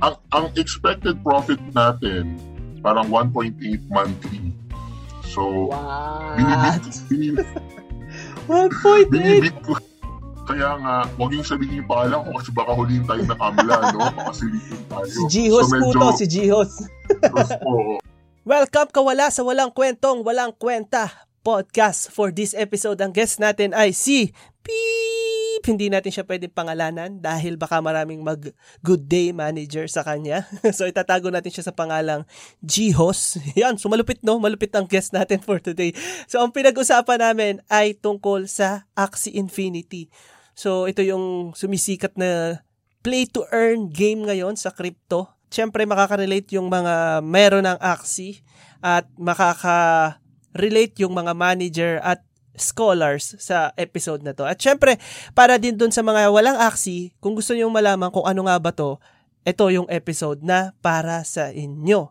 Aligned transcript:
ang, 0.00 0.14
ang 0.32 0.46
expected 0.56 1.16
profit 1.24 1.60
natin, 1.72 2.36
parang 2.84 3.08
1.8 3.08 3.56
monthly. 3.88 4.52
So, 5.26 5.72
What? 5.72 6.36
binibit, 6.36 6.84
binibit, 7.08 7.48
1.8? 8.48 9.12
binibit 9.12 9.56
ko. 9.64 9.76
Kaya 10.46 10.78
nga, 10.78 10.94
huwag 11.18 11.34
yung 11.34 11.42
sabihin 11.42 11.82
yung 11.82 11.90
pangalan 11.90 12.22
ko 12.22 12.30
kasi 12.38 12.50
baka 12.54 12.70
huliin 12.70 13.02
tayo 13.02 13.18
ng 13.18 13.34
kamla, 13.34 13.76
no? 13.90 13.98
Baka 14.22 14.30
silipin 14.30 14.78
tayo. 14.86 15.10
Si 15.10 15.22
Jihos 15.26 15.66
so, 15.66 15.74
po 15.74 15.76
medyo, 15.82 15.98
to, 15.98 16.08
si 16.14 16.26
Jihos. 16.30 16.70
po, 17.58 17.98
Welcome 18.46 18.94
kawala 18.94 19.34
sa 19.34 19.42
Walang 19.42 19.74
Kwentong 19.74 20.22
Walang 20.22 20.54
Kwenta 20.54 21.10
podcast. 21.42 22.14
For 22.14 22.30
this 22.30 22.54
episode, 22.54 23.02
ang 23.02 23.10
guest 23.10 23.42
natin 23.42 23.74
ay 23.74 23.90
si 23.90 24.30
Beep. 25.56 25.72
Hindi 25.72 25.88
natin 25.88 26.12
siya 26.12 26.28
pwedeng 26.28 26.52
pangalanan 26.52 27.16
dahil 27.16 27.56
baka 27.56 27.80
maraming 27.80 28.20
mag 28.20 28.52
good 28.84 29.08
day 29.08 29.32
manager 29.32 29.88
sa 29.88 30.04
kanya. 30.04 30.44
so 30.76 30.84
itatago 30.84 31.32
natin 31.32 31.48
siya 31.48 31.64
sa 31.64 31.72
pangalang 31.72 32.28
Jihos. 32.60 33.40
Yan, 33.60 33.80
so 33.80 33.88
malupit 33.88 34.20
no? 34.20 34.36
Malupit 34.36 34.76
ang 34.76 34.84
guest 34.84 35.16
natin 35.16 35.40
for 35.40 35.56
today. 35.56 35.96
So 36.28 36.44
ang 36.44 36.52
pinag-usapan 36.52 37.24
namin 37.24 37.64
ay 37.72 37.96
tungkol 37.96 38.44
sa 38.44 38.84
Axie 38.92 39.32
Infinity. 39.32 40.12
So 40.52 40.84
ito 40.84 41.00
yung 41.00 41.56
sumisikat 41.56 42.20
na 42.20 42.60
play 43.00 43.24
to 43.24 43.48
earn 43.48 43.88
game 43.88 44.28
ngayon 44.28 44.60
sa 44.60 44.68
crypto 44.68 45.36
syempre 45.46 45.86
makaka-relate 45.86 46.58
yung 46.58 46.66
mga 46.66 47.22
meron 47.22 47.64
ng 47.64 47.78
Axie 47.78 48.42
at 48.82 49.06
makaka-relate 49.14 50.94
yung 51.00 51.14
mga 51.14 51.32
manager 51.32 51.92
at 52.02 52.25
scholars 52.58 53.36
sa 53.38 53.72
episode 53.78 54.24
na 54.24 54.32
to. 54.32 54.44
At 54.44 54.60
syempre, 54.60 55.00
para 55.32 55.56
din 55.56 55.76
dun 55.76 55.92
sa 55.92 56.02
mga 56.02 56.28
walang 56.32 56.58
Axie, 56.58 57.14
kung 57.22 57.36
gusto 57.36 57.52
niyo 57.52 57.70
malaman 57.70 58.10
kung 58.10 58.26
ano 58.26 58.48
nga 58.48 58.56
ba 58.58 58.72
to, 58.72 59.00
ito 59.46 59.64
yung 59.70 59.86
episode 59.86 60.42
na 60.42 60.74
para 60.82 61.22
sa 61.22 61.54
inyo. 61.54 62.10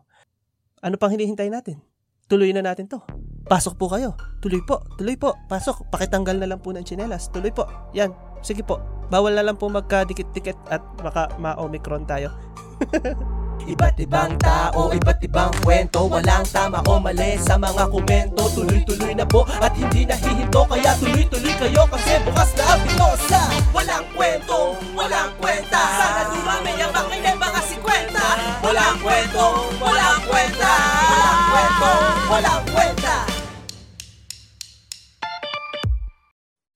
Ano 0.80 0.94
pang 0.96 1.12
hinihintay 1.12 1.52
natin? 1.52 1.84
Tuloy 2.26 2.50
na 2.56 2.64
natin 2.64 2.88
to. 2.88 2.98
Pasok 3.46 3.78
po 3.78 3.86
kayo. 3.86 4.18
Tuloy 4.42 4.58
po. 4.64 4.82
Tuloy 4.98 5.14
po. 5.14 5.38
Pasok. 5.46 5.86
Pakitanggal 5.92 6.42
na 6.42 6.50
lang 6.50 6.58
po 6.58 6.74
ng 6.74 6.82
tsinelas. 6.82 7.30
Tuloy 7.30 7.54
po. 7.54 7.68
Yan. 7.94 8.10
Sige 8.42 8.66
po. 8.66 8.82
Bawal 9.06 9.38
na 9.38 9.46
lang 9.46 9.54
po 9.54 9.70
magkadikit-dikit 9.70 10.58
at 10.66 10.82
baka 10.98 11.30
ma-omicron 11.38 12.02
tayo. 12.08 12.34
Iba't 13.66 13.98
ibang 13.98 14.38
tao, 14.38 14.94
iba't 14.94 15.18
ibang 15.26 15.50
kwento. 15.66 16.06
Walang 16.06 16.46
tama 16.54 16.86
o 16.86 17.02
mali 17.02 17.34
sa 17.34 17.58
mga 17.58 17.90
komento. 17.90 18.46
Tuloy-tuloy 18.54 19.10
na 19.18 19.26
po 19.26 19.42
at 19.58 19.74
hindi 19.74 20.06
nahihinto. 20.06 20.62
Kaya 20.70 20.94
tuloy-tuloy 21.02 21.50
kayo 21.58 21.82
kasi 21.90 22.14
bukas 22.22 22.54
na 22.54 22.62
ang 22.62 22.82
pito 22.86 23.10
Sa 23.26 23.42
walang 23.74 24.06
kwento, 24.14 24.78
walang 24.94 25.34
kwenta. 25.42 25.82
Sana 25.82 26.22
dumami 26.30 26.78
ang 26.78 26.94
makinig 26.94 27.34
mga 27.34 27.60
si 27.66 27.76
kwenta 27.82 28.26
Walang 28.62 28.98
kwento, 29.02 29.44
walang 29.82 30.20
kwenta. 30.30 30.72
Walang 31.10 31.42
kwento, 31.50 31.90
walang 32.30 32.64
kwenta. 32.70 33.16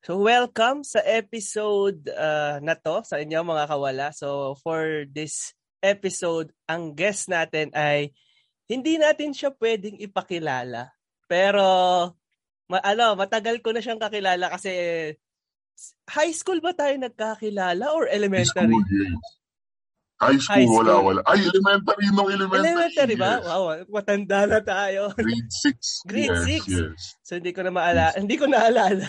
So 0.03 0.19
welcome 0.19 0.83
sa 0.83 1.07
episode 1.07 2.11
uh, 2.11 2.59
na 2.59 2.75
to 2.75 3.07
sa 3.07 3.23
inyo 3.23 3.47
mga 3.47 3.71
kawala. 3.71 4.11
So 4.11 4.59
for 4.59 5.07
this 5.07 5.55
episode, 5.81 6.53
ang 6.69 6.93
guest 6.93 7.29
natin 7.29 7.73
ay 7.73 8.13
hindi 8.71 8.97
natin 9.01 9.35
siya 9.35 9.51
pwedeng 9.57 9.99
ipakilala. 9.99 10.95
Pero 11.27 11.65
ma- 12.71 12.85
ano, 12.87 13.19
matagal 13.19 13.59
ko 13.65 13.75
na 13.75 13.83
siyang 13.83 13.99
kakilala 13.99 14.47
kasi 14.47 14.73
high 16.13 16.35
school 16.37 16.61
ba 16.63 16.71
tayo 16.77 16.95
nagkakilala 17.01 17.91
or 17.91 18.07
high 18.07 18.15
elementary? 18.15 18.71
school, 18.71 18.85
yes. 18.87 19.27
High 20.21 20.37
school, 20.37 20.53
High 20.53 20.69
school. 20.69 20.85
wala, 20.85 20.95
wala. 21.01 21.21
Ay, 21.25 21.41
elementary 21.49 22.07
nung 22.13 22.29
elementary. 22.29 22.69
Elementary 22.69 23.17
ba? 23.17 23.33
yes. 23.41 23.47
Wow, 23.49 23.65
matanda 23.89 24.39
na 24.45 24.61
tayo. 24.61 25.03
Grade 25.17 25.49
6. 25.49 26.05
Grade 26.05 26.37
yes, 26.37 26.45
six? 26.45 26.63
Yes. 26.69 27.01
So 27.25 27.41
hindi 27.41 27.57
ko 27.57 27.65
na 27.65 27.73
maalala, 27.73 28.13
hindi 28.21 28.37
ko 28.37 28.45
naalala. 28.45 29.09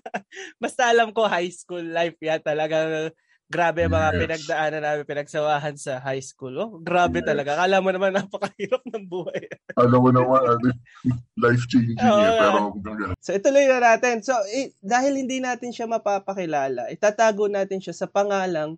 Basta 0.62 0.94
alam 0.94 1.10
ko 1.10 1.26
high 1.26 1.50
school 1.50 1.82
life 1.82 2.14
yan 2.22 2.38
talaga. 2.38 3.10
Grabe 3.54 3.86
ang 3.86 3.94
mga 3.94 4.10
Yes. 4.10 4.18
pinagdaanan 4.18 4.82
namin, 4.82 5.04
pinagsawahan 5.06 5.74
sa 5.78 6.02
high 6.02 6.18
school. 6.18 6.50
Oh, 6.58 6.82
grabe 6.82 7.22
Yes. 7.22 7.30
talaga. 7.30 7.54
Kala 7.54 7.78
mo 7.78 7.94
naman 7.94 8.10
napakahirap 8.10 8.82
ng 8.82 9.06
buhay. 9.06 9.46
Alam 9.78 10.00
mo 10.02 10.10
naman, 10.10 10.42
ano, 10.42 10.74
life-changing 11.38 11.94
Oo, 12.02 12.18
eh. 12.18 12.34
Pero. 12.34 12.58
So 13.22 13.30
ituloy 13.30 13.70
na 13.70 13.78
natin. 13.78 14.26
So 14.26 14.34
i- 14.50 14.74
dahil 14.82 15.14
hindi 15.14 15.38
natin 15.38 15.70
siya 15.70 15.86
mapapakilala, 15.86 16.90
itatago 16.90 17.46
natin 17.46 17.78
siya 17.78 17.94
sa 17.94 18.10
pangalang 18.10 18.74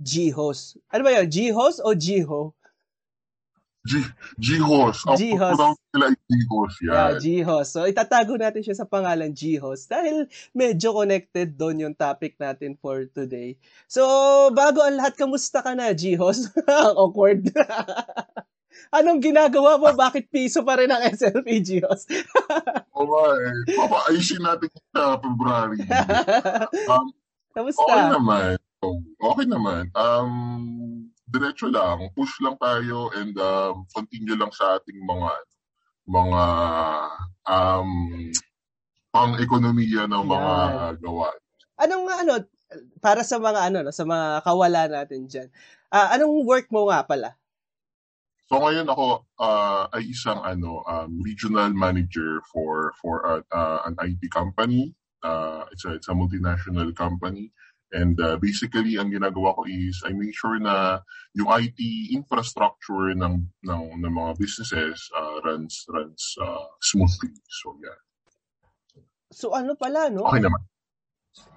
G-Host. 0.00 0.80
Ano 0.88 1.04
ba 1.04 1.12
yun? 1.12 1.28
G-Host 1.28 1.84
o 1.84 1.92
G-Ho? 1.92 2.55
G- 3.86 4.12
G-Host. 4.42 5.06
Ang 5.06 5.18
G-Host. 5.18 5.54
pagpunang 5.54 5.74
nila 5.94 6.04
ay 6.10 6.16
G-Host. 6.26 6.76
Yan. 6.82 6.90
Yeah, 6.92 7.10
G-Host. 7.22 7.70
So 7.70 7.80
itatago 7.86 8.34
natin 8.34 8.62
siya 8.66 8.76
sa 8.76 8.86
pangalan 8.90 9.30
G-Host 9.30 9.86
dahil 9.86 10.26
medyo 10.50 10.90
connected 10.92 11.54
doon 11.54 11.86
yung 11.86 11.94
topic 11.94 12.34
natin 12.36 12.74
for 12.76 13.06
today. 13.14 13.54
So 13.86 14.02
bago 14.50 14.82
ang 14.82 14.98
lahat, 14.98 15.14
kamusta 15.14 15.62
ka 15.62 15.72
na 15.78 15.94
G-Host? 15.94 16.50
Awkward. 17.00 17.46
Anong 18.96 19.24
ginagawa 19.24 19.80
mo? 19.80 19.88
Bakit 19.90 20.28
piso 20.28 20.60
pa 20.60 20.76
rin 20.76 20.92
ang 20.92 21.00
SLP 21.00 21.64
G-Host? 21.64 22.06
Oo 22.96 23.06
nga 23.08 23.24
eh. 23.40 23.54
Papaayusin 23.72 24.42
natin 24.44 24.70
sa 24.92 25.16
February. 25.18 25.80
Um, 26.86 27.08
kamusta? 27.56 27.82
okay 27.82 28.04
naman. 28.12 28.54
Okay 29.16 29.46
naman. 29.48 29.82
Um, 29.96 30.32
diretso 31.26 31.66
lang. 31.66 32.10
Push 32.14 32.40
lang 32.42 32.56
tayo 32.62 33.10
and 33.18 33.34
um, 33.38 33.84
continue 33.90 34.38
lang 34.38 34.50
sa 34.54 34.78
ating 34.78 35.02
mga 35.02 35.30
mga 36.06 36.42
um, 37.50 37.90
pang-ekonomiya 39.10 40.06
ng 40.06 40.24
mga 40.24 40.52
Yan. 40.54 40.94
gawa. 41.02 41.28
Anong 41.82 42.06
ano 42.08 42.32
para 43.02 43.22
sa 43.22 43.38
mga 43.38 43.70
ano 43.70 43.78
no, 43.86 43.94
sa 43.94 44.06
mga 44.06 44.42
kawala 44.42 44.82
natin 44.90 45.26
diyan. 45.26 45.48
Ah, 45.90 46.14
anong 46.14 46.46
work 46.46 46.66
mo 46.70 46.90
nga 46.90 47.02
pala? 47.06 47.34
So 48.46 48.62
ngayon 48.62 48.86
ako 48.86 49.26
uh, 49.42 49.90
ay 49.90 50.06
isang 50.06 50.38
ano 50.46 50.86
um, 50.86 51.18
regional 51.18 51.74
manager 51.74 52.38
for 52.46 52.94
for 53.02 53.26
uh, 53.26 53.42
uh, 53.50 53.82
an 53.90 53.98
IT 53.98 54.30
company. 54.30 54.94
Uh, 55.26 55.66
it's 55.74 55.82
a 55.82 55.98
it's 55.98 56.06
a 56.06 56.14
multinational 56.14 56.94
company. 56.94 57.50
And 57.94 58.18
uh, 58.18 58.34
basically 58.42 58.98
ang 58.98 59.14
ginagawa 59.14 59.54
ko 59.54 59.62
is 59.70 60.02
I 60.02 60.10
make 60.10 60.34
sure 60.34 60.58
na 60.58 61.06
yung 61.38 61.46
IT 61.46 61.78
infrastructure 62.10 63.14
ng 63.14 63.46
ng, 63.62 63.82
ng 64.02 64.12
mga 64.12 64.32
businesses 64.42 65.06
uh, 65.14 65.38
runs 65.46 65.86
runs 65.86 66.34
uh, 66.42 66.66
smoothly. 66.82 67.30
So 67.46 67.78
yeah. 67.78 67.98
So 69.30 69.54
ano 69.54 69.78
pala 69.78 70.10
no? 70.10 70.26
Okay 70.26 70.42
naman. 70.42 70.66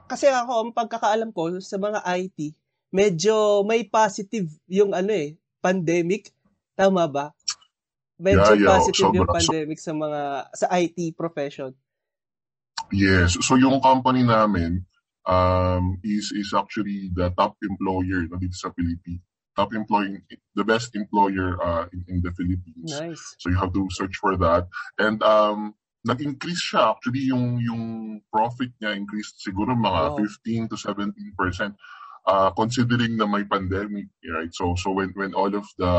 Kasi 0.05 0.29
ako 0.29 0.69
ang 0.69 0.71
pagkakaalam 0.73 1.33
ko 1.33 1.57
sa 1.61 1.81
mga 1.81 2.05
IT, 2.05 2.53
medyo 2.93 3.65
may 3.65 3.85
positive 3.85 4.49
yung 4.69 4.93
ano 4.93 5.09
eh, 5.09 5.37
pandemic. 5.61 6.29
Tama 6.77 7.09
ba? 7.09 7.33
Medyo 8.21 8.53
Yeah, 8.53 8.69
yeah, 8.69 8.69
positive 8.77 9.13
yung 9.17 9.25
sobra. 9.25 9.33
So- 9.33 9.37
pandemic 9.49 9.79
sa 9.81 9.93
mga 9.97 10.21
sa 10.53 10.65
IT 10.77 10.97
profession. 11.17 11.73
Yes. 12.89 13.37
So 13.45 13.53
yung 13.53 13.77
company 13.81 14.25
namin 14.25 14.81
um, 15.25 15.99
is 16.03 16.31
is 16.31 16.53
actually 16.55 17.09
the 17.13 17.31
top 17.35 17.57
employer 17.63 18.27
no, 18.29 18.37
dito 18.37 18.55
sa 18.55 18.71
Philippines. 18.71 19.23
Top 19.57 19.75
employing 19.75 20.23
the 20.55 20.63
best 20.63 20.95
employer 20.95 21.59
uh, 21.59 21.85
in, 21.91 22.05
in 22.07 22.17
the 22.23 22.31
Philippines. 22.31 22.95
Nice. 22.95 23.35
So 23.43 23.49
you 23.51 23.57
have 23.59 23.73
to 23.75 23.87
search 23.91 24.15
for 24.15 24.37
that. 24.39 24.71
And 24.95 25.19
um, 25.19 25.75
nag-increase 26.07 26.71
siya. 26.71 26.95
Actually, 26.95 27.27
yung, 27.27 27.59
yung 27.59 27.83
profit 28.31 28.71
niya 28.79 28.95
increased 28.95 29.43
siguro 29.43 29.75
mga 29.75 30.15
Wow. 30.15 30.23
15 30.23 30.71
to 30.71 30.75
17 30.79 31.11
percent. 31.35 31.75
Uh, 32.29 32.51
considering 32.53 33.17
na 33.17 33.25
may 33.25 33.41
pandemic, 33.43 34.05
right? 34.31 34.53
So, 34.53 34.77
so 34.77 34.91
when, 34.91 35.09
when 35.17 35.33
all 35.33 35.49
of 35.49 35.65
the 35.81 35.93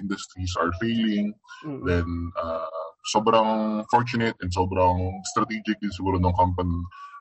industries 0.00 0.56
are 0.56 0.72
failing, 0.80 1.34
Mm-mm. 1.66 1.84
then 1.84 2.32
uh, 2.40 2.72
sobrang 3.04 3.84
fortunate 3.92 4.34
and 4.40 4.48
sobrang 4.48 5.12
strategic 5.28 5.76
din 5.82 5.92
siguro 5.92 6.16
ng 6.16 6.32
company 6.32 6.72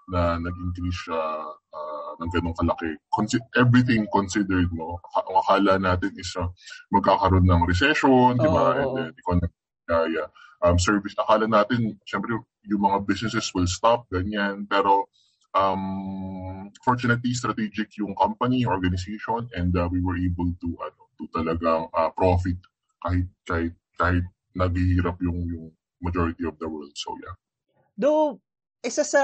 na 0.07 0.39
nag-increase 0.39 1.11
siya 1.11 1.21
uh, 1.51 2.11
ng 2.23 2.29
ganong 2.31 2.55
kalaki. 2.55 2.95
Consi- 3.11 3.43
everything 3.59 4.07
considered 4.09 4.71
mo, 4.71 4.97
ak- 5.13 5.27
ang 5.27 5.37
akala 5.43 5.73
natin 5.75 6.11
is 6.15 6.31
uh, 6.39 6.47
magkakaroon 6.95 7.43
ng 7.43 7.67
recession, 7.67 8.39
di 8.39 8.47
ba? 8.47 8.73
Oo, 8.73 8.79
And 8.79 8.89
then 8.95 9.09
economic 9.19 9.51
kaya 9.87 10.23
um, 10.63 10.75
service. 10.79 11.15
Akala 11.15 11.47
natin, 11.47 11.99
syempre, 12.03 12.35
yung 12.67 12.83
mga 12.83 13.07
businesses 13.07 13.47
will 13.55 13.67
stop, 13.67 14.07
ganyan. 14.11 14.67
Pero 14.67 15.07
um, 15.55 16.71
fortunately, 16.83 17.31
strategic 17.35 17.95
yung 17.99 18.15
company, 18.15 18.67
organization, 18.67 19.47
and 19.55 19.75
uh, 19.75 19.87
we 19.91 19.99
were 20.03 20.19
able 20.19 20.51
to, 20.59 20.69
ano, 20.83 21.01
to 21.19 21.23
talagang 21.31 21.87
uh, 21.95 22.11
profit 22.15 22.59
kahit, 23.03 23.27
kahit, 23.47 23.73
kahit 23.95 24.23
naghihirap 24.55 25.19
yung, 25.23 25.39
yung 25.47 25.65
majority 26.03 26.43
of 26.45 26.55
the 26.59 26.67
world. 26.67 26.91
So, 26.95 27.15
yeah. 27.23 27.35
Though 27.97 28.39
isa 28.85 29.03
sa 29.03 29.21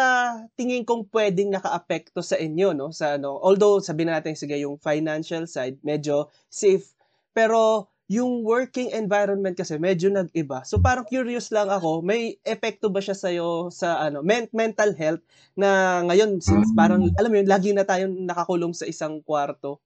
tingin 0.58 0.84
kong 0.84 1.08
pwedeng 1.14 1.54
nakaapekto 1.54 2.20
sa 2.26 2.36
inyo 2.38 2.74
no 2.76 2.90
sa 2.92 3.16
ano 3.18 3.38
although 3.40 3.80
sabi 3.80 4.04
natin 4.04 4.34
sige 4.36 4.58
yung 4.60 4.78
financial 4.82 5.46
side 5.48 5.78
medyo 5.86 6.28
safe 6.50 6.94
Pero 7.34 7.90
yung 8.06 8.46
working 8.46 8.94
environment 8.94 9.58
kasi 9.58 9.82
medyo 9.82 10.06
nag-iba. 10.14 10.62
So 10.70 10.78
parang 10.78 11.02
curious 11.10 11.50
lang 11.50 11.66
ako, 11.74 12.06
may 12.06 12.38
epekto 12.46 12.94
ba 12.94 13.02
siya 13.02 13.18
sa'yo 13.18 13.74
sa 13.74 14.06
ano, 14.06 14.22
men- 14.22 14.54
mental 14.54 14.94
health 14.94 15.26
na 15.58 15.98
ngayon 16.06 16.38
since 16.38 16.70
Mm. 16.70 16.78
parang 16.78 17.02
alam 17.18 17.30
mo 17.34 17.38
yun, 17.42 17.50
lagi 17.50 17.74
na 17.74 17.82
tayong 17.82 18.14
nakakulong 18.30 18.70
sa 18.78 18.86
isang 18.86 19.18
kwarto. 19.26 19.82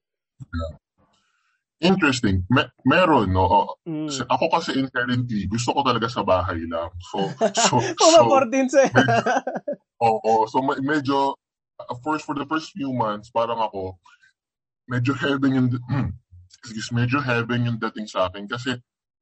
Interesting. 1.77 2.41
Me- 2.49 2.73
meron, 2.89 3.29
no? 3.29 3.45
O, 3.45 3.59
Mm. 3.85 4.09
Ako 4.09 4.49
kasi 4.49 4.73
inherently, 4.81 5.45
gusto 5.45 5.77
ko 5.77 5.85
talaga 5.85 6.09
sa 6.09 6.25
bahay 6.25 6.65
lang. 6.65 6.89
So, 7.13 7.17
so, 7.69 7.77
so, 7.77 7.93
Pumapor 7.93 8.49
din 8.49 8.65
sa 8.65 8.89
oo. 10.01 10.33
So, 10.49 10.65
me- 10.65 10.81
medyo, 10.81 11.37
uh, 11.77 11.97
first, 12.01 12.25
for 12.25 12.33
the 12.33 12.49
first 12.49 12.73
few 12.73 12.89
months, 12.89 13.29
parang 13.29 13.61
ako, 13.61 14.01
medyo 14.89 15.13
heaven 15.13 15.53
yung, 15.53 15.69
excuse, 16.49 16.89
medyo 16.89 17.21
heaven 17.21 17.69
yung 17.69 17.77
dating 17.77 18.09
sa 18.09 18.25
akin 18.25 18.49
kasi 18.49 18.73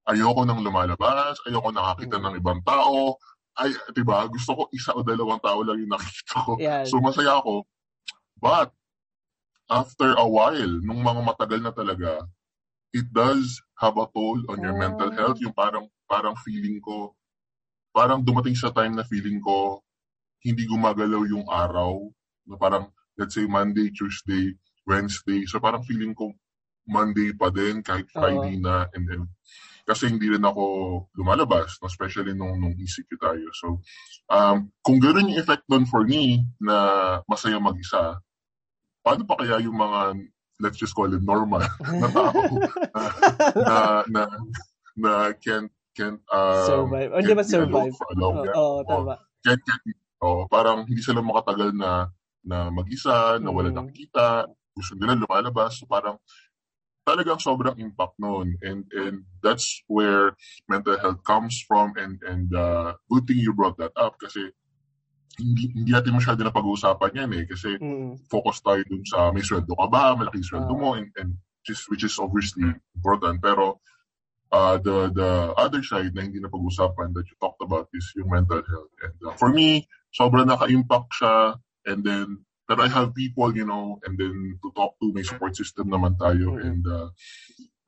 ayoko 0.08 0.48
nang 0.48 0.64
lumalabas, 0.64 1.36
ayoko 1.44 1.76
nakakita 1.76 2.22
ng 2.24 2.40
ibang 2.40 2.64
tao, 2.64 3.20
ay, 3.60 3.72
di 3.92 4.04
ba, 4.04 4.28
gusto 4.32 4.52
ko 4.56 4.62
isa 4.72 4.96
o 4.96 5.04
dalawang 5.04 5.40
tao 5.44 5.60
lang 5.64 5.80
yung 5.80 5.92
nakikita 5.92 6.38
ko. 6.44 6.52
Yan. 6.60 6.88
So, 6.88 7.04
masaya 7.04 7.40
ako. 7.40 7.68
But, 8.40 8.72
after 9.72 10.14
a 10.16 10.28
while, 10.28 10.74
nung 10.86 11.02
mga 11.02 11.22
matagal 11.26 11.60
na 11.64 11.74
talaga, 11.74 12.24
it 12.96 13.12
does 13.12 13.60
have 13.76 14.00
a 14.00 14.08
toll 14.16 14.40
on 14.48 14.64
your 14.64 14.72
Oh. 14.72 14.80
mental 14.80 15.12
health. 15.12 15.44
Yung 15.44 15.52
parang, 15.52 15.92
parang 16.08 16.40
feeling 16.48 16.80
ko, 16.80 17.12
parang 17.92 18.24
dumating 18.24 18.56
sa 18.56 18.72
time 18.72 18.96
na 18.96 19.04
feeling 19.04 19.44
ko, 19.44 19.84
hindi 20.40 20.64
gumagalaw 20.64 21.28
yung 21.28 21.44
araw. 21.52 22.08
Na 22.48 22.56
parang, 22.56 22.88
let's 23.20 23.36
say, 23.36 23.44
Monday, 23.44 23.92
Tuesday, 23.92 24.56
Wednesday. 24.88 25.44
So 25.44 25.60
parang 25.60 25.84
feeling 25.84 26.16
ko, 26.16 26.32
Monday 26.88 27.36
pa 27.36 27.52
din, 27.52 27.84
kahit 27.84 28.08
Friday 28.16 28.62
na. 28.64 28.88
And 28.96 29.04
then, 29.10 29.22
kasi 29.84 30.08
hindi 30.08 30.32
rin 30.32 30.46
ako 30.46 30.64
lumalabas, 31.20 31.78
no? 31.82 31.90
especially 31.92 32.32
nung, 32.32 32.58
nung 32.62 32.78
ECQ 32.78 33.10
tayo. 33.20 33.48
So, 33.60 33.68
um, 34.32 34.70
kung 34.82 34.98
gano'n 35.02 35.30
yung 35.34 35.42
effect 35.42 35.66
doon 35.68 35.86
for 35.86 36.06
me, 36.06 36.42
na 36.62 36.76
masaya 37.30 37.58
mag-isa, 37.62 38.18
paano 39.06 39.26
pa 39.26 39.38
kaya 39.38 39.62
yung 39.62 39.78
mga, 39.78 40.00
let's 40.60 40.78
just 40.78 40.96
call 40.96 41.12
it 41.12 41.24
normal, 41.24 41.62
na 42.02 42.08
tao, 42.10 42.32
na, 42.94 43.04
na, 43.66 43.82
na, 44.08 44.22
na 44.96 45.12
can't, 45.40 45.72
can't, 45.96 46.22
um, 46.32 46.66
survive. 46.68 47.12
O, 47.12 47.20
di 47.22 47.34
ba 47.36 47.44
can't 47.44 47.68
alone 47.68 47.92
survive? 47.92 47.96
time. 47.96 48.56
oo, 48.56 48.78
tama. 48.88 49.14
Can't, 49.44 49.62
can't, 49.62 49.84
oh, 50.24 50.48
parang 50.48 50.88
hindi 50.88 51.02
sila 51.04 51.20
makatagal 51.20 51.76
na, 51.76 52.08
na 52.46 52.70
mag-isa, 52.72 53.38
na 53.42 53.50
wala 53.52 53.72
Mm. 53.72 53.78
nakikita, 53.84 54.48
gusto 54.76 54.94
nila 54.96 55.20
lumalabas, 55.20 55.80
so 55.80 55.88
parang, 55.88 56.20
talagang 57.06 57.38
sobrang 57.38 57.78
impact 57.78 58.18
noon 58.18 58.58
and 58.66 58.90
and 58.98 59.22
that's 59.46 59.86
where 59.86 60.34
mental 60.66 60.98
health 60.98 61.22
comes 61.22 61.62
from 61.70 61.94
and 62.02 62.18
and 62.26 62.50
uh, 62.58 62.98
good 63.14 63.30
thing 63.30 63.38
you 63.38 63.54
brought 63.54 63.78
that 63.78 63.94
up 63.94 64.18
kasi 64.18 64.50
hindi, 65.36 65.68
hindi 65.76 65.92
natin 65.92 66.16
masyado 66.16 66.40
na 66.44 66.54
pag-uusapan 66.54 67.12
yan 67.26 67.30
eh 67.36 67.44
kasi 67.50 67.76
Mm. 67.76 68.16
focus 68.32 68.64
tayo 68.64 68.82
dun 68.88 69.04
sa 69.04 69.30
may 69.36 69.44
sweldo 69.44 69.74
ka 69.76 69.88
ba, 69.92 70.16
malaki 70.16 70.40
sweldo 70.40 70.72
Ah. 70.72 70.80
mo 70.80 70.90
and, 70.96 71.12
and 71.20 71.36
just, 71.68 71.90
which 71.92 72.06
is 72.06 72.16
obviously 72.22 72.64
important 72.96 73.42
pero 73.44 73.82
uh, 74.54 74.78
the 74.80 75.12
the 75.12 75.30
other 75.60 75.84
side 75.84 76.14
na 76.16 76.24
hindi 76.24 76.40
na 76.40 76.48
pag-usapan 76.48 77.12
that 77.12 77.26
you 77.28 77.36
talked 77.42 77.60
about 77.60 77.90
is 77.92 78.08
yung 78.16 78.32
mental 78.32 78.64
health 78.64 78.94
and 79.04 79.16
uh, 79.26 79.36
for 79.36 79.52
me 79.52 79.84
sobrang 80.14 80.48
naka-impact 80.48 81.12
siya 81.20 81.60
and 81.90 82.06
then 82.06 82.46
pero 82.66 82.82
I 82.82 82.90
have 82.90 83.14
people, 83.14 83.54
you 83.54 83.62
know, 83.62 84.02
and 84.10 84.18
then 84.18 84.58
to 84.58 84.74
talk 84.74 84.98
to, 84.98 85.14
may 85.14 85.22
support 85.22 85.54
system 85.54 85.86
naman 85.86 86.18
tayo. 86.18 86.58
Mhm. 86.58 86.66
And 86.66 86.82
uh, 86.82 87.08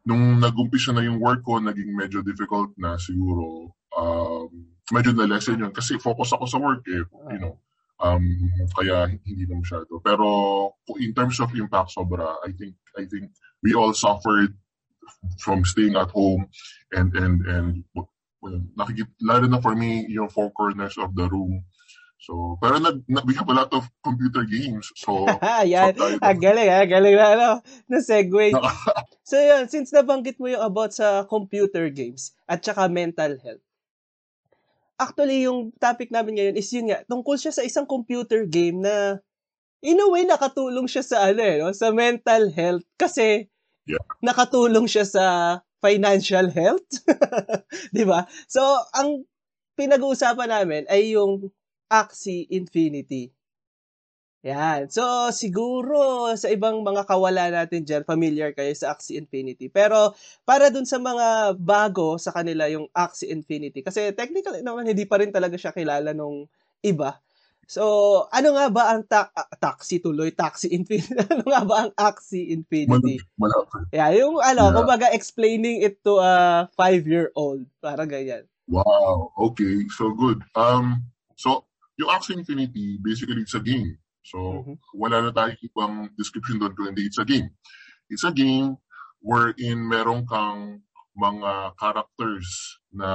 nung 0.06 0.38
nag-umpisa 0.38 0.94
na 0.94 1.02
yung 1.02 1.18
work 1.18 1.42
ko, 1.42 1.58
naging 1.58 1.98
medyo 1.98 2.22
difficult 2.22 2.78
na 2.78 2.94
siguro. 3.02 3.74
Um, 3.98 4.77
medyo 4.92 5.12
na-lesson 5.14 5.60
yun. 5.60 5.74
Kasi 5.74 6.00
focus 6.00 6.34
ako 6.34 6.46
sa 6.48 6.58
work 6.60 6.84
eh, 6.88 7.04
you 7.34 7.40
know. 7.42 7.60
Um, 7.98 8.22
kaya 8.78 9.10
hindi 9.10 9.50
na 9.50 9.58
masyado. 9.58 9.90
Pero 10.06 10.26
in 11.02 11.14
terms 11.18 11.42
of 11.42 11.50
impact, 11.58 11.98
sobra. 11.98 12.38
I 12.46 12.54
think, 12.54 12.78
I 12.94 13.10
think 13.10 13.34
we 13.66 13.74
all 13.74 13.94
suffered 13.94 14.54
from 15.42 15.66
staying 15.66 15.98
at 15.98 16.14
home 16.14 16.46
and, 16.94 17.10
and, 17.18 17.42
and 17.50 17.82
well, 18.42 18.62
nakikita, 18.78 19.10
lalo 19.26 19.50
na 19.50 19.58
for 19.60 19.74
me, 19.74 20.06
yung 20.14 20.30
four 20.30 20.52
corners 20.54 20.94
of 21.02 21.16
the 21.18 21.26
room, 21.26 21.66
So, 22.18 22.58
pero 22.58 22.82
nag, 22.82 23.06
na, 23.06 23.22
we 23.24 23.38
have 23.38 23.46
a 23.48 23.54
lot 23.54 23.70
of 23.78 23.86
computer 24.02 24.42
games. 24.44 24.90
So, 24.98 25.30
Yan. 25.70 25.94
tayo- 25.94 26.18
Ah, 26.18 26.34
galing, 26.34 26.70
ah, 26.70 26.86
galing 26.90 27.14
na, 27.14 27.28
ano, 27.38 27.50
na 27.86 27.98
segue. 28.02 28.58
so, 29.30 29.38
yun, 29.38 29.70
since 29.70 29.94
nabanggit 29.94 30.42
mo 30.42 30.50
yung 30.50 30.66
about 30.66 30.98
sa 30.98 31.24
computer 31.30 31.94
games 31.94 32.34
at 32.50 32.66
saka 32.66 32.90
mental 32.90 33.38
health, 33.38 33.62
actually, 35.00 35.46
yung 35.46 35.72
topic 35.78 36.10
namin 36.10 36.38
ngayon 36.38 36.56
is 36.58 36.70
yun 36.74 36.90
nga, 36.92 37.06
tungkol 37.06 37.38
siya 37.38 37.54
sa 37.54 37.64
isang 37.66 37.86
computer 37.86 38.44
game 38.50 38.82
na 38.82 39.22
in 39.86 40.02
a 40.02 40.08
way, 40.10 40.26
nakatulong 40.26 40.90
siya 40.90 41.06
sa 41.06 41.18
ano 41.30 41.42
eh, 41.42 41.62
no? 41.62 41.72
sa 41.74 41.94
mental 41.94 42.50
health 42.54 42.86
kasi 43.00 43.48
Yeah. 43.88 44.04
nakatulong 44.20 44.84
siya 44.84 45.08
sa 45.08 45.26
financial 45.80 46.52
health. 46.52 46.84
Di 47.96 48.04
ba? 48.04 48.28
So, 48.52 48.60
ang 48.92 49.24
pinag-uusapan 49.80 50.52
namin 50.52 50.84
ay 50.92 51.16
yung 51.16 51.48
Axie 51.88 52.52
Infinity. 52.52 53.32
Yan. 54.46 54.86
So, 54.94 55.34
siguro 55.34 56.30
sa 56.38 56.48
ibang 56.54 56.86
mga 56.86 57.10
kawala 57.10 57.50
natin 57.50 57.82
dyan, 57.84 58.06
familiar 58.06 58.54
kayo 58.54 58.70
sa 58.78 58.94
Axie 58.94 59.18
Infinity. 59.18 59.66
Pero, 59.68 60.14
para 60.46 60.70
dun 60.70 60.86
sa 60.86 61.02
mga 61.02 61.58
bago 61.58 62.22
sa 62.22 62.30
kanila 62.30 62.70
yung 62.70 62.86
Axie 62.94 63.34
Infinity, 63.34 63.82
kasi 63.82 64.14
technically 64.14 64.62
naman 64.62 64.86
hindi 64.86 65.10
pa 65.10 65.18
rin 65.18 65.34
talaga 65.34 65.58
siya 65.58 65.74
kilala 65.74 66.14
nung 66.14 66.46
iba. 66.86 67.18
So, 67.68 67.84
ano 68.32 68.56
nga 68.56 68.72
ba 68.72 68.84
ang 68.96 69.04
ta- 69.04 69.28
ah, 69.36 69.52
taxi 69.60 70.00
tuloy, 70.00 70.32
Taxi 70.32 70.72
Infinity? 70.72 71.12
ano 71.34 71.44
nga 71.44 71.62
ba 71.68 71.76
ang 71.84 71.92
Axie 72.00 72.54
Infinity? 72.54 73.20
malapit. 73.36 73.84
Yeah, 73.92 74.08
yung 74.16 74.40
ano, 74.40 74.72
Yeah. 74.72 74.76
kumbaga 74.80 75.08
explaining 75.12 75.84
it 75.84 76.00
to 76.06 76.22
a 76.24 76.64
five-year-old. 76.80 77.68
Parang 77.84 78.08
ganyan. 78.08 78.48
Wow. 78.72 79.36
Okay. 79.36 79.84
So, 79.92 80.16
good. 80.16 80.40
Um, 80.56 81.04
so, 81.36 81.68
yung 82.00 82.08
Axie 82.08 82.40
Infinity, 82.40 82.96
basically, 83.04 83.44
it's 83.44 83.58
a 83.58 83.60
game. 83.60 84.00
So, 84.28 84.68
Mhm. 84.68 84.76
wala 84.92 85.24
na 85.24 85.32
tayong 85.32 85.62
ibang 85.64 85.96
description 86.20 86.60
doon 86.60 86.76
kundi 86.76 87.08
it's 87.08 87.16
a 87.16 87.24
game. 87.24 87.48
It's 88.12 88.28
a 88.28 88.32
game 88.36 88.76
wherein 89.24 89.88
meron 89.88 90.28
kang 90.28 90.84
mga 91.16 91.74
characters 91.80 92.78
na 92.92 93.10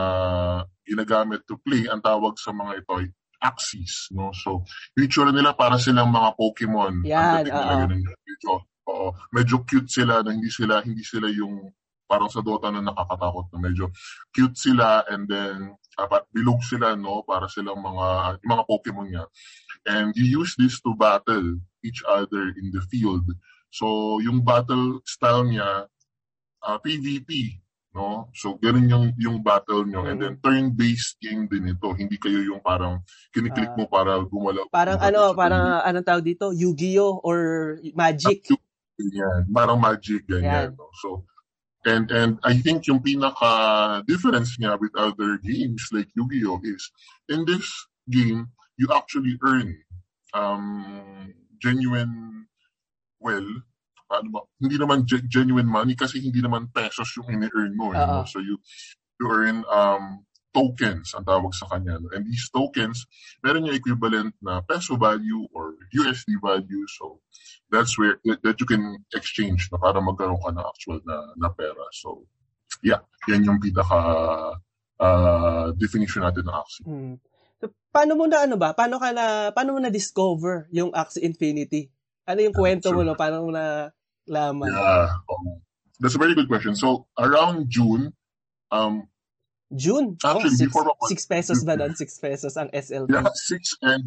ginagamit 0.89 1.45
to 1.47 1.61
play. 1.61 1.85
Ang 1.87 2.01
tawag 2.03 2.35
sa 2.41 2.51
mga 2.51 2.81
ito 2.83 2.93
ay 2.97 3.07
axes, 3.43 4.09
no? 4.11 4.33
So, 4.33 4.65
yung 4.97 5.05
itsura 5.07 5.31
nila 5.35 5.53
para 5.53 5.77
silang 5.79 6.11
mga 6.11 6.35
Pokemon. 6.35 7.03
Yan, 7.05 7.45
nila 7.47 7.87
oo. 7.87 7.91
Medyo, 8.27 8.53
oo, 8.89 9.09
medyo 9.31 9.57
cute 9.67 9.91
sila 9.91 10.23
na 10.23 10.31
hindi 10.33 10.49
sila, 10.51 10.81
hindi 10.83 11.03
sila 11.05 11.29
yung 11.31 11.71
parang 12.13 12.29
sa 12.29 12.45
Dota 12.45 12.69
na 12.69 12.85
nakakatakot 12.85 13.49
na 13.57 13.59
medyo 13.65 13.89
cute 14.37 14.53
sila 14.53 15.01
and 15.09 15.25
then 15.25 15.73
dapat 15.97 16.29
bilog 16.29 16.61
sila 16.61 16.93
no 16.93 17.25
para 17.25 17.49
silang 17.49 17.81
mga 17.81 18.37
mga 18.45 18.63
Pokemon 18.69 19.09
niya 19.09 19.25
and 19.89 20.13
you 20.13 20.45
use 20.45 20.53
this 20.61 20.77
to 20.85 20.93
battle 20.93 21.57
each 21.81 22.05
other 22.05 22.53
in 22.61 22.69
the 22.69 22.85
field 22.93 23.25
so 23.73 24.21
yung 24.21 24.45
battle 24.45 25.01
style 25.09 25.49
niya 25.49 25.89
uh, 26.61 26.77
PvP 26.85 27.57
no 27.97 28.29
so 28.37 28.61
ganun 28.61 28.93
yung 28.93 29.07
yung 29.17 29.41
battle 29.41 29.89
nyo 29.89 30.05
and 30.05 30.21
then 30.21 30.37
turn-based 30.45 31.17
game 31.21 31.49
din 31.49 31.73
ito 31.73 31.89
hindi 31.97 32.21
kayo 32.21 32.45
yung 32.45 32.61
parang 32.61 33.01
kiniklik 33.33 33.73
mo 33.73 33.89
para 33.89 34.21
gumalaw 34.29 34.69
Parang 34.73 34.97
ano, 34.97 35.37
parang 35.37 35.85
anong 35.85 36.07
tawag 36.09 36.25
dito? 36.25 36.49
Yu-Gi-Oh 36.49 37.21
or 37.21 37.39
Magic. 37.93 38.49
Ganyan. 38.97 39.45
Parang 39.53 39.77
magic, 39.77 40.25
Yan. 40.29 40.41
ganyan. 40.41 40.69
No? 40.77 40.89
So, 40.97 41.29
and 41.85 42.11
and 42.11 42.39
I 42.45 42.55
think 42.59 42.87
yung 42.87 43.03
pinaka 43.03 44.07
difference 44.07 44.57
niya 44.59 44.79
with 44.79 44.95
other 44.95 45.39
games 45.43 45.89
like 45.91 46.09
Yu-Gi-Oh 46.15 46.63
is 46.63 46.91
in 47.29 47.45
this 47.45 47.67
game 48.11 48.51
you 48.79 48.89
actually 48.95 49.39
earn 49.43 49.79
um 50.35 51.35
genuine 51.59 52.47
well 53.21 53.47
paano 54.13 54.29
ba? 54.29 54.41
hindi 54.61 54.77
naman 54.77 55.09
ge- 55.09 55.25
genuine 55.25 55.67
money 55.67 55.97
kasi 55.97 56.21
hindi 56.21 56.45
naman 56.45 56.69
pesos 56.69 57.09
yung 57.17 57.33
ini-earn 57.33 57.73
mo. 57.73 57.97
You 57.97 58.05
know? 58.05 58.21
Oo. 58.21 58.29
So 58.29 58.45
you 58.45 58.61
you 59.17 59.25
earn 59.25 59.65
um 59.73 60.29
tokens 60.53 61.17
ang 61.17 61.25
tawag 61.25 61.53
sa 61.57 61.67
kanya. 61.73 61.97
no? 61.99 62.13
And 62.13 62.29
these 62.29 62.49
tokens, 62.53 63.09
meron 63.41 63.67
yung 63.67 63.77
equivalent 63.77 64.37
na 64.45 64.61
peso 64.61 65.01
value 65.01 65.49
or 65.57 65.75
USD 65.97 66.39
value. 66.39 66.85
So 66.93 67.25
that's 67.73 67.97
where 67.97 68.21
that, 68.25 68.57
you 68.61 68.69
can 68.69 69.01
exchange 69.17 69.73
na 69.73 69.81
para 69.81 69.99
magkaroon 69.99 70.41
ka 70.45 70.53
ng 70.53 70.65
actual 70.69 71.01
na, 71.09 71.33
na 71.41 71.49
pera. 71.49 71.89
So 71.97 72.29
yeah, 72.85 73.01
yan 73.27 73.49
yung 73.49 73.59
pinaka 73.59 73.99
uh, 75.01 75.67
definition 75.77 76.23
natin 76.23 76.45
ng 76.47 76.57
Axie. 76.57 76.85
Hmm. 76.85 77.17
So, 77.63 77.71
paano 77.95 78.19
mo 78.19 78.27
na 78.27 78.45
ano 78.45 78.59
ba? 78.59 78.75
Paano 78.75 78.99
ka 78.99 79.15
na 79.15 79.55
paano 79.55 79.79
mo 79.79 79.81
na 79.83 79.93
discover 79.93 80.67
yung 80.75 80.91
Axie 80.93 81.23
Infinity? 81.23 81.89
Ano 82.27 82.43
yung 82.43 82.55
kwento 82.55 82.91
mo 82.91 83.03
Sure. 83.03 83.09
no? 83.13 83.19
Paano 83.19 83.47
mo 83.47 83.51
na 83.55 83.91
laman? 84.27 84.71
Yeah. 84.71 85.23
Um, 85.27 85.63
that's 86.03 86.19
a 86.19 86.23
very 86.23 86.35
good 86.35 86.51
question. 86.51 86.75
So 86.75 87.07
around 87.19 87.71
June, 87.71 88.15
um, 88.71 89.07
June. 89.73 90.21
Actually, 90.21 90.55
six, 90.55 90.69
before 90.69 90.87
ako- 90.93 91.09
six 91.09 91.21
pesos 91.25 91.65
ba 91.65 91.75
doon? 91.75 91.97
Six 91.97 92.21
pesos 92.21 92.53
ang 92.61 92.69
SLP. 92.71 93.09
yeah, 93.09 93.27
six 93.35 93.73
and 93.81 94.05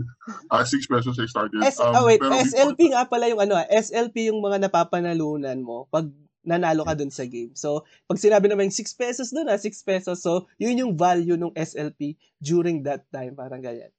uh, 0.54 0.64
six 0.64 0.86
pesos 0.86 1.18
I 1.18 1.26
started. 1.26 1.60
S- 1.66 1.82
um, 1.82 1.94
oh, 1.98 2.06
wait, 2.06 2.22
pero 2.22 2.38
before- 2.38 2.46
SLP 2.46 2.94
nga 2.94 3.04
pala 3.10 3.26
yung 3.28 3.42
ano, 3.42 3.58
ah, 3.58 3.68
SLP 3.68 4.30
yung 4.30 4.40
mga 4.40 4.70
napapanalunan 4.70 5.58
mo 5.60 5.90
pag 5.90 6.06
nanalo 6.46 6.86
ka 6.86 6.94
dun 6.94 7.10
sa 7.10 7.26
game. 7.26 7.58
So, 7.58 7.84
pag 8.06 8.22
sinabi 8.22 8.46
naman 8.46 8.70
yung 8.70 8.78
6 8.78 8.94
pesos 8.94 9.34
dun 9.34 9.50
ah, 9.50 9.58
6 9.58 9.66
pesos. 9.82 10.22
So, 10.22 10.46
yun 10.62 10.78
yung 10.78 10.94
value 10.94 11.36
ng 11.36 11.58
SLP 11.58 12.14
during 12.38 12.86
that 12.86 13.10
time. 13.10 13.34
Parang 13.34 13.66
ganyan. 13.66 13.90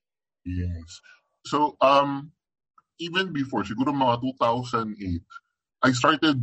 Yes. 0.47 1.03
So, 1.43 1.75
um, 1.83 2.31
even 3.03 3.35
before, 3.35 3.67
siguro 3.67 3.91
mga 3.91 4.23
2008, 4.39 4.95
I 5.83 5.91
started 5.91 6.39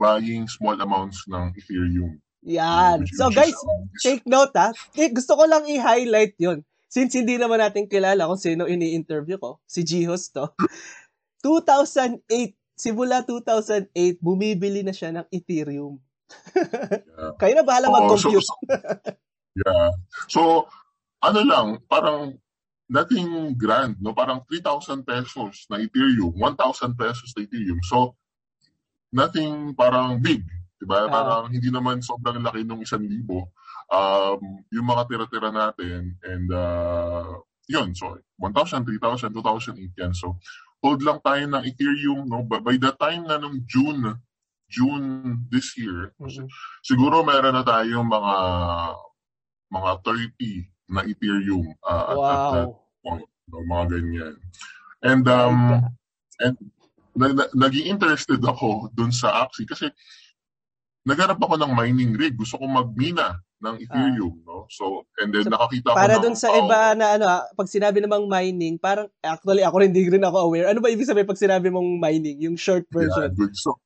buying 0.00 0.48
small 0.48 0.80
amounts 0.80 1.28
ng 1.28 1.52
Ethereum. 1.54 2.23
Yan. 2.44 3.08
So, 3.16 3.32
guys, 3.32 3.56
take 4.04 4.24
note 4.28 4.52
ha. 4.52 4.70
Eh, 4.96 5.08
gusto 5.08 5.32
ko 5.36 5.48
lang 5.48 5.64
i-highlight 5.64 6.36
yun. 6.36 6.60
Since 6.92 7.18
hindi 7.18 7.40
naman 7.40 7.58
natin 7.58 7.90
kilala 7.90 8.28
kung 8.28 8.38
sino 8.38 8.68
ini-interview 8.70 9.40
ko, 9.40 9.58
si 9.66 9.82
Jihos 9.82 10.30
to. 10.30 10.46
2008, 11.44 12.24
simula 12.76 13.24
2008, 13.26 14.20
bumibili 14.24 14.80
na 14.80 14.94
siya 14.96 15.12
ng 15.12 15.26
Ethereum. 15.28 16.00
yeah. 16.56 17.34
Kayo 17.40 17.52
na 17.60 17.64
bahala 17.66 17.92
Oo, 17.92 17.94
mag-compute. 17.98 18.40
So, 18.40 18.56
so, 18.56 18.72
yeah. 19.58 19.88
So, 20.32 20.40
ano 21.20 21.40
lang, 21.44 21.66
parang 21.88 22.40
nothing 22.88 23.52
grand, 23.56 24.00
no? 24.00 24.16
Parang 24.16 24.44
3,000 24.48 25.04
pesos 25.04 25.68
na 25.68 25.80
Ethereum, 25.80 26.32
1,000 26.32 26.96
pesos 26.96 27.28
na 27.36 27.40
Ethereum. 27.44 27.80
So, 27.84 28.16
nothing 29.12 29.76
parang 29.76 30.20
big, 30.24 30.44
di 30.78 30.84
ba? 30.86 31.06
Ah. 31.06 31.10
Parang 31.10 31.44
hindi 31.50 31.68
naman 31.70 32.02
sobrang 32.02 32.42
laki 32.42 32.66
nung 32.66 32.82
isang 32.82 33.02
libo. 33.04 33.52
Um, 33.92 34.64
yung 34.72 34.86
mga 34.88 35.02
tira-tira 35.06 35.50
natin, 35.52 36.16
and 36.24 36.48
uh, 36.50 37.38
yun, 37.68 37.92
so 37.94 38.16
1,000, 38.40 38.84
3,000, 38.84 39.32
2,008 39.32 40.00
yan. 40.00 40.12
So, 40.16 40.40
hold 40.84 41.00
lang 41.00 41.20
tayo 41.24 41.44
ng 41.48 41.64
Ethereum, 41.64 42.28
no? 42.28 42.44
By, 42.44 42.60
by 42.60 42.76
the 42.76 42.92
time 42.96 43.24
na 43.24 43.40
nung 43.40 43.64
June, 43.64 44.20
June 44.68 45.40
this 45.48 45.76
year, 45.76 46.12
Mhm. 46.20 46.48
siguro 46.84 47.24
meron 47.24 47.56
na 47.56 47.64
tayong 47.64 48.08
mga 48.08 48.34
mga 49.72 49.92
30 50.04 50.68
na 50.92 51.00
Ethereum 51.08 51.66
uh, 51.82 52.04
at, 52.12 52.18
at 52.18 52.40
that 52.52 52.68
Wow. 52.70 52.80
point, 53.02 53.28
no, 53.48 53.64
mga 53.64 53.84
ganyan. 53.96 54.34
And 55.04 55.24
um 55.28 55.60
and 56.40 56.56
na, 57.14 57.26
na, 57.30 57.44
naging 57.54 57.86
interested 57.92 58.42
ako 58.42 58.90
dun 58.92 59.12
sa 59.14 59.46
Axie 59.46 59.68
kasi 59.68 59.88
naghanap 61.04 61.36
ako 61.36 61.60
ng 61.60 61.72
mining 61.76 62.12
rig. 62.16 62.34
Gusto 62.34 62.56
ko 62.56 62.64
magmina 62.64 63.36
ng 63.60 63.76
Ethereum, 63.80 64.40
no? 64.44 64.64
So, 64.68 65.04
and 65.20 65.32
then 65.32 65.48
So, 65.48 65.52
nakakita 65.52 65.92
ko 65.92 65.96
Para 65.96 66.16
dun 66.20 66.36
sa 66.36 66.48
tao- 66.48 66.60
iba 66.64 66.80
na 66.96 67.06
ano, 67.16 67.24
ah, 67.28 67.44
pag 67.52 67.68
sinabi 67.68 68.00
namang 68.00 68.28
mining, 68.28 68.76
parang 68.80 69.08
actually 69.20 69.64
ako 69.64 69.84
rin 69.84 69.92
hindi 69.92 70.08
rin 70.08 70.24
ako 70.24 70.48
aware. 70.48 70.68
Ano 70.68 70.80
ba 70.80 70.88
ibig 70.88 71.08
sabihin 71.08 71.28
pag 71.28 71.40
sinabi 71.40 71.68
mong 71.68 72.00
mining? 72.00 72.40
Yung 72.44 72.56
short 72.56 72.88
Yeah, 72.88 73.04
version. 73.04 73.30
good. 73.36 73.52
So, 73.56 73.76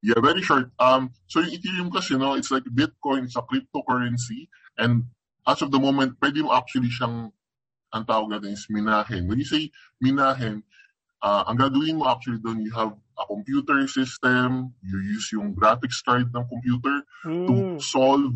yeah, 0.00 0.20
very 0.20 0.40
short. 0.40 0.72
Um, 0.80 1.12
so 1.28 1.40
yung 1.40 1.52
Ethereum 1.56 1.88
kasi, 1.92 2.16
no, 2.16 2.34
it's 2.36 2.50
like 2.52 2.64
Bitcoin, 2.68 3.28
it's 3.28 3.36
a 3.36 3.44
cryptocurrency, 3.44 4.48
and 4.80 5.04
as 5.44 5.60
of 5.60 5.70
the 5.70 5.80
moment, 5.80 6.16
pwede 6.20 6.40
mo 6.40 6.56
actually 6.56 6.88
siyang, 6.88 7.32
ang 7.92 8.04
tawag 8.08 8.32
natin 8.32 8.56
is 8.56 8.64
minahin. 8.72 9.28
When 9.28 9.36
you 9.36 9.44
say 9.44 9.68
minahin, 10.00 10.64
uh, 11.20 11.44
ang 11.44 11.60
gagawin 11.60 12.00
mo 12.00 12.08
actually 12.08 12.40
doon, 12.40 12.64
you 12.64 12.72
have 12.72 12.96
a 13.18 13.24
computer 13.26 13.86
system, 13.88 14.74
you 14.82 14.98
use 14.98 15.30
yung 15.32 15.54
graphics 15.54 16.00
card 16.04 16.32
ng 16.34 16.44
computer 16.48 17.04
to 17.48 17.52
Hmm. 17.52 17.78
solve 17.78 18.32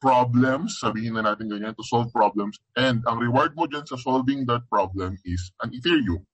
problems, 0.00 0.78
sabihin 0.84 1.16
na 1.16 1.24
natin 1.24 1.48
ganyan, 1.48 1.72
to 1.72 1.84
solve 1.86 2.12
problems. 2.12 2.60
And 2.76 3.00
ang 3.08 3.18
reward 3.18 3.56
mo 3.56 3.64
dyan 3.64 3.88
sa 3.88 3.96
solving 3.96 4.44
that 4.52 4.68
problem 4.68 5.16
is 5.24 5.52
an 5.64 5.72
Ethereum. 5.72 6.28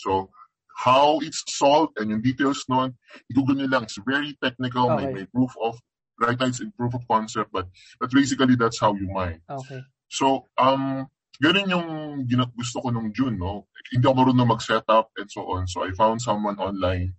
So, 0.00 0.30
how 0.74 1.20
it's 1.20 1.44
solved 1.52 2.00
and 2.00 2.10
yung 2.10 2.22
details 2.24 2.64
nun, 2.66 2.96
i-google 3.30 3.54
nyo 3.60 3.68
lang. 3.68 3.84
It's 3.84 4.00
very 4.02 4.34
technical, 4.42 4.90
may, 4.90 5.06
Okay. 5.06 5.22
may 5.22 5.26
proof 5.28 5.52
of, 5.62 5.78
right 6.18 6.38
now 6.38 6.48
it's 6.48 6.60
in 6.64 6.72
proof 6.72 6.94
of 6.94 7.06
concept, 7.06 7.52
but, 7.52 7.68
but 8.00 8.10
basically 8.10 8.56
that's 8.56 8.80
how 8.80 8.94
you 8.94 9.06
mine. 9.12 9.42
Okay. 9.46 9.82
So, 10.08 10.48
um, 10.58 11.06
ganun 11.42 11.68
yung 11.70 11.88
gusto 12.54 12.78
ko 12.80 12.90
nung 12.94 13.10
June, 13.10 13.34
no? 13.38 13.66
Hindi 13.90 14.06
ako 14.06 14.14
marunong 14.14 14.48
mag-setup 14.48 15.10
and 15.18 15.28
so 15.30 15.42
on. 15.50 15.66
So, 15.66 15.82
I 15.82 15.90
found 15.92 16.22
someone 16.22 16.58
online 16.58 17.14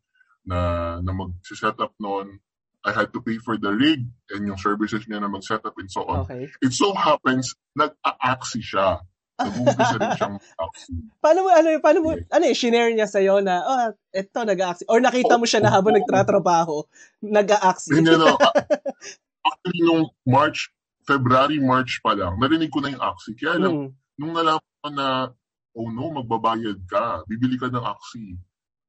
na, 0.45 0.99
na 1.01 1.11
mag-setup 1.11 1.93
noon. 1.99 2.39
I 2.85 2.93
had 2.93 3.09
to 3.17 3.19
pay 3.21 3.41
for 3.41 3.57
the 3.57 3.73
rig 3.73 4.05
and 4.29 4.45
yung 4.45 4.61
services 4.61 5.09
niya 5.09 5.17
na 5.17 5.27
mag-setup 5.27 5.73
and 5.81 5.89
so 5.89 6.05
on. 6.05 6.29
Okay. 6.29 6.47
It 6.61 6.71
so 6.71 6.93
happens, 6.93 7.57
nag-a-axi 7.73 8.61
siya. 8.61 9.01
Nag-uumpisa 9.35 9.95
rin 9.99 10.11
siyang 10.15 10.37
axi. 10.63 10.93
Paano 11.19 11.39
mo, 11.43 11.49
ano, 11.51 11.67
paano 11.83 11.99
mo, 12.05 12.09
ano 12.15 12.43
eh, 12.45 12.55
shinare 12.55 12.93
niya 12.95 13.09
sa'yo 13.09 13.41
na, 13.43 13.65
oh, 13.65 13.89
eto, 14.13 14.45
nag-a-axi. 14.45 14.87
Or 14.87 15.01
nakita 15.01 15.35
mo 15.35 15.49
siya 15.49 15.65
na 15.65 15.73
habang 15.73 15.97
nagtratrabaho, 15.97 16.85
nag-a-axi. 17.25 17.99
Hindi, 17.99 18.15
no. 18.15 18.37
Actually, 19.49 19.81
nung 19.83 20.05
March, 20.23 20.71
February, 21.05 21.59
March 21.61 21.99
pa 22.01 22.15
lang, 22.15 22.37
narinig 22.39 22.71
ko 22.71 22.79
na 22.81 22.93
yung 22.93 23.03
axi. 23.03 23.33
Kaya 23.35 23.59
lang, 23.59 23.73
Hmm. 23.75 24.04
Nung 24.19 24.33
nalaman 24.35 24.75
ko 24.79 24.89
na, 24.91 25.07
oh 25.75 25.89
no, 25.91 26.11
magbabayad 26.23 26.79
ka, 26.87 27.23
bibili 27.27 27.59
ka 27.59 27.67
ng 27.67 27.83
axi. 27.83 28.39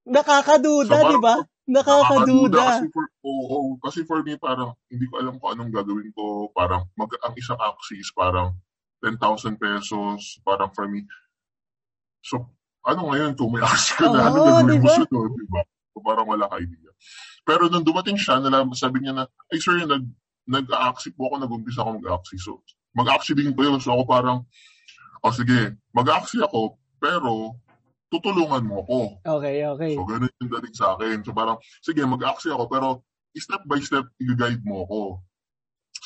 Nakakaduda, 0.06 1.02
So, 1.02 1.10
di 1.10 1.18
ba? 1.18 1.36
Nakakaduda. 1.66 2.62
Kasi 2.62 2.86
for, 2.94 3.06
oo, 3.26 3.44
oo. 3.50 3.70
kasi 3.82 4.00
for 4.06 4.22
me, 4.22 4.38
parang, 4.38 4.70
hindi 4.86 5.10
ko 5.10 5.18
alam 5.18 5.34
kung 5.42 5.58
anong 5.58 5.74
gagawin 5.74 6.14
ko. 6.14 6.54
Parang, 6.54 6.86
mag, 6.94 7.10
ang 7.26 7.34
isang 7.34 7.58
axi 7.58 7.98
is 7.98 8.14
parang 8.14 8.54
10,000 9.02 9.58
pesos. 9.58 10.38
Parang 10.46 10.70
for 10.70 10.86
me. 10.86 11.02
So, 12.22 12.46
ano 12.86 13.10
ngayon 13.10 13.34
kung 13.34 13.50
may 13.50 13.66
axi 13.66 13.98
ka 13.98 14.06
na, 14.06 14.30
ano 14.30 14.38
Oo, 14.38 14.46
gagawin 14.62 14.78
mo 14.78 14.86
diba? 14.86 14.94
sunod, 14.94 15.30
di 15.34 15.46
ba? 15.50 15.62
So, 15.90 15.98
parang 16.06 16.26
wala 16.30 16.46
ka 16.46 16.62
idea. 16.62 16.90
Pero 17.42 17.66
nung 17.66 17.82
dumating 17.82 18.14
siya, 18.14 18.38
nalaman, 18.38 18.78
sabi 18.78 19.02
niya 19.02 19.14
na, 19.18 19.24
ay 19.50 19.58
sir, 19.58 19.74
nag, 19.82 20.06
nag-axi 20.46 21.18
po 21.18 21.34
ako, 21.34 21.42
nag-umpisa 21.42 21.82
ako 21.82 21.98
mag-axi. 21.98 22.38
So, 22.38 22.62
mag-axi 22.94 23.34
din 23.34 23.50
pa 23.58 23.66
yun. 23.66 23.82
So, 23.82 23.90
ako 23.90 24.06
parang, 24.06 24.46
o 25.20 25.32
sige, 25.32 25.76
mag-axi 25.92 26.40
ako, 26.40 26.76
pero, 26.96 27.56
tutulungan 28.06 28.62
mo 28.62 28.86
ako. 28.86 29.00
Okay, 29.24 29.66
okay. 29.66 29.92
So, 29.98 30.06
ganun 30.06 30.30
yung 30.38 30.52
dating 30.52 30.76
sa 30.76 30.94
akin. 30.94 31.26
So, 31.26 31.34
parang, 31.34 31.58
sige, 31.82 32.02
mag-axi 32.06 32.48
ako, 32.50 32.64
pero 32.70 32.86
step 33.36 33.62
by 33.66 33.80
step, 33.82 34.06
i-guide 34.22 34.62
mo 34.64 34.86
ako. 34.86 35.00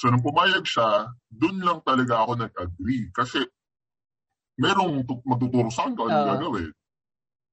So, 0.00 0.08
nung 0.08 0.24
pumayag 0.24 0.64
siya, 0.64 1.12
dun 1.28 1.60
lang 1.60 1.84
talaga 1.84 2.24
ako 2.24 2.40
nag-agree. 2.40 3.12
Kasi, 3.12 3.44
merong 4.60 5.04
tu- 5.04 5.24
magtuturo 5.24 5.68
sa 5.68 5.86
akin 5.86 5.94
kung 5.96 6.08
Oo. 6.08 6.26
gagawin. 6.36 6.72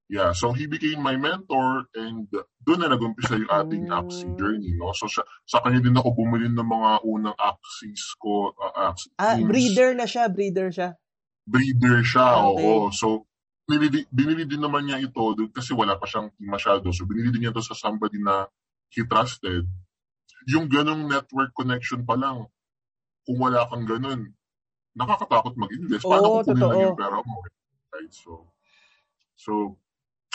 Yeah, 0.07 0.31
so 0.31 0.55
he 0.55 0.71
became 0.71 1.03
my 1.03 1.19
mentor 1.19 1.83
and 1.91 2.31
doon 2.63 2.79
na 2.79 2.95
nag-umpisa 2.95 3.35
yung 3.35 3.51
ating 3.51 3.91
Mm. 3.91 3.95
Axie 3.99 4.31
journey, 4.39 4.71
no? 4.79 4.95
So, 4.95 5.11
siya, 5.11 5.27
sa 5.43 5.59
kanya 5.59 5.83
din 5.83 5.99
ako 5.99 6.15
bumili 6.15 6.47
ng 6.47 6.63
mga 6.63 7.03
unang 7.03 7.35
Axies 7.35 8.15
ko, 8.15 8.55
uh, 8.55 8.95
Axie 8.95 9.11
Ah, 9.19 9.35
breeder 9.35 9.91
na 9.99 10.07
siya, 10.07 10.31
breeder 10.31 10.71
siya. 10.71 10.95
Breeder 11.47 12.03
siya, 12.03 12.43
Okay. 12.43 12.59
oo. 12.59 12.91
So, 12.91 13.23
binili, 13.63 14.03
binili 14.11 14.43
din 14.43 14.59
naman 14.59 14.83
niya 14.83 14.99
ito 14.99 15.23
kasi 15.55 15.71
wala 15.71 15.95
pa 15.95 16.03
siyang 16.03 16.27
team 16.35 16.51
masyado. 16.51 16.91
So, 16.91 17.07
binili 17.07 17.31
din 17.31 17.47
niya 17.47 17.55
ito 17.55 17.63
sa 17.63 17.73
somebody 17.73 18.19
na 18.19 18.51
he 18.91 19.07
trusted. 19.07 19.63
Yung 20.51 20.67
ganong 20.67 21.07
network 21.07 21.55
connection 21.55 22.03
pa 22.03 22.19
lang, 22.19 22.51
kung 23.23 23.37
wala 23.39 23.63
kang 23.71 23.87
ganun, 23.87 24.31
nakakatakot 24.95 25.55
mag-invest. 25.55 26.03
Paano 26.03 26.27
Oo, 26.27 26.35
kukunin 26.43 26.63
lang 26.63 26.79
yung 26.91 26.99
pera 26.99 27.19
mo? 27.23 27.35
Right? 27.95 28.11
So, 28.11 28.51
so 29.35 29.51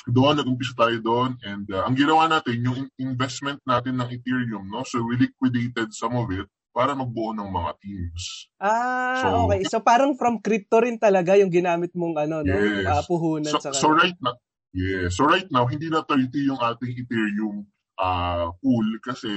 doon, 0.09 0.41
nag-umpisa 0.41 0.75
tayo 0.77 0.99
doon. 0.99 1.37
And 1.45 1.65
uh, 1.73 1.87
ang 1.87 1.95
ginawa 1.95 2.29
natin, 2.29 2.61
yung 2.65 2.77
in- 2.89 2.95
investment 3.01 3.61
natin 3.65 4.01
ng 4.01 4.09
Ethereum, 4.13 4.67
no? 4.69 4.83
So, 4.85 5.05
we 5.05 5.17
liquidated 5.17 5.95
some 5.95 6.17
of 6.19 6.29
it 6.33 6.49
para 6.73 6.97
magbuo 6.97 7.31
ng 7.31 7.47
mga 7.47 7.71
teams. 7.79 8.49
Ah, 8.57 9.21
So- 9.21 9.45
okay. 9.47 9.61
So 9.65 9.79
parang 9.81 10.17
from 10.17 10.41
crypto 10.41 10.81
rin 10.81 10.97
talaga 10.97 11.37
yung 11.37 11.53
ginamit 11.53 11.93
mong 11.93 12.17
ano, 12.19 12.41
no? 12.41 12.49
Yes. 12.49 12.89
Ah, 12.89 13.05
puhunan 13.05 13.53
So, 13.53 13.61
sa 13.61 13.71
so 13.71 13.93
right 13.93 14.17
now, 14.19 14.35
yeah. 14.73 15.07
So 15.07 15.25
right 15.25 15.47
now, 15.47 15.65
hindi 15.65 15.87
na 15.87 16.01
30 16.01 16.33
yung 16.49 16.59
ating 16.59 16.97
Ethereum 16.97 17.69
uh, 17.97 18.51
pool 18.59 18.89
kasi 18.99 19.29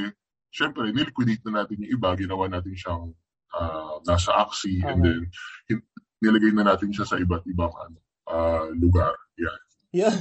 syempre, 0.50 0.90
niliquidate 0.90 1.44
na 1.46 1.62
natin 1.62 1.84
yung 1.84 1.92
iba, 1.94 2.16
ginawa 2.16 2.48
natin 2.48 2.72
siyang 2.72 3.12
ah, 3.52 4.00
nasa 4.02 4.32
Axie 4.36 4.80
and 4.80 5.00
Okay. 5.00 5.04
then 5.04 5.22
hin- 5.68 5.88
nilagay 6.20 6.52
na 6.52 6.64
natin 6.66 6.90
siya 6.90 7.04
sa 7.04 7.20
iba't 7.20 7.44
ibang 7.46 7.72
ano, 7.76 8.00
ah, 8.26 8.72
lugar. 8.72 9.12
Yeah. 9.36 9.60
Yun. 9.96 10.12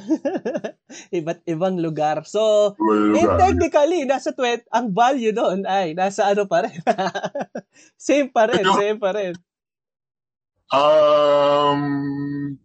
Iba't 1.18 1.42
ibang 1.44 1.74
lugar. 1.76 2.22
So, 2.24 2.74
Well, 2.78 3.10
eh, 3.10 3.26
lugar. 3.26 3.38
technically, 3.42 4.06
nasa 4.06 4.30
20, 4.30 4.70
ang 4.70 4.94
value 4.94 5.34
doon 5.34 5.66
ay 5.66 5.92
nasa 5.92 6.30
ano 6.30 6.46
pa 6.46 6.62
rin. 6.62 6.78
same 7.98 8.30
pa 8.30 8.46
rin, 8.46 8.62
Ito- 8.62 8.78
same 8.78 8.98
pa 9.02 9.10
rin. 9.10 9.34
Um, 10.70 11.80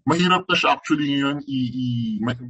mahirap 0.04 0.46
na 0.46 0.56
siya 0.56 0.74
actually 0.74 1.14
ngayon 1.14 1.44
i, 1.46 1.60
i 1.68 1.88
ma- 2.18 2.48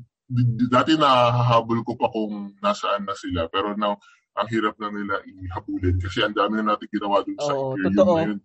dati 0.70 0.94
nahahabol 0.94 1.82
ko 1.82 1.98
pa 1.98 2.08
kung 2.08 2.54
nasaan 2.60 3.04
na 3.04 3.18
sila 3.18 3.50
pero 3.50 3.74
now 3.74 3.98
ang 4.38 4.48
hirap 4.48 4.78
na 4.78 4.88
nila 4.88 5.20
ihabulin 5.26 5.98
kasi 5.98 6.22
ang 6.22 6.32
dami 6.32 6.62
na 6.62 6.78
natin 6.78 6.88
ginawa 6.88 7.26
dun 7.26 7.36
sa 7.36 7.52
Oo, 7.52 7.76
Ethereum 7.76 7.92
totoo. 7.92 8.14
na 8.14 8.24
yun. 8.24 8.40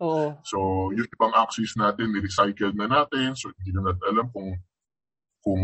Oo. 0.00 0.26
So, 0.42 0.58
yung 0.90 1.06
ibang 1.06 1.32
axis 1.32 1.72
natin, 1.74 2.10
ni-recycle 2.10 2.74
na 2.74 2.84
natin. 2.84 3.32
So, 3.32 3.48
hindi 3.54 3.70
na 3.72 3.88
natin 3.88 4.04
alam 4.10 4.26
kung 4.28 4.58
kung 5.44 5.62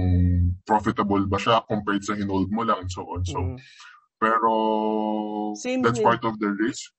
profitable 0.62 1.24
ba 1.24 1.40
siya 1.40 1.64
compared 1.64 2.04
sa 2.04 2.12
hinold 2.12 2.52
mo 2.52 2.62
lang 2.62 2.84
and 2.84 2.92
so 2.92 3.02
on. 3.08 3.24
So, 3.24 3.40
Mm. 3.40 3.56
pero 4.20 4.52
Same 5.56 5.80
that's 5.80 5.96
din. 5.96 6.04
part 6.04 6.20
of 6.22 6.36
the 6.36 6.52
risk. 6.60 6.92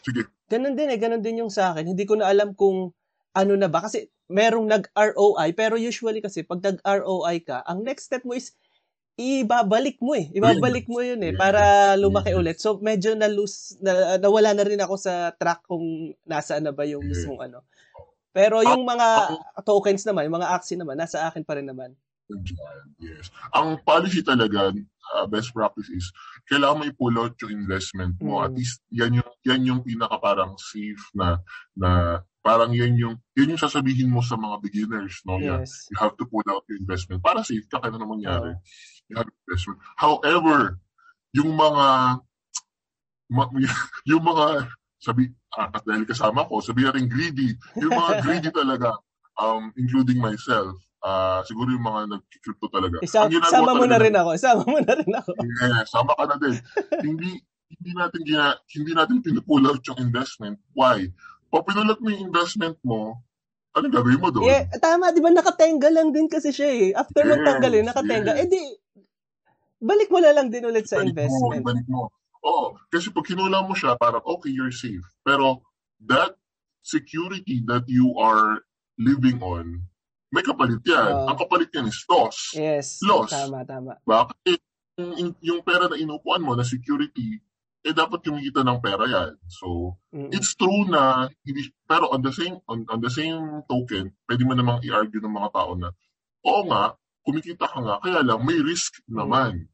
Sige. 0.00 0.24
Ganun 0.48 0.72
din 0.72 0.88
eh, 0.88 0.96
ganun 0.96 1.20
din 1.20 1.44
yung 1.44 1.52
sa 1.52 1.76
akin. 1.76 1.92
Hindi 1.92 2.08
ko 2.08 2.16
na 2.16 2.32
alam 2.32 2.56
kung 2.56 2.96
ano 3.36 3.52
na 3.54 3.68
ba. 3.68 3.84
Kasi 3.84 4.08
merong 4.32 4.64
nag-ROI, 4.72 5.52
pero 5.52 5.76
usually 5.76 6.24
kasi 6.24 6.40
pag 6.40 6.64
nag-ROI 6.64 7.36
ka, 7.44 7.60
ang 7.68 7.84
next 7.84 8.08
step 8.08 8.24
mo 8.24 8.32
is 8.32 8.56
ibabalik 9.14 10.00
mo 10.00 10.16
eh. 10.16 10.32
Ibabalik 10.32 10.88
mo 10.88 11.04
yun 11.04 11.20
eh, 11.22 11.36
para 11.36 11.92
lumaki 11.94 12.32
ulit. 12.32 12.56
So 12.58 12.80
medyo 12.80 13.12
na-lose, 13.14 13.76
na, 13.84 14.16
nawala 14.16 14.56
na 14.56 14.64
rin 14.64 14.80
ako 14.80 14.96
sa 14.96 15.30
track 15.36 15.68
kung 15.68 16.16
nasaan 16.24 16.64
na 16.64 16.72
ba 16.72 16.88
yung 16.88 17.04
mismong 17.04 17.52
ano. 17.52 17.60
Pero 18.34 18.64
yung 18.66 18.82
mga 18.82 19.38
tokens 19.62 20.02
naman, 20.02 20.26
yung 20.26 20.42
mga 20.42 20.50
Axie 20.50 20.74
naman, 20.74 20.98
nasa 20.98 21.28
akin 21.30 21.46
pa 21.46 21.54
rin 21.54 21.68
naman. 21.70 21.94
Diyan, 22.28 22.84
Yes. 22.96 23.28
Ang 23.52 23.84
policy 23.84 24.24
talaga, 24.24 24.72
uh, 24.72 25.26
best 25.28 25.52
practice 25.52 25.92
is, 25.92 26.08
kailangan 26.48 26.80
mo 26.80 26.84
i-pull 26.88 27.16
out 27.20 27.36
yung 27.44 27.52
investment 27.52 28.16
mo. 28.24 28.40
Mm. 28.40 28.44
At 28.48 28.52
least, 28.56 28.80
yan 28.88 29.12
yung, 29.20 29.30
yan 29.44 29.62
yung 29.68 29.80
pinaka 29.84 30.16
parang 30.16 30.56
safe 30.56 31.04
na, 31.12 31.36
na 31.76 32.20
parang 32.40 32.72
yan 32.72 32.96
yung, 32.96 33.14
yan 33.36 33.52
yung 33.56 33.60
sasabihin 33.60 34.08
mo 34.08 34.24
sa 34.24 34.40
mga 34.40 34.56
beginners, 34.64 35.20
no? 35.28 35.36
Yan. 35.36 35.64
Yes. 35.64 35.88
You 35.92 36.00
have 36.00 36.16
to 36.16 36.24
pull 36.24 36.44
out 36.48 36.64
your 36.68 36.80
investment 36.80 37.20
para 37.20 37.44
safe 37.44 37.68
ka 37.68 37.80
kaya 37.80 37.92
na 37.92 38.08
mangyari. 38.08 38.56
You 39.12 39.20
have 39.20 39.28
investment. 39.28 39.84
However, 40.00 40.80
yung 41.36 41.52
mga, 41.52 41.86
ma- 43.32 43.52
yung 44.10 44.24
mga, 44.24 44.72
sabi, 44.96 45.28
ah, 45.52 45.68
at 45.68 45.84
dahil 45.84 46.08
kasama 46.08 46.48
ko, 46.48 46.64
sabi 46.64 46.88
natin 46.88 47.04
greedy. 47.04 47.52
Yung 47.76 47.92
mga 47.92 48.12
greedy 48.24 48.48
talaga, 48.48 48.96
um, 49.36 49.68
including 49.76 50.16
myself, 50.16 50.72
ah 51.04 51.44
siguro 51.44 51.68
yung 51.68 51.84
mga 51.84 52.16
nag-crypto 52.16 52.66
talaga. 52.72 52.96
Isa, 53.04 53.28
Ang 53.28 53.44
sama 53.44 53.76
mo 53.76 53.84
na 53.84 54.00
rin 54.00 54.16
ako. 54.16 54.30
Isama 54.32 54.64
mo 54.64 54.80
na 54.80 54.94
rin 54.96 55.12
ako. 55.12 55.30
Yeah, 55.36 55.84
sama 55.84 56.16
ka 56.16 56.24
na 56.24 56.36
din. 56.40 56.56
hindi 57.08 57.44
hindi 57.68 57.90
natin 57.92 58.20
gina, 58.24 58.56
hindi 58.72 58.92
natin 58.96 59.20
pinupull 59.20 59.68
out 59.68 59.84
yung 59.84 60.00
investment. 60.00 60.56
Why? 60.72 61.10
Pag 61.52 61.66
pinulat 61.68 61.98
mo 62.00 62.08
yung 62.08 62.32
investment 62.32 62.80
mo, 62.80 63.20
ano 63.74 63.86
gagawin 63.90 64.22
mo 64.22 64.30
doon? 64.30 64.46
Yeah, 64.46 64.70
tama, 64.78 65.10
di 65.10 65.20
ba 65.20 65.34
nakatenga 65.34 65.90
lang 65.90 66.14
din 66.14 66.30
kasi 66.30 66.54
siya 66.54 66.70
eh. 66.70 66.88
After 66.94 67.26
Yes, 67.26 67.28
nung 67.28 67.42
tanggalin, 67.42 67.84
nakatenga. 67.90 68.32
yes. 68.38 68.40
Eh 68.40 68.48
di, 68.48 68.60
balik 69.82 70.08
mo 70.08 70.22
na 70.22 70.32
lang 70.32 70.48
din 70.48 70.64
ulit 70.64 70.86
sa 70.86 71.02
Ibalik 71.02 71.04
Mo, 71.04 71.10
investment. 71.12 71.62
ibalik 71.66 71.86
mo. 71.90 72.02
Oo, 72.44 72.64
kasi 72.88 73.10
pag 73.10 73.26
kinula 73.26 73.64
mo 73.66 73.74
siya, 73.74 73.98
parang 73.98 74.22
okay, 74.22 74.52
you're 74.54 74.72
safe. 74.72 75.02
Pero 75.26 75.64
that 76.06 76.38
security 76.84 77.64
that 77.66 77.82
you 77.90 78.14
are 78.20 78.62
living 79.00 79.40
on, 79.42 79.82
may 80.34 80.42
kapalit 80.42 80.82
yan. 80.82 81.12
Oo. 81.14 81.26
Ang 81.30 81.38
kapalit 81.38 81.70
yan 81.70 81.86
is 81.86 82.02
loss. 82.10 82.50
Yes. 82.58 82.98
Loss. 83.06 83.30
Tama, 83.30 83.62
tama. 83.62 83.94
Bakit? 84.02 84.58
Yung, 84.98 85.34
yung 85.38 85.60
pera 85.62 85.86
na 85.86 85.94
inupuan 85.94 86.42
mo 86.42 86.58
na 86.58 86.66
security, 86.66 87.38
eh 87.84 87.94
dapat 87.94 88.22
kumikita 88.26 88.66
ng 88.66 88.78
pera 88.82 89.06
yan. 89.06 89.30
So, 89.46 89.94
Mm-mm. 90.10 90.34
it's 90.34 90.54
true 90.58 90.86
na 90.90 91.30
hindi 91.46 91.70
pero 91.84 92.10
on 92.10 92.22
the 92.24 92.32
same 92.32 92.58
on, 92.66 92.82
on 92.90 92.98
the 92.98 93.12
same 93.12 93.62
token, 93.70 94.10
pwede 94.26 94.42
mo 94.42 94.56
namang 94.56 94.82
i-argue 94.82 95.20
ng 95.22 95.34
mga 95.34 95.50
tao 95.54 95.76
na 95.78 95.92
oo 96.44 96.60
nga, 96.66 96.96
kumikita 97.24 97.64
ka 97.68 97.78
nga, 97.80 97.94
kaya 98.04 98.20
lang 98.24 98.40
may 98.44 98.58
risk 98.60 99.00
naman. 99.08 99.68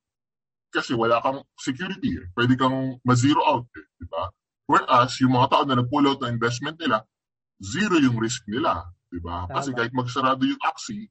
Kasi 0.71 0.95
wala 0.95 1.19
kang 1.19 1.43
security. 1.59 2.15
eh. 2.15 2.27
Pwede 2.31 2.55
kang 2.55 3.03
ma-zero 3.03 3.43
out, 3.43 3.67
eh, 3.75 3.87
di 3.99 4.07
ba? 4.07 4.31
Whereas, 4.71 5.19
yung 5.19 5.35
mga 5.35 5.51
tao 5.51 5.63
na 5.67 5.75
nag-pull 5.83 6.07
out 6.07 6.23
ng 6.23 6.31
investment 6.31 6.79
nila, 6.79 7.03
zero 7.59 7.99
yung 7.99 8.23
risk 8.23 8.47
nila, 8.47 8.87
di 9.11 9.19
ba? 9.19 9.45
Kasi 9.47 9.75
kahit 9.75 9.93
magsarado 9.93 10.47
yung 10.47 10.63
Axie, 10.63 11.11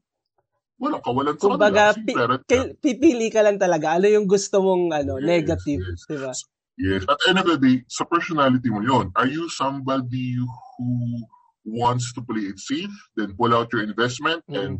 walang 0.79 1.03
kawalan 1.03 1.35
sa 1.35 1.43
Kumbaga, 1.45 1.91
kanila. 1.91 2.39
Kasi 2.39 2.47
pi- 2.47 2.73
pipili 2.79 3.27
ka 3.27 3.43
lang 3.43 3.59
talaga. 3.59 3.99
Ano 3.99 4.07
yung 4.07 4.25
gusto 4.25 4.63
mong 4.63 4.95
ano, 4.95 5.19
Yes, 5.19 5.27
negative, 5.27 5.81
yes. 5.83 6.01
di 6.07 6.17
ba? 6.17 6.31
Yes. 6.79 7.03
At 7.05 7.19
end 7.27 7.43
of 7.43 7.47
the 7.51 7.59
day, 7.59 7.83
sa 7.91 8.07
personality 8.07 8.71
mo 8.71 8.79
yon. 8.79 9.11
Are 9.13 9.27
you 9.27 9.51
somebody 9.51 10.39
who 10.39 10.87
wants 11.67 12.15
to 12.15 12.23
play 12.23 12.47
it 12.47 12.55
safe, 12.57 12.89
then 13.19 13.35
pull 13.35 13.51
out 13.51 13.67
your 13.75 13.83
investment 13.83 14.39
Mm. 14.47 14.55
and 14.55 14.73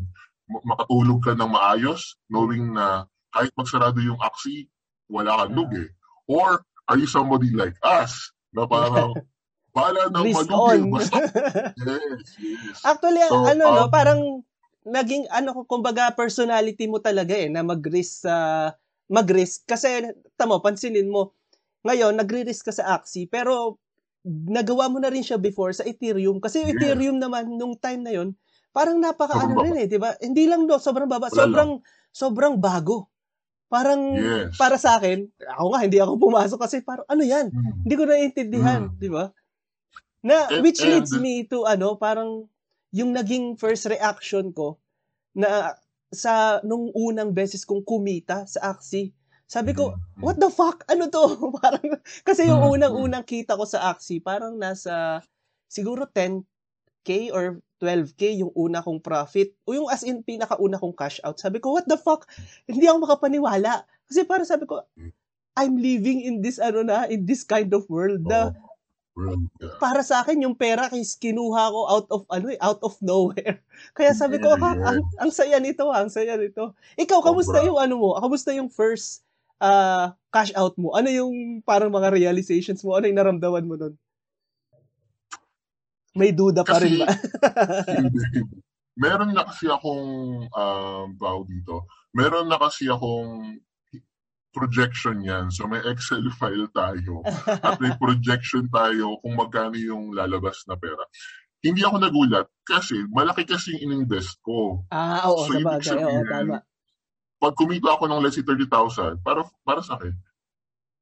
ma- 0.48 0.64
makatulog 0.64 1.20
ka 1.20 1.36
ng 1.36 1.52
maayos, 1.52 2.16
knowing 2.32 2.72
na 2.72 3.04
kahit 3.30 3.52
magsarado 3.52 4.00
yung 4.00 4.16
Axie, 4.18 4.66
wala 5.12 5.44
kang 5.44 5.52
Ah. 5.52 5.56
lugi? 5.60 5.84
Or 6.24 6.64
are 6.88 6.96
you 6.96 7.06
somebody 7.06 7.52
like 7.52 7.76
us, 7.84 8.32
na 8.50 8.64
parang, 8.64 9.12
bahala 9.74 10.10
nang 10.12 10.26
Risk 10.26 10.34
malugi, 10.34 10.82
on. 10.82 10.90
basta. 10.90 11.20
Yes, 11.76 12.36
yes. 12.40 12.78
Actually, 12.84 13.20
So, 13.28 13.36
ano 13.44 13.68
no, 13.72 13.88
um, 13.92 13.92
parang 13.92 14.42
naging 14.88 15.28
ano 15.28 15.52
kumbaga 15.68 16.08
personality 16.16 16.88
mo 16.88 16.96
talaga 17.04 17.36
eh 17.36 17.52
na 17.52 17.60
mag-risk 17.60 18.24
sa 18.24 18.36
mag-risk 19.12 19.68
kasi 19.68 20.08
tamo 20.40 20.56
pansinin 20.64 21.12
mo 21.12 21.36
ngayon 21.84 22.16
nagre-risk 22.16 22.68
ka 22.68 22.74
sa 22.74 22.96
Axie 22.96 23.28
pero 23.28 23.76
nagawa 24.24 24.88
mo 24.88 24.96
na 25.00 25.12
rin 25.12 25.20
siya 25.24 25.36
before 25.40 25.72
sa 25.76 25.84
Ethereum 25.84 26.40
kasi 26.40 26.64
Yeah. 26.64 26.76
Ethereum 26.76 27.20
naman 27.20 27.56
nung 27.60 27.76
time 27.76 28.00
na 28.04 28.12
yon 28.16 28.32
parang 28.72 28.96
napaka 29.00 29.34
Sobrang 29.34 29.42
ano 29.44 29.56
baba. 29.56 29.64
rin 29.64 29.76
eh, 29.80 29.86
'di 29.90 29.98
ba? 30.00 30.16
Hindi 30.20 30.48
lang 30.48 30.64
no, 30.68 30.80
sobrang 30.80 31.08
baba, 31.10 31.28
Wala 31.30 31.44
sobrang 31.44 31.80
sobrang 32.14 32.56
bago. 32.60 33.10
Parang 33.72 34.00
Yes. 34.12 34.56
para 34.58 34.76
sa 34.80 34.98
akin, 35.00 35.28
ako 35.58 35.66
nga 35.74 35.80
hindi 35.86 35.98
ako 36.02 36.12
pumasok 36.20 36.58
kasi 36.62 36.76
parang 36.84 37.06
ano 37.10 37.22
'yan? 37.26 37.52
Hmm. 37.52 37.86
Hindi 37.86 37.94
ko 37.98 38.04
naiintindihan, 38.08 38.82
Mm. 38.88 38.98
'di 39.00 39.10
ba? 39.12 39.32
Na 40.20 40.48
And- 40.48 40.60
which 40.60 40.80
leads 40.80 41.12
me 41.16 41.48
to 41.48 41.64
ano, 41.64 41.96
parang 41.96 42.46
yung 42.90 43.14
naging 43.14 43.56
first 43.56 43.86
reaction 43.86 44.52
ko 44.52 44.76
na 45.32 45.78
sa 46.10 46.58
nung 46.66 46.90
unang 46.92 47.30
beses 47.30 47.62
kong 47.62 47.86
kumita 47.86 48.44
sa 48.44 48.74
Axie. 48.74 49.14
Sabi 49.46 49.74
ko, 49.74 49.94
Mm. 49.94 50.22
what 50.22 50.36
the 50.38 50.50
fuck? 50.50 50.82
Ano 50.86 51.06
to? 51.06 51.22
parang 51.62 51.98
kasi 52.22 52.46
yung 52.46 52.62
Mm. 52.66 52.74
unang-unang 52.78 53.24
kita 53.24 53.54
ko 53.54 53.64
sa 53.66 53.90
Axie, 53.90 54.18
parang 54.22 54.58
nasa 54.58 55.22
siguro 55.70 56.06
10k 56.06 57.30
or 57.30 57.62
12k 57.80 58.36
yung 58.36 58.52
una 58.52 58.84
kong 58.84 59.00
profit. 59.00 59.54
O 59.64 59.72
yung 59.72 59.88
as 59.88 60.04
in 60.04 60.20
pinakauna 60.20 60.76
kong 60.76 60.92
cash 60.92 61.16
out. 61.24 61.40
Sabi 61.40 61.62
ko, 61.62 61.72
what 61.72 61.88
the 61.88 61.96
fuck? 61.96 62.28
Hindi 62.68 62.84
ako 62.84 63.08
makapaniwala. 63.08 63.86
Kasi 64.04 64.26
parang 64.28 64.44
sabi 64.44 64.66
ko, 64.68 64.82
I'm 65.56 65.78
living 65.78 66.20
in 66.20 66.44
this 66.44 66.60
ano 66.60 66.84
na, 66.84 67.08
in 67.08 67.24
this 67.24 67.42
kind 67.42 67.70
of 67.72 67.88
world 67.88 68.26
na. 68.26 68.52
Para 69.78 70.00
sa 70.00 70.22
akin 70.24 70.44
yung 70.44 70.56
pera 70.56 70.88
is 70.92 71.16
kinuha 71.16 71.72
ko 71.72 71.80
out 71.88 72.06
of 72.10 72.22
ano 72.28 72.46
eh, 72.52 72.58
out 72.60 72.80
of 72.80 72.96
nowhere. 73.00 73.60
Kaya 73.98 74.12
sabi 74.12 74.40
ko, 74.40 74.52
"Ah, 74.56 74.76
ang, 74.76 75.00
ang 75.18 75.30
saya 75.30 75.58
nito, 75.58 75.88
ah, 75.88 76.04
ang 76.04 76.12
saya 76.12 76.36
nito. 76.36 76.72
Ikaw, 76.96 77.18
kamusta 77.20 77.60
yung 77.64 77.78
ano 77.80 77.94
mo? 78.00 78.08
Kamusta 78.16 78.50
yung 78.56 78.72
first 78.72 79.22
ah, 79.60 80.16
cash 80.32 80.52
out 80.56 80.74
mo? 80.80 80.96
Ano 80.96 81.12
yung 81.12 81.60
parang 81.62 81.92
mga 81.92 82.12
realizations 82.12 82.80
mo? 82.80 82.96
Ano 82.96 83.06
yung 83.08 83.18
naramdaman 83.20 83.64
mo 83.68 83.74
nun? 83.76 83.94
May 86.16 86.34
duda 86.34 86.66
pa 86.66 86.82
rin 86.82 86.98
Kasi- 86.98 87.02
ba? 87.02 87.06
Hindi. 87.86 88.20
Meron 89.00 89.32
na 89.32 89.48
kasi 89.48 89.64
akong 89.70 90.04
um, 90.50 91.06
tawag 91.16 91.48
dito. 91.48 91.88
Meron 92.12 92.50
na 92.50 92.60
kasi 92.60 92.84
akong 92.90 93.56
projection 94.50 95.22
yan. 95.22 95.48
So 95.50 95.66
may 95.70 95.80
Excel 95.86 96.26
file 96.34 96.66
tayo 96.74 97.22
at 97.66 97.78
may 97.78 97.94
projection 97.96 98.66
tayo 98.70 99.18
kung 99.22 99.34
magkano 99.38 99.78
yung 99.78 100.12
lalabas 100.14 100.66
na 100.66 100.74
pera. 100.74 101.02
Hindi 101.60 101.84
ako 101.84 101.96
nagulat 102.00 102.46
kasi 102.64 103.04
malaki 103.12 103.44
kasi 103.44 103.76
yung 103.76 103.92
ininvest 103.92 104.40
ko. 104.40 104.84
ah, 104.90 105.28
oo, 105.28 105.44
So, 105.44 105.54
sa 105.54 105.60
ibig 105.60 105.66
bagay. 105.68 105.96
Oo, 106.00 106.08
sabihin, 106.08 106.24
tama. 106.26 106.56
Pag 107.40 107.54
kumita 107.56 107.88
ako 107.96 108.04
ng 108.08 108.20
let's 108.20 108.36
say 108.36 108.44
30,000, 108.44 109.24
para, 109.24 109.40
para 109.64 109.80
sa 109.80 109.96
akin, 109.96 110.12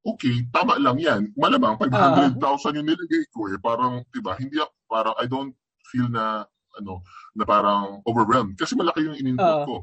okay, 0.07 0.47
tama 0.51 0.79
lang 0.79 0.99
yan. 0.99 1.23
Malamang 1.35 1.79
500,000 1.83 2.79
yung 2.79 2.87
nilagay 2.87 3.25
ko 3.35 3.51
eh. 3.51 3.59
Parang, 3.59 4.03
di 4.11 4.21
ba, 4.23 4.39
hindi 4.39 4.59
ako, 4.59 4.75
parang 4.87 5.15
I 5.19 5.27
don't 5.27 5.55
feel 5.91 6.07
na, 6.07 6.47
ano, 6.79 7.03
na 7.35 7.43
parang 7.43 8.03
overwhelmed. 8.07 8.55
Kasi 8.55 8.79
malaki 8.79 9.03
yung 9.07 9.19
ininput 9.19 9.43
Oo. 9.43 9.67
ko. 9.67 9.77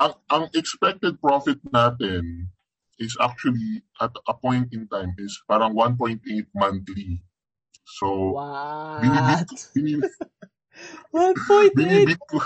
Ang, 0.00 0.12
ang 0.28 0.44
expected 0.56 1.16
profit 1.20 1.60
natin 1.68 2.48
is 3.02 3.18
actually 3.18 3.82
at 3.98 4.14
a 4.30 4.34
point 4.38 4.70
in 4.70 4.86
time 4.86 5.10
is 5.18 5.34
parang 5.50 5.74
1.8 5.74 6.22
monthly. 6.54 7.18
So, 7.98 8.38
What? 8.38 9.02
binibit, 9.02 9.50
binibit, 9.74 10.14
1.8? 11.10 11.74
binibit 11.74 12.22
ko. 12.30 12.38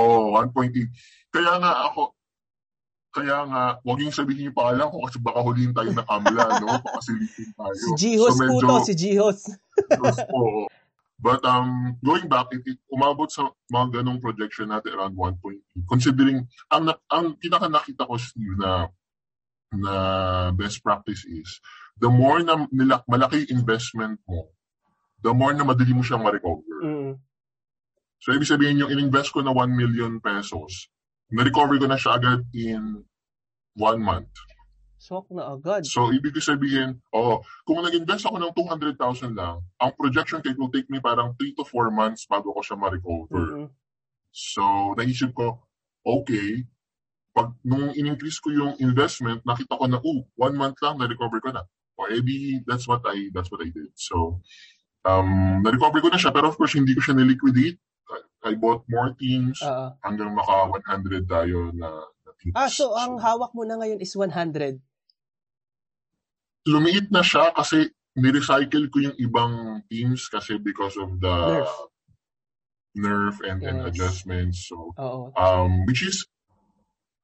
Oh, 0.00 0.32
1.8. 0.32 0.72
Kaya 1.28 1.52
nga 1.60 1.92
ako, 1.92 2.16
kaya 3.12 3.44
nga, 3.44 3.62
huwag 3.84 4.00
yung 4.00 4.16
sabihin 4.16 4.48
yung 4.48 4.56
pangalan 4.56 4.88
ko 4.88 5.04
kasi 5.04 5.20
baka 5.20 5.44
huliin 5.44 5.76
tayo 5.76 5.92
ng 5.92 6.08
amla, 6.08 6.64
no? 6.64 6.80
Baka 6.84 7.00
silitin 7.04 7.52
tayo. 7.52 7.76
Si 7.76 7.90
Jihos 8.00 8.40
po 8.40 8.56
to, 8.56 8.76
si 8.88 8.94
Jihos. 8.96 9.52
Oo. 10.32 10.64
But 11.22 11.44
um, 11.44 11.94
going 12.02 12.26
back, 12.26 12.50
it, 12.50 12.64
it, 12.66 12.80
umabot 12.90 13.30
sa 13.30 13.52
mga 13.70 14.00
ganong 14.00 14.18
projection 14.18 14.72
natin 14.72 14.96
around 14.96 15.14
1.8. 15.14 15.54
Considering, 15.86 16.48
ang, 16.72 16.90
ang 17.12 17.36
pinaka 17.38 17.68
nakita 17.68 18.08
ko, 18.08 18.16
Steve, 18.16 18.56
na 18.58 18.88
na 19.72 19.94
best 20.52 20.84
practice 20.84 21.24
is, 21.24 21.60
the 21.98 22.08
more 22.08 22.44
na 22.44 22.68
nila, 22.70 23.00
malaki 23.08 23.48
investment 23.48 24.20
mo, 24.28 24.52
the 25.24 25.32
more 25.32 25.56
na 25.56 25.64
madali 25.64 25.96
mo 25.96 26.04
siyang 26.04 26.22
ma-recover. 26.22 26.76
Mm. 26.84 27.12
So, 28.22 28.30
ibig 28.30 28.46
sabihin 28.46 28.78
yung 28.78 28.92
in-invest 28.94 29.34
ko 29.34 29.42
na 29.42 29.50
1 29.50 29.74
million 29.74 30.22
pesos, 30.22 30.92
na-recover 31.32 31.80
ko 31.82 31.86
na 31.90 31.98
siya 31.98 32.20
agad 32.20 32.46
in 32.54 33.02
one 33.74 33.98
month. 33.98 34.30
Sok 35.02 35.34
na 35.34 35.50
agad. 35.50 35.82
So, 35.82 36.14
ibig 36.14 36.38
sabihin, 36.38 37.02
oh, 37.10 37.42
kung 37.66 37.82
nag-invest 37.82 38.30
ako 38.30 38.38
ng 38.38 38.54
200,000 38.54 39.34
lang, 39.34 39.66
ang 39.82 39.92
projection 39.98 40.38
it 40.46 40.54
will 40.54 40.70
take 40.70 40.86
me 40.86 41.02
parang 41.02 41.34
3 41.34 41.58
to 41.58 41.66
4 41.66 41.90
months 41.90 42.22
bago 42.30 42.54
ko 42.54 42.62
siya 42.62 42.78
ma-recover. 42.78 43.66
Mm-mm. 43.66 43.66
So, 44.30 44.94
naisip 44.94 45.34
ko, 45.34 45.66
okay, 46.06 46.62
pag 47.32 47.52
nung 47.64 47.92
in-increase 47.96 48.38
ko 48.40 48.52
yung 48.52 48.72
investment, 48.78 49.40
nakita 49.48 49.76
ko 49.76 49.88
na, 49.88 49.98
oh, 50.00 50.28
one 50.36 50.56
month 50.56 50.76
lang, 50.84 51.00
na-recover 51.00 51.40
ko 51.40 51.52
na. 51.52 51.64
O 51.96 52.08
edi, 52.08 52.60
that's 52.68 52.84
what 52.88 53.00
I, 53.08 53.32
that's 53.32 53.48
what 53.48 53.64
I 53.64 53.72
did. 53.72 53.92
So, 53.96 54.40
um, 55.04 55.60
na-recover 55.64 56.04
ko 56.04 56.12
na 56.12 56.20
siya, 56.20 56.32
pero 56.32 56.52
of 56.52 56.56
course, 56.60 56.76
hindi 56.76 56.92
ko 56.92 57.00
siya 57.00 57.16
niliquidate. 57.16 57.80
I, 58.12 58.52
I 58.52 58.60
bought 58.60 58.84
more 58.88 59.16
teams 59.16 59.60
Oo. 59.64 59.96
hanggang 60.04 60.36
maka 60.36 60.68
100 60.68 61.24
tayo 61.24 61.72
na, 61.72 61.88
na 62.04 62.30
teams. 62.36 62.54
ah, 62.56 62.68
so 62.68 62.92
ang 62.92 63.16
hawak 63.16 63.56
mo 63.56 63.64
na 63.64 63.80
ngayon 63.80 64.02
is 64.04 64.12
100. 64.12 64.82
lumiit 66.62 67.10
na 67.10 67.26
siya 67.26 67.50
kasi 67.54 67.90
ni-recycle 68.14 68.86
ko 68.92 69.02
yung 69.02 69.16
ibang 69.18 69.82
teams 69.88 70.28
kasi 70.28 70.60
because 70.60 70.94
of 71.00 71.16
the 71.18 71.32
Nerf. 71.32 71.72
nerf 72.92 73.36
and, 73.40 73.64
and 73.64 73.78
Yes. 73.82 73.88
adjustments. 73.88 74.68
So, 74.68 74.92
Oo. 75.00 75.32
um, 75.34 75.88
which 75.88 76.04
is 76.04 76.28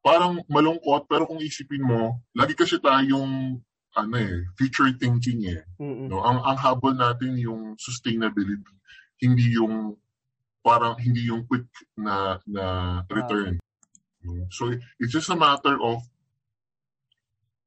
parang 0.02 0.40
malungkot 0.46 1.10
pero 1.10 1.26
kung 1.26 1.42
isipin 1.42 1.84
mo, 1.84 2.22
lagi 2.32 2.54
kasi 2.54 2.78
tayong 2.78 3.58
ano 3.98 4.14
eh, 4.14 4.46
future 4.54 4.94
thinking 4.94 5.42
eh. 5.48 5.62
Mm-mm. 5.82 6.06
No? 6.06 6.22
Ang, 6.22 6.38
ang 6.44 6.58
habol 6.60 6.94
natin 6.94 7.34
yung 7.34 7.74
sustainability, 7.74 8.62
hindi 9.18 9.58
yung 9.58 9.98
parang 10.62 10.94
hindi 11.00 11.26
yung 11.26 11.42
quick 11.48 11.66
na 11.98 12.38
na 12.46 12.64
return. 13.10 13.58
No? 14.22 14.46
So 14.54 14.70
it's 15.02 15.12
just 15.14 15.30
a 15.32 15.38
matter 15.38 15.74
of 15.82 16.02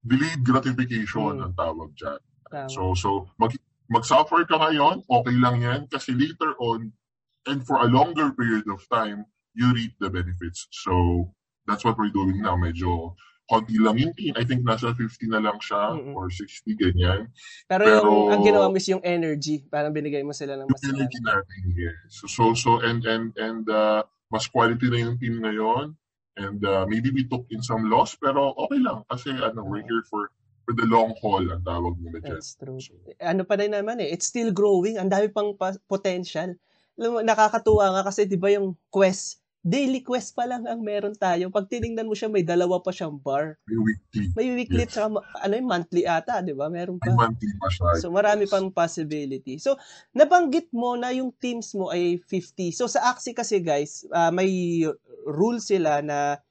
delayed 0.02 0.42
gratification 0.46 1.38
Mm. 1.38 1.52
ang 1.52 1.54
tawag. 1.54 1.90
Tama. 1.98 2.70
So 2.72 2.96
so 2.96 3.28
mag 3.36 3.52
mag-suffer 3.92 4.48
ka 4.48 4.56
ngayon, 4.56 5.04
okay 5.04 5.36
lang 5.36 5.60
yan 5.60 5.82
kasi 5.92 6.16
later 6.16 6.56
on 6.64 6.96
and 7.44 7.60
for 7.68 7.84
a 7.84 7.92
longer 7.92 8.32
period 8.32 8.64
of 8.72 8.80
time, 8.88 9.28
you 9.52 9.68
reap 9.76 10.00
the 10.00 10.08
benefits. 10.08 10.72
So 10.72 11.28
that's 11.72 11.88
what 11.88 11.96
we're 11.96 12.12
doing 12.12 12.44
now. 12.44 12.60
Medyo 12.60 13.16
konti 13.48 13.80
lang 13.80 13.96
yung 14.00 14.16
team. 14.16 14.36
I 14.36 14.44
think 14.44 14.68
nasa 14.68 14.92
50 14.92 15.32
na 15.32 15.40
lang 15.40 15.60
siya 15.60 15.96
Mm-mm. 15.96 16.16
or 16.16 16.28
60 16.28 16.72
ganyan. 16.76 17.32
pero, 17.68 17.84
pero- 17.88 18.04
yung 18.04 18.32
ang 18.32 18.42
ginawa 18.44 18.68
mo 18.68 18.76
is 18.76 18.88
yung 18.92 19.04
energy. 19.04 19.64
Parang 19.68 19.96
binigay 19.96 20.24
mo 20.24 20.36
sila 20.36 20.60
ng 20.60 20.68
mas 20.68 20.84
energy 20.84 21.20
natin, 21.24 21.62
yes. 21.76 21.96
So, 22.12 22.28
so, 22.28 22.44
so 22.56 22.70
and, 22.84 23.04
and, 23.08 23.32
and, 23.40 23.64
uh, 23.72 24.04
mas 24.32 24.48
quality 24.48 24.88
na 24.88 25.00
yung 25.04 25.20
team 25.20 25.44
ngayon. 25.44 25.96
And 26.40 26.64
uh, 26.64 26.88
maybe 26.88 27.12
we 27.12 27.28
took 27.28 27.44
in 27.52 27.60
some 27.60 27.92
loss, 27.92 28.16
pero 28.16 28.56
okay 28.56 28.80
lang. 28.80 29.04
Kasi 29.12 29.36
ano, 29.36 29.68
we're 29.68 29.84
here 29.84 30.00
for 30.08 30.32
for 30.64 30.72
the 30.72 30.88
long 30.88 31.12
haul, 31.20 31.44
ang 31.44 31.60
tawag 31.68 32.00
nila 32.00 32.24
dyan. 32.24 32.40
That's 32.40 32.56
true. 32.56 32.80
So, 32.80 32.96
Ano 33.20 33.44
pa 33.44 33.60
rin 33.60 33.76
naman 33.76 34.00
eh, 34.00 34.08
it's 34.08 34.32
still 34.32 34.56
growing. 34.56 34.96
Ang 34.96 35.12
dami 35.12 35.28
pang 35.28 35.52
pa- 35.60 35.76
potential. 35.92 36.56
Alam 36.96 37.10
mo, 37.12 37.20
nakakatuwa 37.20 38.00
nga 38.00 38.04
kasi 38.08 38.24
'di 38.24 38.40
ba 38.40 38.54
yung 38.56 38.80
quest, 38.88 39.41
daily 39.62 40.02
quest 40.02 40.34
pa 40.34 40.50
lang 40.50 40.66
ang 40.66 40.82
meron 40.82 41.14
tayo. 41.14 41.54
Pag 41.54 41.70
tiningnan 41.70 42.10
mo 42.10 42.18
siya, 42.18 42.34
may 42.34 42.42
dalawa 42.42 42.82
pa 42.82 42.90
siyang 42.90 43.14
bar. 43.14 43.62
may 43.70 43.78
weekly. 43.78 44.24
May 44.34 44.48
weekly 44.58 44.86
Yes. 44.90 44.98
ano 44.98 45.54
yung 45.54 45.70
monthly 45.70 46.04
ata, 46.04 46.42
'di 46.42 46.58
ba? 46.58 46.66
Meron 46.66 46.98
May 46.98 47.14
pa. 47.14 47.30
monthly 47.30 47.54
pa 47.62 47.70
siya. 47.70 47.94
So 48.02 48.10
marami 48.10 48.50
pang 48.50 48.74
possibility. 48.74 49.62
So 49.62 49.78
nabanggit 50.18 50.74
mo 50.74 50.98
na 50.98 51.14
yung 51.14 51.30
teams 51.38 51.78
mo 51.78 51.94
ay 51.94 52.18
50. 52.26 52.74
So 52.74 52.90
sa 52.90 53.14
Axie 53.14 53.38
kasi 53.38 53.62
guys, 53.62 54.02
ah, 54.10 54.34
may 54.34 54.82
rule 55.30 55.62
sila 55.62 56.02
na 56.02 56.42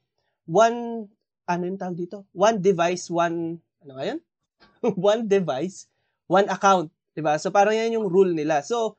one 0.47 1.11
ano 1.51 1.63
yung 1.67 1.75
tawag 1.79 1.99
dito? 1.99 2.23
One 2.31 2.63
device, 2.63 3.11
one 3.11 3.59
ano 3.83 3.91
nga 3.99 4.05
yun? 4.07 4.19
one 5.11 5.27
device, 5.27 5.91
one 6.31 6.47
account, 6.47 6.87
'di 7.11 7.19
ba? 7.19 7.35
So 7.35 7.51
parang 7.51 7.75
yan 7.75 7.99
yung 7.99 8.07
rule 8.07 8.31
nila. 8.31 8.63
So 8.63 8.95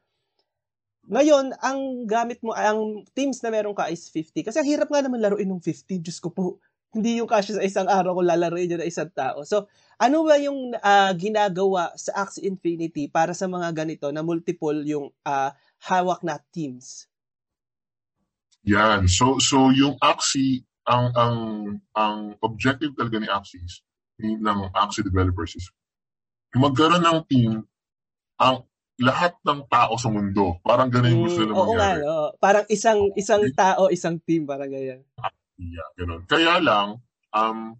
ngayon, 1.10 1.50
ang 1.58 2.06
gamit 2.06 2.38
mo, 2.46 2.54
ang 2.54 3.02
teams 3.10 3.42
na 3.42 3.50
meron 3.50 3.74
ka 3.74 3.90
is 3.90 4.06
50. 4.06 4.46
Kasi 4.46 4.62
ang 4.62 4.68
hirap 4.70 4.86
nga 4.86 5.02
naman 5.02 5.18
laruin 5.18 5.50
ng 5.50 5.58
50. 5.58 5.98
Diyos 5.98 6.22
ko 6.22 6.30
po. 6.30 6.46
Hindi 6.94 7.18
yung 7.18 7.26
kasya 7.26 7.58
sa 7.58 7.64
isang 7.64 7.88
araw 7.88 8.20
kung 8.20 8.28
lalaroin 8.28 8.68
yun 8.68 8.84
ng 8.84 8.90
isang 8.90 9.08
tao. 9.16 9.48
So, 9.48 9.64
ano 9.96 10.28
ba 10.28 10.36
yung 10.36 10.76
ah, 10.76 11.10
ginagawa 11.16 11.88
sa 11.96 12.28
Axie 12.28 12.44
Infinity 12.44 13.08
para 13.08 13.32
sa 13.32 13.48
mga 13.48 13.72
ganito 13.72 14.12
na 14.12 14.20
multiple 14.20 14.84
yung 14.84 15.08
ah, 15.24 15.56
hawak 15.88 16.20
na 16.20 16.36
teams? 16.52 17.08
Yan. 18.68 19.08
So, 19.08 19.40
so 19.40 19.72
yung 19.72 19.96
Axie, 20.04 20.68
ang, 20.84 21.10
ang, 21.16 21.36
ang 21.96 22.36
objective 22.44 22.92
talaga 22.94 23.16
ni 23.18 23.28
Axie 23.32 23.64
is, 23.64 23.80
ng 24.20 24.68
Axie 24.76 25.02
developers 25.02 25.56
is, 25.56 25.66
magkaroon 26.52 27.02
ng 27.02 27.20
team 27.26 27.52
ang 28.36 28.68
lahat 29.00 29.32
ng 29.42 29.64
tao 29.72 29.96
sa 29.96 30.12
mundo. 30.12 30.60
Parang 30.60 30.92
ganun 30.92 31.12
yung 31.16 31.24
gusto 31.26 31.40
Mm, 31.42 31.48
nila 31.48 31.56
oo 31.56 31.72
nga, 31.72 31.72
mangyari. 31.96 32.02
no? 32.04 32.16
Parang 32.36 32.66
isang 32.68 33.00
isang 33.16 33.42
tao, 33.56 33.82
isang 33.88 34.16
team, 34.22 34.44
parang 34.44 34.68
ganyan. 34.68 35.00
Yeah, 35.56 35.88
ganun. 35.96 36.22
Kaya 36.28 36.60
lang, 36.60 37.00
um, 37.32 37.78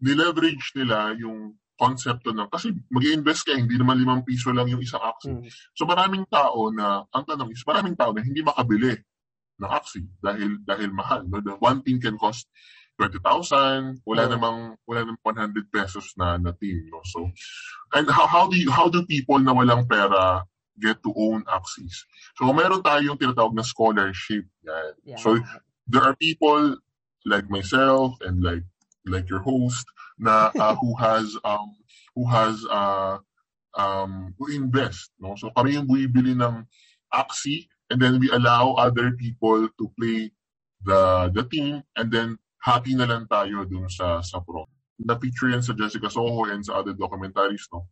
nileverage 0.00 0.72
nila 0.76 1.12
yung 1.16 1.56
konsepto 1.76 2.32
ng, 2.32 2.48
kasi 2.48 2.72
mag 2.88 3.04
invest 3.04 3.44
ka, 3.44 3.52
hindi 3.52 3.76
naman 3.76 4.00
limang 4.00 4.24
piso 4.24 4.48
lang 4.48 4.64
yung 4.72 4.80
isang 4.80 5.04
Axie. 5.04 5.36
Mm. 5.36 5.44
So 5.76 5.84
maraming 5.84 6.24
tao 6.32 6.72
na, 6.72 7.04
ang 7.12 7.24
tanong 7.28 7.52
is, 7.52 7.60
maraming 7.68 7.92
tao 7.96 8.16
na 8.16 8.24
hindi 8.24 8.40
makabili 8.40 8.96
ng 9.60 9.70
Axie 9.70 10.08
dahil 10.20 10.60
dahil 10.64 10.88
mahal. 10.92 11.24
No? 11.28 11.40
The 11.44 11.56
one 11.60 11.84
team 11.84 12.00
can 12.00 12.16
cost 12.16 12.48
20,000, 12.96 14.00
wala 14.08 14.24
namang 14.24 14.80
wala 14.88 15.00
namang 15.04 15.52
100 15.52 15.68
pesos 15.68 16.16
na 16.16 16.40
na 16.40 16.56
team, 16.56 16.88
no. 16.88 17.04
So 17.04 17.28
and 17.92 18.08
how 18.08 18.24
how 18.26 18.44
do 18.48 18.56
you, 18.56 18.72
how 18.72 18.88
do 18.88 19.04
people 19.04 19.38
na 19.38 19.52
walang 19.52 19.84
pera 19.84 20.48
get 20.80 21.04
to 21.04 21.12
own 21.12 21.44
Axies? 21.44 22.08
So 22.40 22.48
meron 22.56 22.80
tayong 22.80 23.20
tinatawag 23.20 23.52
na 23.52 23.64
scholarship 23.64 24.48
yan. 24.64 24.92
Yeah. 25.04 25.20
So 25.20 25.36
there 25.86 26.02
are 26.02 26.16
people 26.16 26.80
like 27.28 27.50
myself 27.50 28.16
and 28.24 28.40
like 28.40 28.64
like 29.06 29.28
your 29.28 29.42
host 29.42 29.86
na 30.18 30.50
uh, 30.56 30.74
who 30.80 30.94
has 30.96 31.36
um 31.44 31.74
who 32.14 32.24
has 32.26 32.64
uh 32.70 33.18
um 33.76 34.32
who 34.38 34.48
invest 34.48 35.12
no 35.20 35.36
so 35.36 35.52
kami 35.52 35.76
yung 35.76 35.84
bumibili 35.84 36.32
ng 36.32 36.64
Axie 37.12 37.68
and 37.90 38.00
then 38.00 38.18
we 38.18 38.30
allow 38.32 38.74
other 38.78 39.12
people 39.14 39.68
to 39.78 39.84
play 39.98 40.32
the 40.82 41.30
the 41.34 41.44
team 41.46 41.82
and 41.94 42.08
then 42.10 42.38
happy 42.66 42.98
na 42.98 43.06
lang 43.06 43.30
tayo 43.30 43.62
dun 43.62 43.86
sa 43.86 44.18
sa 44.26 44.42
pro 44.42 44.66
na 44.98 45.14
picture 45.14 45.54
yan 45.54 45.62
sa 45.62 45.70
Jessica 45.72 46.10
Soho 46.10 46.50
and 46.50 46.66
sa 46.66 46.82
other 46.82 46.98
documentaries 46.98 47.62
no 47.70 47.86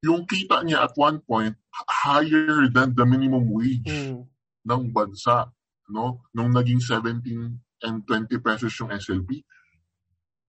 yung 0.00 0.24
kita 0.24 0.64
niya 0.64 0.88
at 0.88 0.96
one 0.96 1.20
point 1.20 1.52
higher 1.86 2.72
than 2.72 2.96
the 2.96 3.04
minimum 3.04 3.52
wage 3.52 3.84
Mm. 3.84 4.24
ng 4.64 4.82
bansa, 4.92 5.48
no? 5.92 6.24
Nung 6.32 6.52
naging 6.52 6.80
17 6.80 7.20
and 7.84 7.96
20 8.08 8.32
pesos 8.40 8.72
yung 8.80 8.92
SLP, 8.92 9.44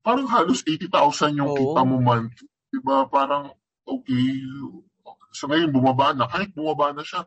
parang 0.04 0.28
halos 0.28 0.64
80,000 0.64 1.36
yung 1.36 1.52
Oo. 1.52 1.60
kita 1.60 1.82
mo 1.84 2.00
monthly. 2.00 2.48
Diba? 2.72 3.08
Parang, 3.12 3.52
okay, 3.84 4.40
sa 5.36 5.48
ngayon 5.52 5.72
bumaba 5.72 6.16
na. 6.16 6.28
Kahit 6.28 6.52
bumaba 6.56 6.92
na 6.96 7.04
siya, 7.04 7.24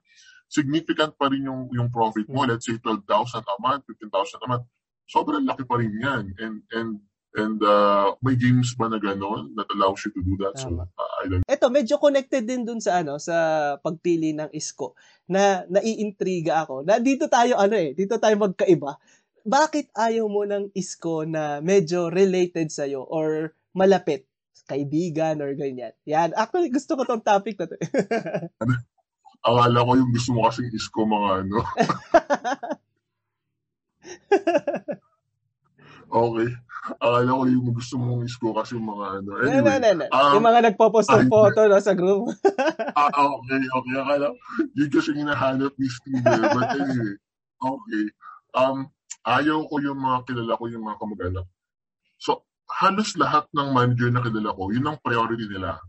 significant 0.49 1.17
pa 1.17 1.29
rin 1.29 1.45
yung, 1.45 1.69
yung 1.73 1.89
profit 1.89 2.29
mo. 2.29 2.45
Hmm. 2.45 2.53
Let's 2.57 2.69
say 2.69 2.77
12,000 2.81 3.45
a 3.45 3.57
month, 3.61 3.85
15,000 3.89 4.45
a 4.45 4.49
month. 4.49 4.65
Sobrang 5.09 5.45
laki 5.45 5.65
pa 5.69 5.77
rin 5.77 5.93
yan. 6.01 6.33
And, 6.41 6.57
and, 6.73 6.91
and 7.37 7.59
uh, 7.61 8.17
may 8.25 8.39
games 8.39 8.73
ba 8.79 8.89
na 8.89 8.97
gano'n 8.97 9.53
that 9.59 9.69
allows 9.75 10.01
you 10.07 10.13
to 10.15 10.23
do 10.25 10.35
that? 10.41 10.57
So, 10.57 10.73
Tama. 10.73 10.89
uh, 10.89 11.13
I 11.21 11.25
don't 11.29 11.45
Eto, 11.45 11.69
medyo 11.69 12.01
connected 12.01 12.47
din 12.49 12.65
dun 12.65 12.81
sa 12.81 13.05
ano, 13.05 13.21
sa 13.21 13.37
pagpili 13.83 14.33
ng 14.33 14.51
isko 14.55 14.97
na 15.29 15.67
naiintriga 15.69 16.65
ako. 16.65 16.85
Na 16.87 17.01
dito 17.01 17.29
tayo 17.29 17.57
ano 17.61 17.77
eh, 17.77 17.93
dito 17.93 18.17
tayo 18.17 18.37
magkaiba. 18.41 18.97
Bakit 19.45 19.93
ayaw 19.93 20.25
mo 20.25 20.49
ng 20.49 20.73
isko 20.73 21.29
na 21.29 21.61
medyo 21.61 22.09
related 22.09 22.73
sa 22.73 22.89
or 22.89 23.53
malapit? 23.77 24.25
Kaibigan 24.65 25.45
or 25.45 25.53
ganyan. 25.53 25.93
Yan. 26.09 26.33
Actually, 26.33 26.73
gusto 26.73 26.97
ko 26.97 27.05
tong 27.05 27.21
topic 27.21 27.61
na 27.61 27.69
to. 27.69 27.77
Akala 29.45 29.85
ko 29.85 29.93
yung 30.01 30.09
gusto 30.09 30.33
mo 30.33 30.49
kasing 30.49 30.73
isko 30.73 31.05
mga 31.05 31.29
ano. 31.45 31.59
okay. 36.13 36.49
Akala 37.01 37.33
ko 37.33 37.43
yung 37.49 37.73
gusto 37.73 37.97
mong 37.97 38.29
isko 38.29 38.53
kasi 38.53 38.77
mga 38.77 39.25
ano. 39.25 39.31
no, 39.33 39.41
no, 39.41 39.49
Anyway. 39.49 39.79
no, 39.81 39.91
no. 40.05 40.07
um, 40.13 40.33
yung 40.37 40.45
mga 40.45 40.61
nagpo-post 40.69 41.09
ng 41.17 41.33
photo 41.33 41.65
no, 41.65 41.81
sa 41.81 41.97
group. 41.97 42.29
ah, 43.01 43.09
okay, 43.09 43.61
okay. 43.65 43.95
Akala 43.97 44.29
yun 44.77 44.91
kasi 44.93 45.11
hinahanap 45.17 45.73
ni 45.81 45.89
Steve. 45.89 46.21
But 46.25 46.77
anyway. 46.77 47.17
Okay. 47.65 48.05
Um, 48.53 48.93
ayaw 49.25 49.65
ko 49.67 49.81
yung 49.81 49.99
mga 49.99 50.19
kilala 50.29 50.53
ko 50.61 50.65
yung 50.69 50.85
mga 50.85 51.01
kamag-anak. 51.01 51.47
So, 52.21 52.45
halos 52.69 53.17
lahat 53.17 53.49
ng 53.57 53.73
manager 53.73 54.13
na 54.13 54.21
kilala 54.21 54.53
ko, 54.53 54.69
yun 54.69 54.85
ang 54.85 55.01
priority 55.01 55.49
nila. 55.49 55.81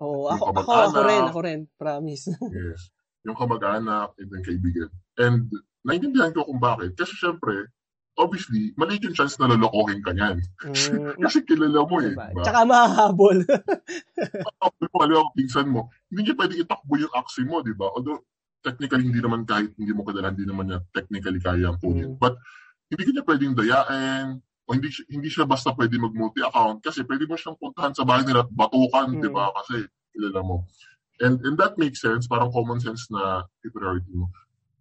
Oo, 0.00 0.32
Yung 0.32 0.40
ako, 0.40 0.44
ako, 0.56 0.70
ako 0.72 1.00
rin, 1.04 1.22
ako 1.28 1.40
rin, 1.44 1.60
promise. 1.76 2.24
Yes. 2.56 2.90
Yung 3.28 3.36
kamag-anak 3.36 4.16
and 4.16 4.32
yung 4.32 4.44
kaibigan. 4.44 4.88
And 5.20 5.52
naintindihan 5.86 6.32
ko 6.34 6.44
kung 6.44 6.60
bakit. 6.60 6.92
Kasi 6.96 7.16
syempre, 7.16 7.68
obviously, 8.20 8.76
maliit 8.76 9.00
yung 9.06 9.16
chance 9.16 9.40
na 9.40 9.48
lolokohin 9.48 10.04
ka 10.04 10.12
niyan. 10.12 10.36
Mm, 10.66 11.16
Kasi 11.24 11.40
kilala 11.48 11.88
mo 11.88 11.96
eh. 12.04 12.12
diba? 12.12 12.28
Diba? 12.32 12.44
Tsaka 12.44 12.60
mahahabol. 12.68 13.38
Ako, 14.64 14.96
alam 15.00 15.24
mo, 15.24 15.30
pinsan 15.32 15.68
mo, 15.72 15.88
hindi 16.12 16.28
niya 16.28 16.36
pwede 16.36 16.54
itakbo 16.60 17.00
yung 17.00 17.14
aksi 17.16 17.42
mo, 17.48 17.64
di 17.64 17.72
ba? 17.72 17.88
Although, 17.96 18.20
technically, 18.60 19.08
hindi 19.08 19.24
naman 19.24 19.48
kahit 19.48 19.72
hindi 19.80 19.92
mo 19.96 20.04
kilala, 20.04 20.36
hindi 20.36 20.44
naman 20.44 20.68
niya 20.68 20.84
technically 20.92 21.40
kaya 21.40 21.72
ang 21.72 21.80
kunin. 21.80 22.16
Mm. 22.16 22.20
But, 22.20 22.36
hindi 22.92 23.02
ka 23.08 23.10
niya 23.14 23.24
pwedeng 23.24 23.54
dayain, 23.56 24.26
o 24.68 24.74
hindi, 24.76 24.88
hindi 25.08 25.28
siya 25.32 25.48
basta 25.48 25.72
pwede 25.74 25.96
mag-multi-account 25.98 26.84
kasi 26.84 27.02
pwede 27.08 27.24
mo 27.26 27.34
siyang 27.34 27.56
puntahan 27.58 27.96
sa 27.96 28.04
bahay 28.04 28.22
nila 28.28 28.44
at 28.44 28.50
batukan, 28.52 29.16
Mm. 29.16 29.22
di 29.24 29.30
ba? 29.32 29.48
Kasi, 29.56 29.88
kilala 30.12 30.40
mo. 30.44 30.68
And, 31.24 31.40
and 31.44 31.56
that 31.56 31.76
makes 31.80 32.04
sense, 32.04 32.28
parang 32.28 32.52
common 32.52 32.80
sense 32.84 33.08
na 33.08 33.44
i-priority 33.64 34.12
mo. 34.12 34.28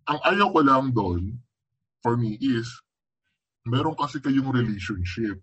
Ang 0.10 0.20
ayaw 0.26 0.48
ko 0.50 0.60
lang 0.66 0.90
doon, 0.90 1.38
for 2.02 2.18
me, 2.18 2.34
is, 2.42 2.66
meron 3.62 3.94
kasi 3.94 4.18
kayong 4.18 4.50
relationship. 4.50 5.38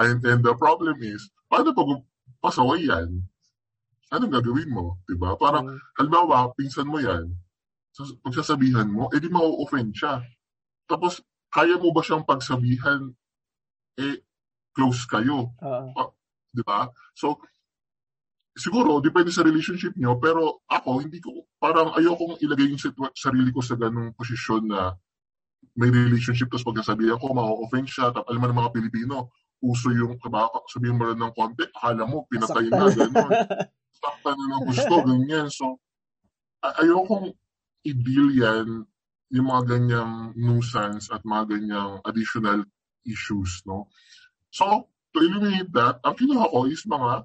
And, 0.00 0.24
and 0.24 0.40
the 0.40 0.56
problem 0.56 0.96
is, 1.04 1.28
paano 1.52 1.76
pag 1.76 2.00
pasaway 2.40 2.88
yan? 2.88 3.20
Anong 4.08 4.32
gagawin 4.32 4.72
mo? 4.72 4.96
Diba? 5.04 5.36
Parang, 5.36 5.68
Mm, 5.68 5.80
halimbawa, 6.00 6.48
pinsan 6.56 6.88
mo 6.88 6.96
yan, 7.00 7.28
sas- 7.92 8.16
pagsasabihan 8.24 8.88
mo, 8.88 9.12
edi 9.12 9.28
ma-offend 9.28 9.92
siya. 9.92 10.24
Tapos, 10.88 11.20
kaya 11.52 11.76
mo 11.76 11.92
ba 11.92 12.00
siyang 12.00 12.24
pagsabihan, 12.24 13.12
eh, 14.00 14.24
close 14.72 15.04
kayo, 15.04 15.52
oo. 15.60 16.04
di 16.48 16.64
ba? 16.64 16.88
So, 17.12 17.36
siguro, 18.52 19.00
depende 19.00 19.32
sa 19.32 19.44
relationship 19.44 19.96
niyo, 19.96 20.20
pero 20.20 20.60
ako, 20.68 21.00
hindi 21.00 21.18
ko, 21.18 21.48
parang 21.56 21.96
ayokong 21.96 22.36
ilagay 22.44 22.68
yung 22.68 22.80
situa- 22.80 23.14
sarili 23.16 23.48
ko 23.48 23.64
sa 23.64 23.76
ganung 23.76 24.12
posisyon 24.12 24.68
na 24.68 24.92
may 25.78 25.88
relationship, 25.88 26.52
tapos 26.52 26.66
pagkasabihan 26.68 27.16
ko, 27.16 27.32
ma-offend 27.32 27.88
siya, 27.88 28.12
tapos 28.12 28.28
alam 28.28 28.40
mo 28.44 28.48
ng 28.52 28.60
mga 28.60 28.72
Pilipino, 28.76 29.16
uso 29.62 29.88
yung, 29.94 30.20
sabihin 30.68 30.98
mo 30.98 31.08
lang 31.08 31.20
ng 31.22 31.32
konti, 31.32 31.64
akala 31.72 32.04
mo, 32.04 32.28
pinatay 32.28 32.66
na, 32.68 32.90
Saktan. 32.90 33.08
gano'n. 33.08 33.32
Saktan 33.94 34.34
na 34.36 34.44
ng 34.52 34.64
gusto, 34.68 34.94
ganyan. 35.08 35.46
So, 35.48 35.80
ay- 36.60 36.86
ayokong 36.86 37.32
i-deal 37.88 38.28
yan, 38.36 38.84
yung 39.32 39.46
mga 39.48 39.62
ganyang 39.64 40.36
nuisance 40.36 41.08
at 41.08 41.24
mga 41.24 41.56
ganyang 41.56 41.92
additional 42.04 42.68
issues, 43.08 43.64
no? 43.64 43.88
So, 44.52 44.92
to 45.16 45.18
eliminate 45.24 45.72
that, 45.72 46.04
ang 46.04 46.20
kinuha 46.20 46.52
ko 46.52 46.68
is 46.68 46.84
mga 46.84 47.24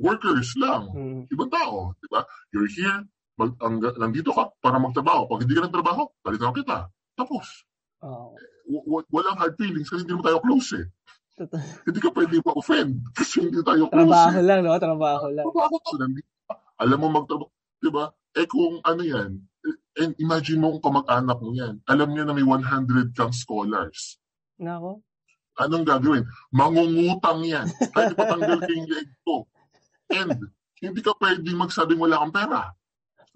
workers 0.00 0.56
lang. 0.56 0.88
Mm, 0.90 1.20
Ibang 1.28 1.50
tao, 1.50 1.92
di 1.96 2.08
ba? 2.08 2.24
You're 2.50 2.66
here, 2.66 3.04
mag, 3.36 3.52
ang, 3.60 3.78
nandito 3.78 4.32
ka 4.32 4.48
para 4.58 4.76
magtrabaho. 4.76 5.28
Pag 5.28 5.44
hindi 5.44 5.54
ka 5.54 5.68
nagtrabaho, 5.68 6.08
balitan 6.20 6.52
kita. 6.52 6.88
Tapos, 7.14 7.68
oo. 8.00 8.32
w- 8.66 9.08
walang 9.08 9.36
hard 9.36 9.54
feelings 9.54 9.86
kasi 9.86 10.02
hindi 10.02 10.16
mo 10.16 10.24
tayo 10.24 10.40
close 10.40 10.80
eh. 10.80 10.86
Totoo. 11.36 11.60
Hindi 11.84 11.98
ka 12.00 12.10
pwede 12.10 12.34
ma-offend 12.40 12.92
kasi 13.18 13.44
hindi 13.44 13.60
tayo 13.60 13.86
close 13.86 14.08
Trabaho 14.08 14.38
eh. 14.40 14.44
lang, 14.44 14.60
no? 14.60 14.76
Trabaho 14.76 15.26
lang. 15.28 15.44
Trabaho 15.46 15.74
to, 15.78 15.92
nandito. 15.96 16.28
Alam 16.76 16.98
mo 16.98 17.06
magtrabaho, 17.14 17.48
di 17.76 17.90
ba? 17.92 18.04
Eh 18.32 18.46
kung 18.46 18.80
ano 18.80 19.02
yan, 19.02 19.36
eh, 19.36 19.76
and 20.00 20.16
imagine 20.16 20.56
mo 20.56 20.76
kung 20.76 20.92
kamag-anak 20.92 21.36
mo 21.36 21.52
yan. 21.52 21.76
Alam 21.84 22.08
niya 22.10 22.24
na 22.24 22.32
may 22.32 22.46
100 22.46 23.12
kang 23.12 23.32
scholars. 23.32 24.16
Nako. 24.56 25.04
Anong 25.56 25.84
gagawin? 25.84 26.24
Mangungutang 26.54 27.44
yan. 27.44 27.68
Kahit 27.90 28.14
patanggal 28.14 28.60
ko 28.64 28.70
yung 28.70 28.88
leg 28.88 29.08
ko. 29.20 29.44
And, 30.10 30.50
hindi 30.80 31.00
ka 31.00 31.12
pwedeng 31.16 31.60
magsabing 31.60 32.00
wala 32.00 32.18
kang 32.18 32.34
pera. 32.34 32.60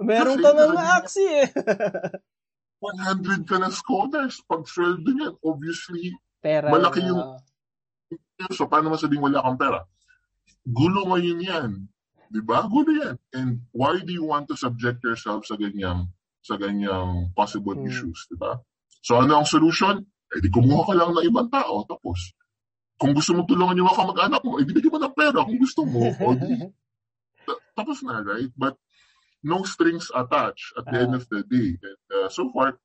Meron 0.00 0.36
Kasi 0.36 0.42
ka 0.42 0.50
nga 0.50 0.64
talaga- 0.64 0.94
aksi 0.98 1.24
eh. 1.24 1.48
100 2.80 3.48
ka 3.48 3.56
na 3.56 3.70
scholars. 3.70 4.42
Pag 4.44 4.66
sweldo 4.66 5.08
niyan, 5.08 5.34
obviously, 5.40 6.12
Pera. 6.40 6.68
Malaki 6.68 7.00
na- 7.00 7.08
yung- 7.08 7.26
so 8.52 8.68
paano 8.68 8.92
masabing 8.92 9.22
wala 9.22 9.40
kang 9.40 9.56
pera? 9.56 9.80
Gulo 10.62 11.08
ngayon 11.08 11.40
yan. 11.40 11.70
Di 12.28 12.40
ba? 12.40 12.66
Gulo 12.66 12.92
yan. 12.92 13.16
And 13.32 13.64
why 13.72 14.00
do 14.00 14.12
you 14.12 14.24
want 14.24 14.48
to 14.48 14.56
subject 14.56 15.00
yourself 15.00 15.46
sa 15.46 15.56
ganyang 15.56 16.10
sa 16.44 16.60
ganyang 16.60 17.32
possible 17.32 17.72
Hmm. 17.72 17.88
issues, 17.88 18.28
di 18.28 18.36
ba? 18.36 18.60
So 19.00 19.16
ano 19.16 19.40
ang 19.40 19.48
solution? 19.48 20.04
Eh 20.28 20.40
di 20.40 20.52
kumuha 20.52 20.84
ka 20.84 20.92
lang 20.92 21.16
ng 21.16 21.24
ibang 21.24 21.48
tao. 21.48 21.88
Tapos, 21.88 22.36
kung 23.04 23.12
gusto 23.12 23.30
mo 23.30 23.44
tulungan 23.44 23.76
yung 23.76 23.84
mga 23.84 24.00
kamag-anak 24.00 24.40
mo, 24.40 24.56
di 24.56 24.72
bigyan 24.72 24.88
mo 24.90 24.98
ng 24.98 25.12
pera 25.14 25.38
kung 25.40 25.58
gusto 25.58 25.84
mo. 25.84 26.08
O 26.08 26.32
di, 26.32 26.56
ta- 27.44 27.60
tapos 27.76 28.00
na, 28.00 28.24
right? 28.24 28.48
But 28.54 28.80
no 29.42 29.60
strings 29.62 30.08
attached 30.10 30.72
at 30.74 30.88
the 30.88 30.98
end 30.98 31.12
Ah. 31.12 31.20
of 31.20 31.28
the 31.28 31.44
day. 31.44 31.76
And, 31.76 32.00
uh, 32.10 32.28
so 32.28 32.48
far, 32.48 32.80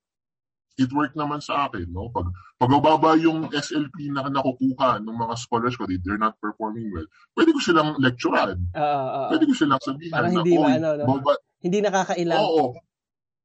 it 0.75 0.91
worked 0.91 1.15
naman 1.15 1.39
sa 1.39 1.65
akin, 1.65 1.87
no? 1.87 2.07
Pag 2.09 2.27
pagbababa 2.57 3.15
yung 3.15 3.47
SLP 3.49 4.11
na 4.11 4.27
nakukuha 4.27 4.99
ng 4.99 5.11
mga 5.13 5.35
scholars 5.37 5.75
ko, 5.75 5.83
they- 5.83 5.99
they're 5.99 6.19
not 6.19 6.35
performing 6.37 6.87
well, 6.89 7.07
pwede 7.33 7.51
ko 7.51 7.59
silang 7.59 7.95
lecturean. 7.97 8.59
Oo, 8.69 8.79
oo, 8.79 9.07
oo. 9.17 9.29
Pwede 9.29 9.43
ko 9.43 9.53
silang 9.53 9.79
sabihan 9.79 10.11
Parang 10.13 10.31
na, 10.31 10.37
hindi 10.37 10.51
"Oy, 10.53 10.63
maano, 10.65 10.89
no? 10.93 11.03
baba- 11.09 11.43
Hindi 11.59 11.79
nakakailang. 11.79 12.39
Oo. 12.39 12.63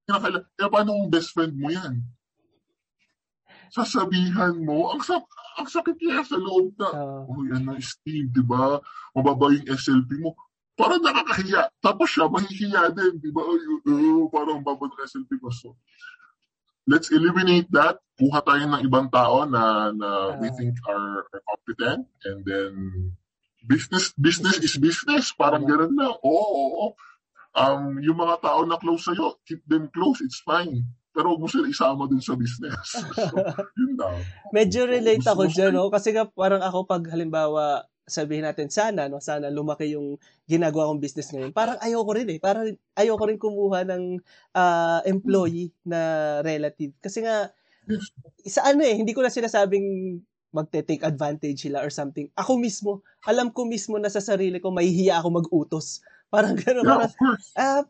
Kinakaila- 0.05 0.47
Kaya 0.53 0.69
paano 0.69 0.91
kung 0.93 1.09
best 1.09 1.31
friend 1.31 1.55
mo 1.55 1.71
yan? 1.71 2.03
Sasabihan 3.75 4.55
mo, 4.63 4.95
ang, 4.95 5.03
sa 5.03 5.19
ang 5.59 5.67
sakit 5.67 5.99
kaya 5.99 6.23
sa 6.23 6.39
loob 6.39 6.79
na, 6.79 6.95
Oo. 6.95 7.27
oh, 7.27 7.43
yan 7.43 7.67
na, 7.67 7.75
Steve, 7.83 8.31
di 8.31 8.39
ba? 8.39 8.79
Mababa 9.11 9.51
yung 9.51 9.67
SLP 9.67 10.23
mo. 10.23 10.39
Parang 10.79 11.03
nakakahiya. 11.03 11.71
Tapos 11.83 12.07
siya, 12.11 12.31
mahihiya 12.31 12.95
din, 12.95 13.19
di 13.19 13.35
ba? 13.35 13.43
Uh, 13.43 14.31
parang 14.31 14.63
baba 14.63 14.87
ng 14.87 15.03
SLP 15.03 15.43
ko. 15.43 15.51
So, 15.51 15.75
let's 16.87 17.11
eliminate 17.11 17.67
that. 17.75 17.99
Kuha 18.15 18.47
tayo 18.47 18.63
ng 18.63 18.83
ibang 18.87 19.11
tao 19.11 19.43
na, 19.43 19.91
na 19.91 20.39
we 20.39 20.47
Ah. 20.51 20.55
think 20.55 20.79
are, 20.87 21.27
are 21.35 21.43
competent. 21.51 22.07
And 22.31 22.47
then, 22.47 22.73
business 23.67 24.15
business 24.15 24.63
is 24.63 24.79
business. 24.79 25.35
Parang 25.35 25.67
Tama. 25.67 25.71
ganun 25.91 25.95
lang. 25.99 26.15
Oo, 26.23 26.31
oo, 26.31 26.67
oo. 26.79 26.87
Um, 27.55 27.99
yung 28.03 28.19
mga 28.19 28.39
tao 28.43 28.63
na 28.67 28.79
close 28.79 29.07
sa'yo, 29.07 29.39
keep 29.47 29.63
them 29.67 29.87
close. 29.91 30.23
It's 30.23 30.43
fine. 30.43 30.87
Pero 31.15 31.31
huwag 31.31 31.47
mo 31.47 31.49
sila 31.49 31.71
isama 31.71 32.11
dun 32.11 32.19
sa 32.19 32.35
business. 32.35 32.99
so, 33.31 33.39
yun 33.79 33.95
lang. 33.95 34.19
Medyo 34.51 34.91
relate 34.91 35.23
ako 35.23 35.47
dyan, 35.47 35.79
no? 35.79 35.87
Kasi 35.89 36.11
nga 36.11 36.27
parang 36.27 36.61
ako 36.61 36.91
pag 36.91 37.07
halimbawa 37.07 37.87
sabihin 38.05 38.45
natin 38.45 38.69
sana, 38.69 39.07
no? 39.07 39.23
Sana 39.23 39.49
lumaki 39.49 39.95
yung 39.95 40.19
ginagawa 40.45 40.91
kong 40.93 41.01
business 41.01 41.31
ngayon. 41.33 41.55
Parang 41.55 41.79
ayoko 41.81 42.11
rin 42.13 42.29
eh. 42.35 42.39
Parang 42.43 42.67
ayoko 42.99 43.25
rin 43.31 43.39
kumuha 43.39 43.87
ng 43.89 44.19
ah, 44.59 45.01
employee 45.07 45.73
na 45.87 46.43
relative. 46.43 46.93
Kasi 46.99 47.23
nga, 47.23 47.49
isa 48.45 48.61
ano 48.67 48.83
eh, 48.85 48.99
hindi 48.99 49.15
ko 49.15 49.23
na 49.23 49.33
sinasabing 49.33 50.19
magte-take 50.55 51.03
advantage 51.03 51.67
sila 51.67 51.83
or 51.83 51.91
something. 51.91 52.31
Ako 52.39 52.59
mismo, 52.59 53.03
alam 53.27 53.51
ko 53.51 53.67
mismo 53.67 53.99
na 53.99 54.07
sa 54.07 54.23
sarili 54.23 54.63
ko, 54.63 54.71
mahihiya 54.71 55.19
ako 55.19 55.29
mag-utos. 55.43 55.99
Parang 56.31 56.55
gano'n. 56.55 56.87
Yeah, 56.87 56.95
Parang, 56.95 57.13
ah. 57.59 57.83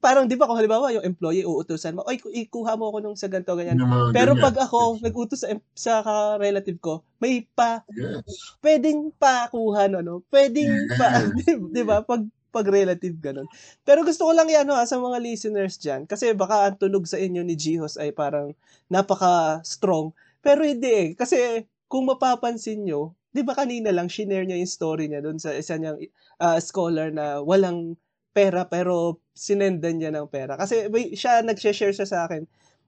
Parang 0.00 0.24
di 0.24 0.34
ba 0.34 0.48
kung 0.48 0.56
halimbawa 0.56 0.90
yung 0.96 1.04
employee 1.04 1.44
uutusan 1.44 1.92
mo, 1.96 2.02
oy, 2.08 2.16
ikuha 2.32 2.72
mo 2.76 2.88
ako 2.88 2.98
nung 3.04 3.18
sa 3.18 3.28
ganito, 3.28 3.52
ganyan. 3.52 3.76
Mga 3.80 4.12
Pero 4.16 4.32
ganyan. 4.32 4.42
pag 4.42 4.56
ako 4.64 4.78
Yes. 4.96 5.02
nag-utos 5.04 5.40
sa, 5.44 5.48
sa 5.76 5.92
ka-relative 6.04 6.78
ko, 6.80 7.04
may 7.20 7.44
pa, 7.52 7.84
Yes. 7.92 8.56
pwedeng 8.64 9.12
pa 9.16 9.48
kuha, 9.52 9.92
no, 9.92 10.00
no? 10.00 10.24
Pwedeng 10.32 10.72
pa, 10.96 11.20
Yes. 11.20 11.32
di, 11.36 11.44
di 11.72 11.82
ba? 11.84 12.00
Pag, 12.00 12.24
pag 12.52 12.66
relative, 12.68 13.16
ganun. 13.20 13.48
Pero 13.84 14.04
gusto 14.04 14.28
ko 14.28 14.32
lang 14.32 14.48
yan, 14.48 14.64
no, 14.68 14.76
ha, 14.76 14.88
sa 14.88 14.96
mga 15.00 15.20
listeners 15.20 15.76
dyan, 15.80 16.08
kasi 16.08 16.32
baka 16.36 16.68
ang 16.72 16.76
tunog 16.80 17.04
sa 17.08 17.20
inyo 17.20 17.44
ni 17.44 17.56
Jihos 17.56 17.96
ay 18.00 18.12
parang 18.12 18.52
napaka-strong. 18.88 20.12
Pero 20.40 20.64
hindi 20.64 20.88
eh, 20.90 21.08
kasi 21.14 21.64
kung 21.88 22.08
mapapansin 22.08 22.84
nyo, 22.88 23.12
di 23.32 23.40
ba 23.44 23.52
kanina 23.56 23.92
lang, 23.92 24.08
shinare 24.08 24.44
niya 24.48 24.60
yung 24.60 24.68
story 24.68 25.08
niya 25.08 25.20
doon 25.24 25.36
sa 25.40 25.52
isa 25.56 25.76
niyang 25.76 25.96
ah, 26.40 26.60
scholar 26.60 27.08
na 27.12 27.40
walang 27.40 27.96
pera 28.34 28.66
pero 28.68 29.20
sinendan 29.36 30.00
niya 30.00 30.10
ng 30.12 30.28
pera. 30.28 30.56
Kasi 30.58 30.88
may, 30.92 31.12
siya, 31.16 31.40
nag-share 31.44 31.92
siya 31.94 32.08
sa 32.08 32.24
akin 32.28 32.44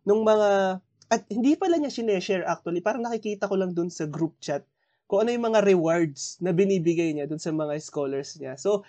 nung 0.09 0.25
mga, 0.25 0.81
at 1.13 1.23
hindi 1.33 1.55
pala 1.57 1.77
niya 1.81 1.93
sineshare 1.93 2.45
actually, 2.49 2.81
parang 2.85 3.05
nakikita 3.05 3.49
ko 3.49 3.57
lang 3.61 3.73
doon 3.77 3.89
sa 3.93 4.05
group 4.09 4.37
chat 4.41 4.65
kung 5.09 5.25
ano 5.25 5.37
yung 5.37 5.47
mga 5.53 5.61
rewards 5.69 6.41
na 6.41 6.53
binibigay 6.57 7.13
niya 7.13 7.29
doon 7.29 7.41
sa 7.41 7.53
mga 7.53 7.77
scholars 7.81 8.37
niya. 8.41 8.57
So, 8.57 8.85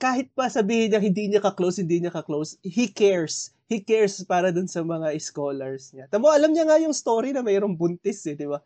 kahit 0.00 0.32
pa 0.36 0.48
sabihin 0.52 0.92
niya 0.92 1.00
hindi 1.00 1.28
niya 1.32 1.42
ka-close, 1.44 1.80
hindi 1.84 2.00
niya 2.04 2.12
ka-close, 2.12 2.60
he 2.64 2.88
cares. 2.92 3.52
He 3.68 3.80
cares 3.84 4.20
para 4.28 4.52
dun 4.52 4.68
sa 4.68 4.84
mga 4.84 5.12
scholars 5.20 5.92
niya. 5.96 6.06
Tamo, 6.12 6.28
alam 6.32 6.52
niya 6.52 6.68
nga 6.68 6.78
yung 6.80 6.94
story 6.96 7.32
na 7.32 7.42
mayroong 7.44 7.76
buntis 7.78 8.24
eh, 8.28 8.36
di 8.36 8.44
ba? 8.48 8.60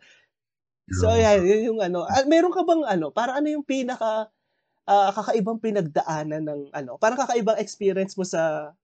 So, 0.90 1.14
Yeah. 1.14 1.22
yan, 1.22 1.46
yun 1.46 1.62
yung 1.74 1.80
ano. 1.82 2.06
Meron 2.26 2.52
ka 2.54 2.62
bang 2.66 2.82
ano, 2.86 3.14
para 3.14 3.38
ano 3.38 3.46
yung 3.50 3.62
pinaka 3.66 4.30
ah, 4.90 5.14
kakaibang 5.14 5.62
pinagdaanan 5.62 6.42
ng 6.42 6.60
ano, 6.74 6.98
parang 6.98 7.22
kakaibang 7.22 7.62
experience 7.62 8.18
mo 8.18 8.26
sa 8.26 8.74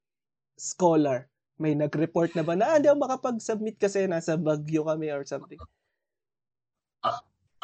scholar? 0.55 1.27
May 1.59 1.75
nag-report 1.75 2.37
na 2.39 2.45
ba 2.47 2.55
na, 2.55 2.71
ah, 2.71 2.77
hindi 2.79 2.87
ako 2.87 3.03
makapag-submit 3.03 3.77
kasi 3.83 4.07
nasa 4.07 4.39
Baguio 4.39 4.87
kami 4.87 5.11
or 5.11 5.27
something? 5.27 5.59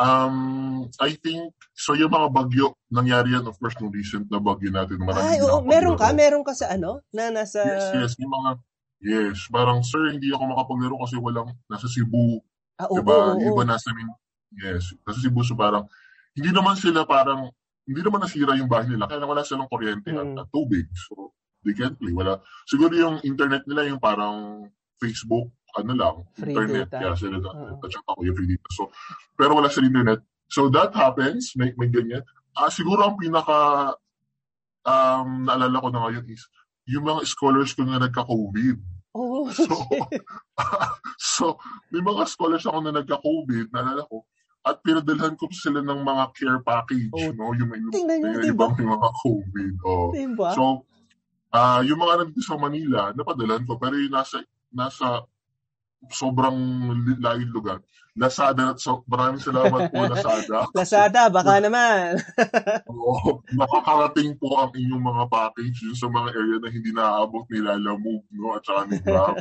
Um, 0.00 0.88
I 0.98 1.14
think, 1.14 1.52
so 1.76 1.92
yung 1.94 2.10
mga 2.10 2.32
bagyo, 2.32 2.74
nangyari 2.88 3.36
yan, 3.36 3.44
of 3.46 3.54
course, 3.60 3.76
nung 3.78 3.92
recent 3.92 4.26
na 4.32 4.40
bagyo 4.40 4.72
natin. 4.72 4.98
Ay, 5.14 5.38
oo, 5.44 5.62
meron 5.62 5.94
ka? 5.94 6.10
Meron 6.16 6.42
ka 6.42 6.56
sa 6.56 6.74
ano? 6.74 7.04
Na 7.12 7.28
nasa... 7.30 7.60
Yes, 7.62 7.86
yes. 7.94 8.12
Yung 8.18 8.32
mga, 8.32 8.50
yes. 9.04 9.46
Parang, 9.52 9.84
sir, 9.84 10.10
hindi 10.10 10.32
ako 10.32 10.42
makapaglaro 10.56 10.96
kasi 11.06 11.20
walang, 11.20 11.54
nasa 11.70 11.86
Cebu. 11.86 12.40
Ah, 12.80 12.88
oo, 12.88 12.98
diba? 12.98 13.14
oo, 13.14 13.38
oo. 13.38 13.46
Iba 13.52 13.62
nasa, 13.68 13.92
yes. 14.56 14.96
Nasa 15.06 15.18
Cebu, 15.22 15.44
so 15.44 15.54
parang, 15.54 15.86
hindi 16.34 16.50
naman 16.50 16.74
sila 16.74 17.04
parang, 17.04 17.52
hindi 17.82 18.00
naman 18.00 18.20
nasira 18.22 18.54
yung 18.54 18.70
bahay 18.70 18.86
nila, 18.86 19.10
kaya 19.10 19.22
wala 19.22 19.42
silang 19.42 19.66
kuryente 19.66 20.10
Mm. 20.10 20.18
at, 20.38 20.46
at 20.46 20.48
tubig. 20.50 20.86
So, 21.08 21.34
they 21.62 21.74
can't 21.74 21.94
play. 21.94 22.10
Wala. 22.10 22.38
Siguro 22.66 22.94
yung 22.94 23.16
internet 23.22 23.66
nila 23.66 23.86
yung 23.86 23.98
parang 23.98 24.66
Facebook, 24.98 25.50
ano 25.74 25.92
lang, 25.94 26.14
Free 26.38 26.52
internet. 26.54 26.86
data. 26.90 26.98
Kaya 27.00 27.12
sila 27.16 27.36
na, 27.38 27.50
na-chat 27.80 28.04
ako 28.06 28.20
yung 28.22 28.36
free 28.36 28.50
data. 28.50 28.68
So, 28.74 28.82
pero 29.34 29.56
wala 29.56 29.66
sa 29.66 29.82
internet. 29.82 30.20
So, 30.46 30.68
that 30.68 30.92
happens, 30.92 31.56
may, 31.56 31.72
may 31.74 31.88
ganyan. 31.88 32.22
Ah, 32.52 32.68
siguro 32.68 33.02
ang 33.02 33.16
pinaka, 33.16 33.94
um, 34.84 35.48
naalala 35.48 35.80
ko 35.80 35.88
na 35.88 36.00
ngayon 36.06 36.24
is, 36.28 36.44
yung 36.86 37.06
mga 37.06 37.24
scholars 37.24 37.72
ko 37.72 37.86
na 37.86 37.98
nagka-COVID. 37.98 38.78
Oh, 39.14 39.48
So, 39.50 39.64
so, 41.18 41.44
may 41.92 42.00
mga 42.00 42.26
scholars 42.28 42.64
ako 42.64 42.78
na 42.82 42.92
nagka-COVID, 42.94 43.70
naalala 43.70 44.02
ko, 44.08 44.24
at 44.62 44.78
pinadalhan 44.80 45.34
ko 45.34 45.50
sila 45.50 45.82
ng 45.82 46.00
mga 46.00 46.24
care 46.38 46.60
package, 46.62 47.10
Oh, 47.12 47.34
no? 47.34 47.50
Yung 47.52 47.66
may, 47.66 47.82
tingnan 47.90 48.18
nyo, 48.22 48.30
may 48.30 48.46
di 48.46 48.50
ba? 48.54 48.70
ibang 48.70 48.72
may 48.78 48.86
mga 48.86 49.08
COVID. 49.18 49.72
Oh. 49.82 50.08
diba? 50.14 50.50
So, 50.54 50.64
ah 51.50 51.82
yung 51.82 51.98
mga 51.98 52.14
nandito 52.22 52.42
sa 52.46 52.54
Manila, 52.56 53.10
napadalhan 53.12 53.66
ko, 53.66 53.74
pero 53.76 53.98
yung 53.98 54.14
nasa, 54.14 54.38
nasa 54.70 55.26
sobrang 56.10 56.56
laking 57.18 57.50
lugar. 57.50 57.78
Lazada, 58.12 58.76
so, 58.76 59.00
maraming 59.08 59.40
salamat 59.40 59.88
po, 59.88 60.04
Lazada. 60.04 60.68
Lazada, 60.76 61.32
baka 61.32 61.58
naman. 61.64 62.20
Oo, 62.92 63.40
nakakarating 63.56 64.36
po 64.36 64.52
ang 64.60 64.70
inyong 64.76 65.00
mga 65.00 65.24
package 65.26 65.78
yun 65.80 65.96
sa 65.96 66.12
mga 66.12 66.28
area 66.36 66.58
na 66.60 66.68
hindi 66.68 66.90
naaabot 66.92 67.48
ni 67.48 67.58
Lala 67.64 67.96
Move, 67.96 68.26
no? 68.36 68.52
At 68.52 68.62
saka 68.68 68.80
ni 68.84 69.00
Grab. 69.00 69.40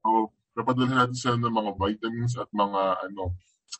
so, 0.00 0.30
napadala 0.54 0.92
natin 1.02 1.18
sila 1.18 1.36
ng 1.36 1.50
mga 1.50 1.70
vitamins 1.76 2.38
at 2.38 2.46
mga, 2.54 2.80
ano, 3.10 3.34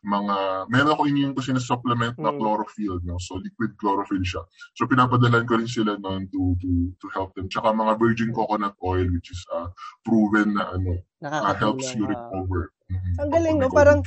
mga, 0.06 0.66
meron 0.70 0.92
ako 0.94 1.02
inyong 1.08 1.34
kasi 1.34 1.50
na 1.50 1.62
supplement 1.62 2.14
na 2.18 2.30
Mm. 2.30 2.38
chlorophyll, 2.38 2.96
no? 3.02 3.18
So, 3.18 3.38
liquid 3.40 3.74
chlorophyll 3.80 4.22
siya. 4.22 4.42
So, 4.78 4.86
pinapadalan 4.86 5.46
ko 5.46 5.58
rin 5.58 5.70
sila 5.70 5.98
noon 5.98 6.30
to, 6.30 6.54
to, 6.62 6.68
to 7.00 7.06
help 7.10 7.34
them. 7.34 7.50
Tsaka 7.50 7.74
mga 7.74 7.98
virgin 7.98 8.30
coconut 8.30 8.76
oil, 8.82 9.06
which 9.10 9.32
is 9.32 9.40
uh, 9.50 9.70
proven 10.06 10.54
na, 10.54 10.74
ano, 10.74 11.02
uh, 11.24 11.54
helps 11.56 11.94
you 11.94 12.06
ah. 12.06 12.12
recover. 12.12 12.70
Mhm. 12.86 13.12
Ang 13.18 13.30
galing, 13.32 13.56
no? 13.58 13.68
Parang- 13.72 14.04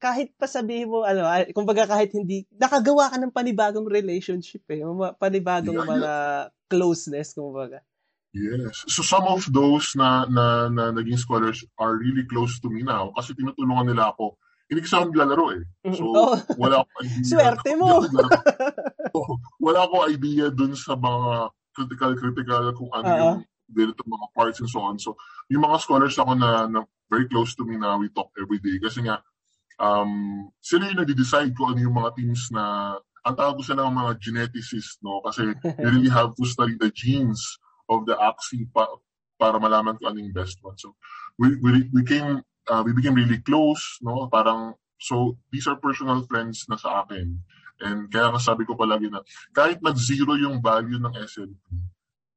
kahit 0.00 0.32
pa 0.40 0.48
sabihin 0.48 0.88
mo, 0.88 1.04
ano, 1.04 1.28
kumbaga 1.52 1.84
kahit 1.84 2.16
hindi, 2.16 2.48
nakagawa 2.56 3.12
ka 3.12 3.20
ng 3.20 3.36
panibagong 3.36 3.84
relationship 3.84 4.64
eh. 4.72 4.80
Panibagong 5.20 5.76
Yeah, 5.76 5.84
yeah. 5.84 5.92
mga 5.92 6.12
closeness, 6.72 7.36
kumbaga. 7.36 7.84
Yes. 8.32 8.86
So 8.86 9.02
some 9.02 9.26
of 9.26 9.42
those 9.50 9.92
na, 9.98 10.24
na, 10.30 10.70
na 10.70 10.94
naging 10.94 11.18
scholars 11.18 11.66
are 11.76 11.98
really 11.98 12.22
close 12.30 12.62
to 12.62 12.70
me 12.70 12.86
now 12.86 13.10
kasi 13.18 13.34
tinutulungan 13.34 13.90
nila 13.90 14.14
ako. 14.14 14.38
Hindi 14.70 14.86
kasi 14.86 14.94
ako 14.94 15.04
naglalaro 15.10 15.46
eh. 15.58 15.62
So 15.98 16.04
Oh. 16.14 16.34
wala 16.54 16.86
akong 16.86 17.02
idea. 17.02 17.26
Swerte 17.26 17.72
mo. 17.74 17.90
So, 19.10 19.18
wala 19.58 19.78
akong 19.82 20.04
idea 20.06 20.46
dun 20.54 20.78
sa 20.78 20.94
mga 20.94 21.50
critical 21.74 22.12
critical 22.14 22.64
kung 22.78 22.90
ano 22.94 23.08
Oo. 23.10 23.18
yung 23.18 23.34
ganito 23.70 24.02
mga 24.06 24.26
parts 24.34 24.62
and 24.62 24.70
so 24.70 24.78
on. 24.78 24.94
So 25.02 25.18
yung 25.50 25.66
mga 25.66 25.82
scholars 25.82 26.14
ako 26.14 26.38
na, 26.38 26.70
na 26.70 26.86
very 27.10 27.26
close 27.26 27.58
to 27.58 27.66
me 27.66 27.74
na 27.74 27.98
we 27.98 28.06
talk 28.14 28.30
every 28.38 28.62
day 28.62 28.78
kasi 28.78 29.02
nga 29.02 29.18
um, 29.82 30.46
sila 30.62 30.86
yung 30.86 31.02
nag-decide 31.02 31.50
kung 31.58 31.74
ano 31.74 31.80
yung 31.82 31.96
mga 31.98 32.14
teams 32.14 32.46
na 32.54 32.94
ang 33.20 33.34
tawag 33.36 33.60
ko 33.60 33.62
sila 33.64 33.84
ng 33.84 33.96
mga 33.96 34.12
geneticists, 34.22 34.96
no? 35.04 35.20
Kasi 35.20 35.52
they 35.80 35.88
really 35.90 36.12
have 36.12 36.32
to 36.36 36.44
study 36.46 36.76
the 36.78 36.88
genes 36.94 37.40
of 37.90 38.06
the 38.06 38.14
axi 38.16 38.64
pa, 38.70 38.86
para 39.36 39.56
malaman 39.60 39.96
kung 39.96 40.12
ano 40.14 40.24
yung 40.24 40.32
best 40.36 40.56
one. 40.64 40.76
So, 40.76 40.96
we, 41.36 41.56
we, 41.60 41.88
we 41.92 42.02
came, 42.04 42.40
uh, 42.70 42.82
we 42.86 42.94
became 42.94 43.18
really 43.18 43.42
close, 43.42 43.98
no? 44.00 44.30
Parang, 44.30 44.78
so, 45.02 45.34
these 45.50 45.66
are 45.66 45.76
personal 45.76 46.22
friends 46.30 46.64
na 46.70 46.78
sa 46.78 47.02
akin. 47.02 47.42
And 47.82 48.06
kaya 48.12 48.30
nga 48.30 48.40
sabi 48.40 48.62
ko 48.62 48.78
palagi 48.78 49.10
na, 49.10 49.26
kahit 49.50 49.82
nag-zero 49.82 50.38
yung 50.38 50.62
value 50.62 51.02
ng 51.02 51.16
SLP, 51.26 51.66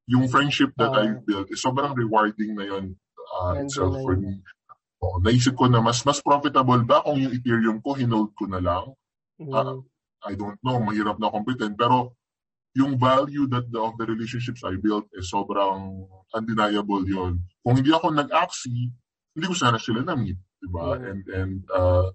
yung 0.10 0.28
friendship 0.28 0.74
that 0.76 0.92
Oo. 0.92 1.00
I 1.00 1.06
built 1.22 1.48
is 1.54 1.64
sobrang 1.64 1.96
rewarding 1.96 2.58
na 2.58 2.68
yun 2.68 2.98
uh, 3.40 3.56
itself 3.62 3.96
for 4.04 4.20
me. 4.20 4.44
Oh, 5.04 5.20
naisip 5.20 5.56
ko 5.56 5.68
na 5.68 5.84
mas 5.84 6.04
mas 6.08 6.20
profitable 6.24 6.80
ba 6.84 7.04
kung 7.04 7.20
yung 7.20 7.32
Ethereum 7.32 7.80
ko 7.84 7.96
hinold 7.96 8.32
ko 8.36 8.48
na 8.48 8.60
lang 8.60 8.92
Ah, 9.52 9.74
Mm. 9.74 9.84
I 10.24 10.34
don't 10.40 10.60
know, 10.64 10.80
mahirap 10.80 11.20
na 11.20 11.28
competent. 11.34 11.76
Pero 11.76 12.16
yung 12.78 12.96
value 12.96 13.50
that 13.50 13.68
the, 13.68 13.80
of 13.82 13.98
the 14.00 14.06
relationships 14.08 14.64
I 14.64 14.80
built 14.80 15.10
is 15.18 15.28
sobrang 15.28 16.08
undeniable 16.32 17.04
yon. 17.04 17.44
Kung 17.66 17.76
hindi 17.82 17.92
ako 17.92 18.14
nag-axi, 18.14 18.94
hindi 19.34 19.46
ko 19.50 19.56
sana 19.58 19.82
sila 19.82 20.06
na-meet. 20.06 20.40
Diba? 20.62 20.96
Mm. 20.96 21.04
And, 21.04 21.24
and 21.34 21.56
uh, 21.74 22.14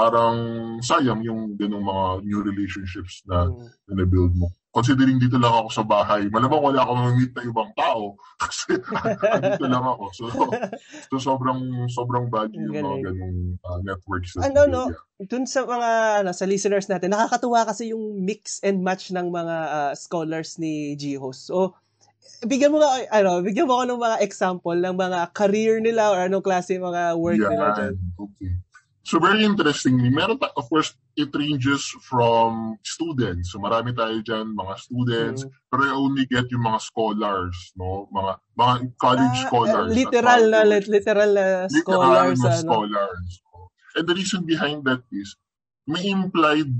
parang 0.00 0.36
sayang 0.80 1.20
yung 1.26 1.60
ganung 1.60 1.84
mga 1.84 2.24
new 2.24 2.40
relationships 2.40 3.20
na, 3.26 3.50
Mm. 3.50 3.68
na 3.90 3.92
na-build 4.00 4.34
mo. 4.38 4.48
Considering 4.70 5.18
dito 5.18 5.34
lang 5.34 5.50
ako 5.50 5.68
sa 5.74 5.82
bahay, 5.82 6.30
malamang 6.30 6.62
wala 6.62 6.86
akong 6.86 7.02
ma-meet 7.02 7.34
na 7.34 7.42
ibang 7.42 7.74
tao 7.74 8.14
kasi 8.42 8.78
dito 8.78 9.66
lang 9.66 9.82
ako. 9.82 10.04
So, 10.14 10.24
so 11.10 11.14
sobrang 11.18 11.90
sobrang 11.90 12.30
value 12.30 12.70
yung 12.70 12.78
mga 12.78 13.10
ganung 13.10 13.58
uh, 13.66 13.82
networks. 13.82 14.38
Ano, 14.38 14.70
no? 14.70 14.94
Dun 15.26 15.50
sa 15.50 15.66
mga, 15.66 16.22
ano, 16.22 16.30
sa 16.30 16.46
listeners 16.46 16.86
natin, 16.86 17.10
nakakatuwa 17.10 17.66
kasi 17.66 17.90
yung 17.90 18.22
mix 18.22 18.62
and 18.62 18.78
match 18.86 19.10
ng 19.10 19.26
mga 19.34 19.56
ah, 19.74 19.92
scholars 19.98 20.54
ni 20.62 20.94
G-Host. 20.94 21.50
So, 21.50 21.74
bigyan 22.42 22.72
mo 22.72 22.80
nga, 22.80 22.90
ano, 23.12 23.40
bigyan 23.40 23.66
mo 23.66 23.76
ako 23.76 23.84
ng 23.86 24.00
mga 24.00 24.16
example 24.20 24.76
ng 24.76 24.96
mga 24.96 25.20
career 25.32 25.76
nila 25.78 26.10
or 26.10 26.24
anong 26.24 26.44
klase 26.44 26.76
mga 26.76 27.16
work 27.16 27.36
nila 27.36 27.72
dyan. 27.74 27.94
Okay. 28.16 28.52
So 29.00 29.18
very 29.18 29.42
interestingly, 29.42 30.06
meron 30.06 30.38
ta- 30.38 30.54
of 30.54 30.68
course, 30.68 30.94
it 31.16 31.32
ranges 31.34 31.82
from 32.04 32.78
students. 32.84 33.50
So 33.50 33.58
marami 33.58 33.90
tayo 33.90 34.22
dyan, 34.22 34.54
mga 34.54 34.74
students, 34.78 35.42
Mm. 35.42 35.50
pero 35.66 35.80
I 35.82 35.92
only 35.92 36.24
get 36.24 36.46
yung 36.48 36.62
mga 36.62 36.78
scholars, 36.80 37.56
no? 37.74 38.06
Mga 38.08 38.32
mga 38.54 38.74
college 38.96 39.36
Ah, 39.40 39.44
scholars. 39.48 39.90
eh, 39.90 39.96
literal 39.96 40.42
na, 40.46 40.60
lit- 40.62 40.86
literal 40.86 41.30
na 41.32 41.44
Literal 41.66 41.74
scholars. 41.74 42.38
na 42.38 42.50
ano. 42.52 42.60
scholars. 42.62 43.30
And 43.98 44.04
the 44.06 44.14
reason 44.14 44.46
behind 44.46 44.86
that 44.86 45.02
is, 45.10 45.34
may 45.84 46.06
implied 46.06 46.70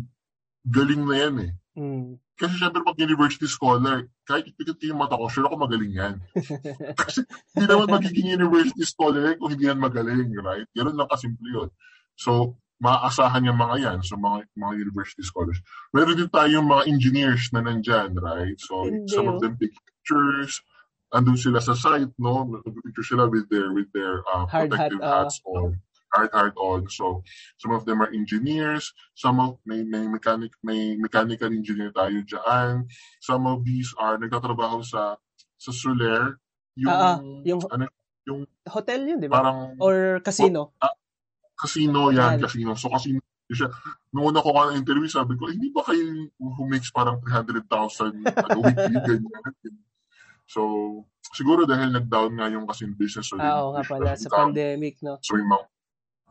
galing 0.62 1.02
na 1.02 1.16
yan 1.18 1.34
eh. 1.40 1.52
Mm. 1.74 2.20
Kasi 2.40 2.56
syempre 2.56 2.80
pag 2.80 2.96
university 2.96 3.44
scholar, 3.44 4.08
kahit 4.24 4.48
ipikit 4.48 4.80
ko 4.80 4.84
yung 4.88 5.04
mata 5.04 5.20
ko, 5.20 5.28
sure 5.28 5.44
ako 5.44 5.60
magaling 5.60 5.92
yan. 5.92 6.16
Kasi 7.00 7.20
hindi 7.52 7.68
naman 7.68 7.92
magiging 7.92 8.32
university 8.40 8.80
scholar 8.88 9.36
kung 9.36 9.52
hindi 9.52 9.68
yan 9.68 9.76
magaling, 9.76 10.32
right? 10.40 10.64
Ganun 10.72 10.96
lang 10.96 11.12
kasimple 11.12 11.44
yun. 11.52 11.68
So, 12.16 12.56
maaasahan 12.80 13.44
yung 13.44 13.60
mga 13.60 13.76
yan, 13.84 13.98
so 14.00 14.16
mga, 14.16 14.48
mga 14.56 14.74
university 14.80 15.20
scholars. 15.20 15.60
Meron 15.92 16.16
din 16.16 16.32
tayong 16.32 16.64
mga 16.64 16.88
engineers 16.88 17.52
na 17.52 17.60
nandyan, 17.60 18.16
right? 18.16 18.56
So, 18.56 18.88
Hindi, 18.88 19.12
some 19.12 19.28
oh. 19.28 19.36
of 19.36 19.44
them 19.44 19.60
take 19.60 19.76
pictures, 19.76 20.64
andun 21.12 21.36
sila 21.36 21.60
sa 21.60 21.76
site, 21.76 22.08
no? 22.16 22.48
Nagpipicture 22.48 23.04
sila 23.04 23.28
with 23.28 23.52
their, 23.52 23.68
with 23.76 23.92
their 23.92 24.24
uh, 24.32 24.48
Hard 24.48 24.72
hat, 24.72 24.96
protective 24.96 25.04
ah. 25.04 25.28
hats 25.28 25.44
on 25.44 25.76
hard 26.10 26.30
hard 26.34 26.54
on. 26.58 26.86
So, 26.90 27.22
some 27.58 27.72
of 27.72 27.86
them 27.86 28.02
are 28.02 28.10
engineers, 28.10 28.90
some 29.14 29.38
of 29.38 29.58
may 29.64 29.82
may 29.82 30.06
mechanic 30.06 30.52
may 30.62 30.94
mechanical 30.98 31.50
engineer 31.50 31.90
tayo 31.94 32.20
diyan. 32.26 32.86
Some 33.22 33.46
of 33.46 33.62
these 33.62 33.90
are 33.96 34.18
nagtatrabaho 34.18 34.82
sa 34.82 35.16
sa 35.56 35.70
Soler, 35.70 36.38
yung 36.74 36.90
ah, 36.90 37.18
yung- 37.46 37.64
ano 37.70 37.86
Hotel 38.70 39.10
yun, 39.10 39.18
di 39.18 39.26
ba? 39.26 39.42
parang 39.42 39.74
Or 39.82 40.22
casino. 40.22 40.70
casino 41.58 42.14
yan, 42.14 42.38
Yan. 42.38 42.46
casino. 42.46 42.70
So 42.78 42.86
casino 42.86 43.18
siya. 43.50 43.66
Nung 44.14 44.30
una 44.30 44.38
ko 44.38 44.54
ka 44.54 44.70
na 44.70 44.78
interview, 44.78 45.10
sabi 45.10 45.34
ko, 45.34 45.50
hindi 45.50 45.74
ba 45.74 45.82
kayo 45.82 46.30
who 46.38 46.62
makes 46.70 46.94
parang 46.94 47.18
300,000 47.26 48.22
ano, 48.22 48.58
weekly, 48.62 48.94
ganyan. 49.02 49.52
So, 50.46 50.62
siguro 51.34 51.66
dahil 51.66 51.90
nag-down 51.90 52.38
nga 52.38 52.46
yung 52.46 52.62
casino 52.70 52.94
business. 52.94 53.26
So, 53.26 53.42
oo 53.42 53.74
nga 53.74 53.82
pala, 53.82 54.14
sa 54.14 54.30
pandemic, 54.30 55.02
no? 55.02 55.18
So, 55.26 55.34
may 55.34 55.42
mga, 55.42 55.64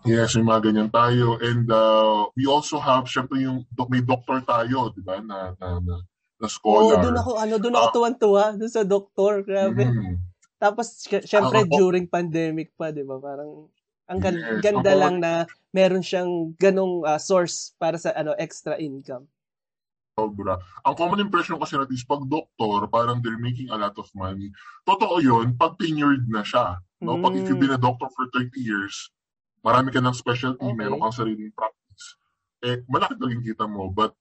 yes, 0.06 0.36
may 0.36 0.46
mga 0.46 0.62
ganyan 0.66 0.90
tayo. 0.90 1.40
And 1.40 1.66
uh, 1.68 2.28
we 2.34 2.46
also 2.46 2.80
have, 2.80 3.06
syempre 3.06 3.42
yung, 3.42 3.66
may 3.90 4.00
doctor 4.00 4.40
tayo, 4.42 4.92
di 4.92 5.02
ba, 5.02 5.20
na, 5.20 5.56
na, 5.56 5.68
na, 5.80 5.96
na 6.40 6.46
Oo, 6.46 6.50
scholar. 6.50 7.02
doon 7.02 7.18
ako, 7.18 7.32
ano, 7.36 7.54
doon 7.58 7.76
ako 7.76 7.88
tuwan-tuwa, 7.94 8.44
doon 8.56 8.72
sa 8.72 8.84
doktor, 8.84 9.44
grabe. 9.44 9.84
Mhm. 9.84 10.16
Tapos, 10.56 11.04
sy- 11.04 11.24
syempre, 11.24 11.64
Ako- 11.64 11.72
during 11.72 12.06
pandemic 12.06 12.76
pa, 12.76 12.92
di 12.92 13.04
ba? 13.04 13.16
Parang, 13.18 13.68
ang 14.06 14.20
gan- 14.20 14.36
Yes, 14.36 14.60
ganda 14.60 14.92
ako- 14.92 15.02
lang 15.02 15.16
na 15.18 15.32
meron 15.70 16.02
siyang 16.02 16.52
ganong 16.56 17.06
ah, 17.06 17.16
source 17.16 17.78
para 17.78 17.96
sa 17.96 18.10
ano 18.12 18.34
extra 18.36 18.74
income. 18.76 19.30
Sobra. 20.18 20.58
Ang 20.84 20.96
common 20.98 21.22
impression 21.22 21.56
kasi 21.56 21.78
natin 21.78 21.94
is 21.94 22.04
pag 22.04 22.26
doktor, 22.26 22.90
parang 22.90 23.22
they're 23.22 23.40
making 23.40 23.70
a 23.70 23.78
lot 23.78 23.96
of 23.96 24.10
money. 24.12 24.52
Totoo 24.84 25.22
yun, 25.22 25.56
pag 25.56 25.78
tenured 25.78 26.28
na 26.28 26.42
siya. 26.42 26.76
No? 27.00 27.22
Pag 27.22 27.40
if 27.40 27.48
you've 27.48 27.56
Mm. 27.56 27.70
been 27.70 27.78
a 27.78 27.80
doctor 27.80 28.10
for 28.12 28.28
30 28.34 28.60
years, 28.60 29.14
marami 29.62 29.90
ka 29.90 30.00
ng 30.00 30.16
specialty, 30.16 30.64
Okay. 30.64 30.78
meron 30.78 31.00
kang 31.00 31.16
sariling 31.16 31.52
practice. 31.52 32.16
eh, 32.60 32.84
malaki 32.92 33.16
talagang 33.16 33.46
kita 33.46 33.66
mo. 33.66 33.88
But, 33.88 34.12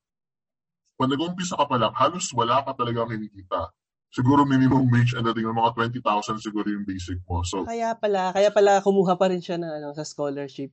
pag 0.95 1.11
nag-umpisa 1.11 1.55
ka 1.55 1.67
pa 1.67 1.75
lang, 1.75 1.91
halos 1.95 2.31
wala 2.31 2.63
ka 2.63 2.75
talagang 2.75 3.11
kinikita. 3.11 3.71
Siguro 4.09 4.43
minimum 4.43 4.87
wage 4.89 5.15
ang 5.15 5.27
dating 5.27 5.47
ng 5.47 5.59
mga 5.59 5.75
20,000 6.01 6.39
siguro 6.39 6.67
yung 6.71 6.87
basic 6.87 7.19
mo. 7.27 7.43
So, 7.43 7.67
Kaya 7.67 7.93
pala, 7.95 8.31
kaya 8.33 8.49
pala 8.51 8.79
kumuha 8.81 9.15
pa 9.15 9.29
rin 9.29 9.43
siya 9.43 9.59
ng 9.59 9.69
ano, 9.69 9.89
sa 9.93 10.03
scholarship 10.03 10.71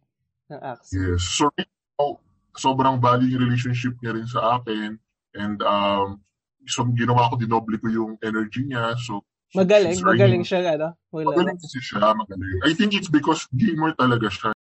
ng 0.48 0.62
AXA. 0.62 0.94
yes. 0.94 1.22
So, 1.26 1.50
now, 1.58 2.22
sobrang 2.54 3.02
value 3.02 3.34
yung 3.34 3.44
relationship 3.44 3.98
niya 4.00 4.14
rin 4.16 4.26
sa 4.26 4.62
akin. 4.62 4.96
And, 5.36 5.58
um, 5.62 6.24
so, 6.64 6.88
ginawa 6.96 7.28
ko, 7.28 7.36
dinoble 7.36 7.76
ko 7.78 7.92
yung 7.92 8.12
energy 8.24 8.64
niya. 8.66 8.96
So, 8.98 9.26
Magaling, 9.52 10.00
magaling 10.00 10.44
siya, 10.48 10.76
ano? 10.76 10.96
Magaling 11.12 11.56
kasi 11.60 11.80
siya, 11.80 12.12
magaling. 12.12 12.60
I 12.66 12.72
think 12.76 12.92
it's 12.92 13.08
because 13.08 13.48
gamer 13.56 13.92
talaga 13.96 14.28
siya. 14.28 14.55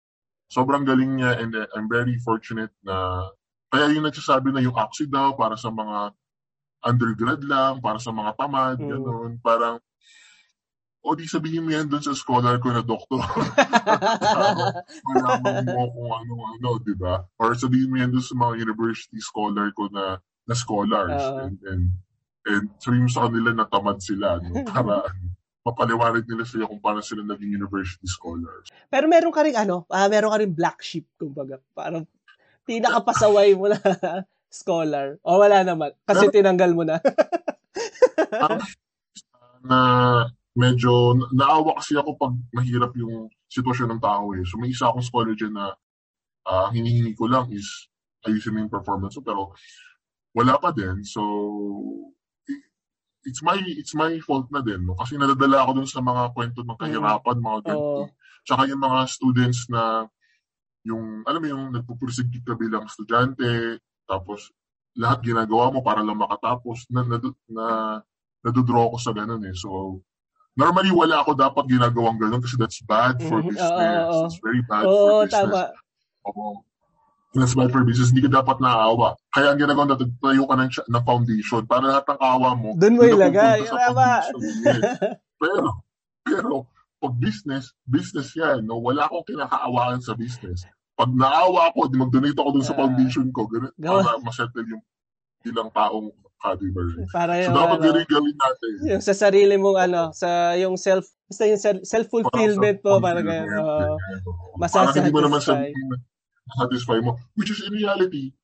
Sobrang 0.50 0.86
galing 0.86 1.20
niya 1.20 1.40
and 1.42 1.54
uh, 1.56 1.66
I'm 1.74 1.90
very 1.90 2.16
fortunate 2.22 2.72
na 2.84 3.28
kaya 3.74 3.90
yung 3.90 4.06
nagsasabi 4.06 4.54
na 4.54 4.62
yung 4.62 4.78
Oxy 4.78 5.10
daw 5.10 5.34
para 5.34 5.58
sa 5.58 5.74
mga 5.74 6.14
undergrad 6.84 7.42
lang, 7.48 7.82
para 7.82 7.98
sa 7.98 8.12
mga 8.14 8.36
tamad, 8.38 8.78
Mm. 8.78 8.90
gano'n. 8.92 9.32
Parang, 9.42 9.80
o 11.04 11.16
di 11.16 11.28
sabihin 11.28 11.68
mo 11.68 11.72
yan 11.72 11.88
dun 11.90 12.00
sa 12.04 12.16
scholar 12.16 12.60
ko 12.64 12.72
na 12.72 12.84
doktor. 12.84 13.20
Malaman 15.08 15.68
mo 15.68 15.84
kung 15.92 16.12
ano-ano, 16.12 16.80
di 16.80 16.96
ba? 16.96 17.24
Or 17.40 17.56
sabihin 17.60 17.92
mo 17.92 17.98
yan 18.00 18.12
dun 18.12 18.24
sa 18.24 18.36
mga 18.36 18.64
university 18.64 19.20
scholar 19.20 19.72
ko 19.76 19.92
na 19.92 20.20
na 20.44 20.56
scholars. 20.56 21.24
Oo. 21.24 21.40
And, 21.48 21.56
and, 21.68 21.84
and 22.48 22.66
sabihin 22.80 23.08
mo 23.08 23.12
sa 23.12 23.28
kanila 23.28 23.52
na 23.52 23.68
tamad 23.68 24.00
sila, 24.00 24.40
no? 24.44 24.64
Para 24.72 25.08
mapaliwanag 25.64 26.28
nila 26.28 26.44
sa'yo 26.44 26.68
kung 26.68 26.84
paano 26.84 27.00
sila 27.00 27.24
naging 27.24 27.56
university 27.56 28.04
scholars. 28.04 28.68
Pero 28.92 29.08
meron 29.08 29.32
ka 29.32 29.48
rin 29.48 29.56
ano, 29.56 29.88
ah, 29.88 30.12
meron 30.12 30.36
ka 30.36 30.38
rin 30.44 30.52
black 30.52 30.84
sheep, 30.84 31.08
kumbaga. 31.16 31.58
Parang 31.72 32.04
pinakapasaway 32.68 33.56
mo 33.56 33.72
na 33.72 33.80
scholar. 34.52 35.18
O 35.24 35.40
wala 35.40 35.64
naman. 35.64 35.96
Kasi 36.04 36.28
tinanggal 36.30 36.76
mo 36.76 36.84
na. 36.84 37.00
na 39.64 39.80
medyo 40.54 41.16
na- 41.16 41.32
naawa 41.32 41.80
kasi 41.80 41.96
ako 41.96 42.20
pag 42.20 42.36
mahirap 42.52 42.92
yung 43.00 43.32
sitwasyon 43.48 43.96
ng 43.96 44.02
tao 44.04 44.36
eh. 44.36 44.44
So 44.44 44.60
may 44.60 44.76
isa 44.76 44.92
akong 44.92 45.08
scholar 45.08 45.34
dyan 45.34 45.56
na 45.56 45.72
ah, 46.44 46.68
ang 46.70 46.76
hinihingi 46.76 47.16
ko 47.16 47.32
lang 47.32 47.48
is 47.56 47.88
ayusin 48.28 48.54
mo 48.54 48.60
yung 48.68 48.74
performance 48.74 49.16
mo. 49.16 49.24
Pero 49.24 49.42
wala 50.36 50.60
pa 50.60 50.76
din. 50.76 51.02
So 51.08 51.24
it's 53.26 53.42
my 53.44 53.58
it's 53.60 53.96
my 53.96 54.16
fault 54.24 54.48
na 54.52 54.60
din. 54.64 54.84
No? 54.88 54.96
Kasi 55.00 55.16
nadadala 55.20 55.64
ako 55.64 55.72
dun 55.84 55.90
sa 55.90 56.00
mga 56.04 56.34
kwento 56.36 56.62
ng 56.64 56.80
kahirapan, 56.80 57.38
mga 57.40 57.60
ganito. 57.66 58.02
Oo. 58.08 58.12
Tsaka 58.44 58.62
yung 58.68 58.82
mga 58.84 59.00
students 59.08 59.68
na 59.72 60.08
yung, 60.84 61.24
alam 61.24 61.40
mo 61.40 61.48
yung 61.48 61.66
nagpupursige 61.72 62.44
ka 62.44 62.60
bilang 62.60 62.84
estudyante, 62.92 63.80
tapos 64.04 64.52
lahat 65.00 65.24
ginagawa 65.24 65.72
mo 65.72 65.80
para 65.80 66.04
lang 66.04 66.20
makatapos, 66.20 66.86
na, 66.92 67.08
na, 67.08 67.18
na 67.48 67.66
nadudraw 68.44 68.92
ko 68.92 68.98
sa 69.00 69.16
ganun 69.16 69.42
eh. 69.48 69.56
So, 69.56 70.04
normally 70.60 70.92
wala 70.92 71.24
ako 71.24 71.40
dapat 71.40 71.72
ginagawang 71.72 72.20
ganun 72.20 72.44
kasi 72.44 72.60
that's 72.60 72.84
bad 72.84 73.16
for 73.24 73.40
Mhm. 73.40 73.56
business. 73.56 73.72
Oo, 73.72 74.12
oo. 74.12 74.26
It's 74.28 74.40
very 74.44 74.62
bad 74.68 74.86
Oo, 74.86 75.00
for 75.00 75.12
business. 75.24 75.32
tama. 75.34 75.62
Oo. 76.28 76.48
That's 77.34 77.58
bad 77.58 77.74
for 77.74 77.82
business. 77.82 78.14
Hindi 78.14 78.30
ka 78.30 78.46
dapat 78.46 78.62
naawa. 78.62 79.18
Kaya 79.34 79.52
ang 79.52 79.60
ginagawa 79.60 79.90
natin, 79.90 80.14
tayo 80.22 80.46
ka 80.46 80.54
ng, 80.54 80.70
ng 80.70 81.04
foundation 81.04 81.66
para 81.66 81.82
lahat 81.84 82.06
ng 82.06 82.20
kawa 82.22 82.50
mo, 82.54 82.70
Doon 82.78 82.94
mo 82.94 83.02
ilagay. 83.04 83.66
Tama. 83.66 84.22
Pero, 85.42 85.68
pero, 86.22 86.54
pag 87.02 87.14
business, 87.18 87.74
business 87.84 88.32
yan. 88.32 88.64
No? 88.64 88.80
Wala 88.80 89.10
akong 89.10 89.26
kinakaawaan 89.28 90.00
sa 90.00 90.14
business. 90.14 90.64
Pag 90.94 91.10
naawa 91.10 91.74
ako, 91.74 91.90
di 91.90 91.98
mag-donate 91.98 92.38
ako 92.38 92.50
dun 92.54 92.64
sa 92.64 92.78
Ah. 92.78 92.86
foundation 92.86 93.28
ko. 93.34 93.50
Ganun, 93.50 93.74
para 93.76 94.22
masettle 94.22 94.70
yung 94.70 94.84
ilang 95.44 95.74
taong 95.74 96.14
kadibar. 96.38 96.86
Para 97.10 97.34
So, 97.34 97.50
yung, 97.50 97.56
dapat 97.58 97.76
ano, 97.76 97.84
ganun 97.84 98.06
gawin 98.08 98.36
natin. 98.38 98.72
yung 98.86 99.02
sa 99.02 99.14
sarili 99.18 99.56
mong 99.58 99.78
ano, 99.82 100.02
sa 100.14 100.54
yung 100.54 100.78
self, 100.78 101.10
basta 101.26 101.44
yung 101.44 101.58
self- 101.58 101.84
self-fulfillment 101.84 102.78
mo, 102.80 103.02
para 103.02 103.20
ganyan. 103.20 103.50
Oo. 103.58 103.98
Para 104.62 104.94
hindi 104.94 105.10
mo 105.10 105.20
naman 105.20 105.42
sabihin 105.42 105.74
satisfy 106.52 107.00
mo. 107.00 107.20
Which 107.36 107.52
is 107.52 107.64
in 107.64 107.74
reality, 107.74 108.36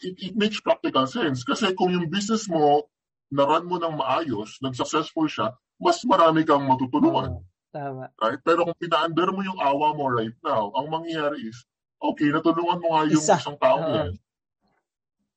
it, 0.00 0.14
it 0.18 0.34
makes 0.36 0.60
practical 0.60 1.04
sense. 1.06 1.44
Kasi 1.44 1.74
kung 1.76 1.92
yung 1.92 2.08
business 2.08 2.48
mo, 2.48 2.88
na-run 3.30 3.68
mo 3.70 3.78
ng 3.78 3.94
maayos, 3.94 4.58
nag-successful 4.58 5.30
siya, 5.30 5.54
mas 5.78 6.02
marami 6.02 6.42
kang 6.42 6.66
matutulungan. 6.66 7.40
Oo. 7.40 7.46
Tama. 7.70 8.10
Right? 8.18 8.42
Pero 8.42 8.66
kung 8.66 8.78
pina-under 8.82 9.30
mo 9.30 9.46
yung 9.46 9.58
awa 9.62 9.94
mo 9.94 10.10
right 10.10 10.34
now, 10.42 10.74
ang 10.74 10.90
mangyayari 10.90 11.46
is, 11.46 11.62
okay, 12.02 12.26
natulungan 12.34 12.82
mo 12.82 12.98
nga 12.98 13.06
yung 13.06 13.22
Isa. 13.22 13.38
isang 13.38 13.58
tao 13.62 13.78
Oo. 13.78 13.94
yan. 13.94 14.12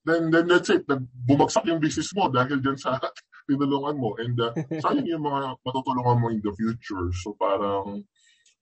Then, 0.04 0.22
then 0.34 0.46
that's 0.50 0.68
it. 0.68 0.84
Bumagsak 1.30 1.64
yung 1.70 1.80
business 1.80 2.12
mo 2.12 2.28
dahil 2.28 2.60
dyan 2.60 2.76
sa 2.76 2.98
tinulungan 3.48 3.96
mo. 3.96 4.18
And 4.18 4.36
uh, 4.36 4.52
sayang 4.84 5.08
yung 5.08 5.24
mga 5.24 5.62
matutulungan 5.62 6.18
mo 6.20 6.28
in 6.34 6.42
the 6.42 6.52
future. 6.58 7.08
So 7.22 7.38
parang, 7.38 8.04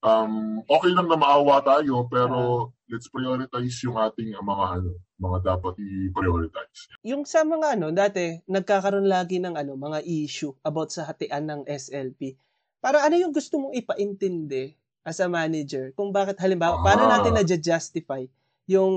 um, 0.02 0.62
okay 0.66 0.92
lang 0.92 1.08
na 1.08 1.18
maawa 1.18 1.62
tayo, 1.62 2.06
pero 2.10 2.70
let's 2.90 3.08
prioritize 3.08 3.78
yung 3.86 3.98
ating 3.98 4.36
uh, 4.36 4.44
mga 4.44 4.66
ano, 4.82 4.92
mga 5.22 5.38
dapat 5.56 5.74
i-prioritize. 5.80 6.90
Yung 7.06 7.24
sa 7.24 7.46
mga 7.46 7.78
ano, 7.80 7.94
dati, 7.94 8.42
nagkakaroon 8.50 9.08
lagi 9.08 9.38
ng 9.38 9.56
ano, 9.56 9.78
mga 9.78 10.02
issue 10.04 10.52
about 10.66 10.90
sa 10.90 11.06
hatian 11.08 11.46
ng 11.48 11.62
SLP. 11.70 12.36
Para 12.82 13.06
ano 13.06 13.16
yung 13.16 13.32
gusto 13.32 13.62
mong 13.62 13.78
ipaintindi 13.78 14.74
as 15.06 15.22
a 15.22 15.30
manager? 15.30 15.94
Kung 15.94 16.10
bakit 16.10 16.42
halimbawa, 16.42 16.82
Ah. 16.82 16.84
paano 16.84 17.04
natin 17.06 17.38
na-justify 17.38 18.26
yung 18.66 18.94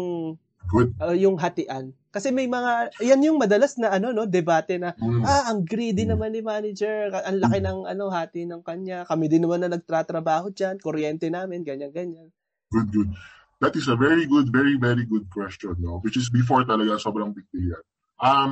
Good. 0.64 0.96
uh, 0.98 1.12
yung 1.12 1.36
hatian? 1.36 1.92
Kasi 2.08 2.30
may 2.30 2.46
mga, 2.46 2.94
yan 3.02 3.20
yung 3.22 3.38
madalas 3.38 3.74
na 3.76 3.90
ano, 3.90 4.14
no, 4.14 4.24
debate 4.24 4.78
na, 4.78 4.94
Mm. 4.96 5.22
ah, 5.22 5.50
ang 5.50 5.62
greedy 5.62 6.06
Mm. 6.06 6.10
naman 6.14 6.30
ni 6.30 6.40
manager, 6.40 7.10
ang 7.12 7.38
laki 7.38 7.58
ng 7.58 7.84
ano, 7.84 8.04
hati 8.08 8.46
ng 8.46 8.62
kanya, 8.62 9.02
kami 9.04 9.26
din 9.26 9.42
naman 9.42 9.60
na 9.60 9.70
nagtratrabaho 9.70 10.48
dyan, 10.50 10.78
kuryente 10.78 11.26
namin, 11.28 11.62
ganyan, 11.62 11.90
ganyan. 11.90 12.30
Good, 12.70 12.90
good. 12.90 13.10
That 13.58 13.74
is 13.74 13.86
a 13.86 13.94
very 13.94 14.26
good, 14.26 14.50
very, 14.50 14.74
very 14.76 15.04
good 15.04 15.26
question, 15.28 15.78
no? 15.78 15.98
Which 16.00 16.14
is 16.14 16.28
before 16.28 16.62
talaga 16.62 16.98
sobrang 16.98 17.30
big 17.30 17.46
deal 17.50 17.74
yan. 17.74 17.84
Um, 18.16 18.50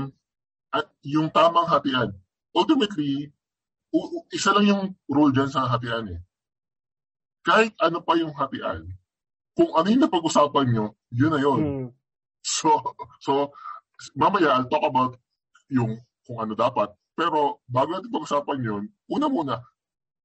at 0.70 0.88
yung 1.02 1.28
tamang 1.28 1.66
hatian, 1.66 2.12
ultimately, 2.50 3.30
u- 3.90 4.26
isa 4.30 4.52
lang 4.52 4.66
yung 4.66 4.82
rule 5.06 5.30
dyan 5.30 5.48
sa 5.48 5.66
hatian 5.66 6.06
eh. 6.08 6.20
Kahit 7.42 7.74
ano 7.78 7.98
pa 8.00 8.14
yung 8.14 8.32
hatian, 8.32 8.86
kung 9.52 9.70
ano 9.74 9.86
yung 9.86 10.02
napag-usapan 10.02 10.66
nyo, 10.66 10.86
yun 11.10 11.30
na 11.30 11.40
yun. 11.42 11.60
Hmm. 11.60 11.88
So, 12.42 12.82
so, 13.22 13.54
mamaya 14.18 14.58
I'll 14.58 14.68
talk 14.68 14.82
about 14.82 15.16
yung 15.70 16.02
kung 16.26 16.38
ano 16.42 16.58
dapat. 16.58 16.90
Pero 17.14 17.62
bago 17.70 17.94
natin 17.94 18.10
pag-usapan 18.10 18.58
yun, 18.60 18.82
una 19.06 19.26
muna, 19.30 19.56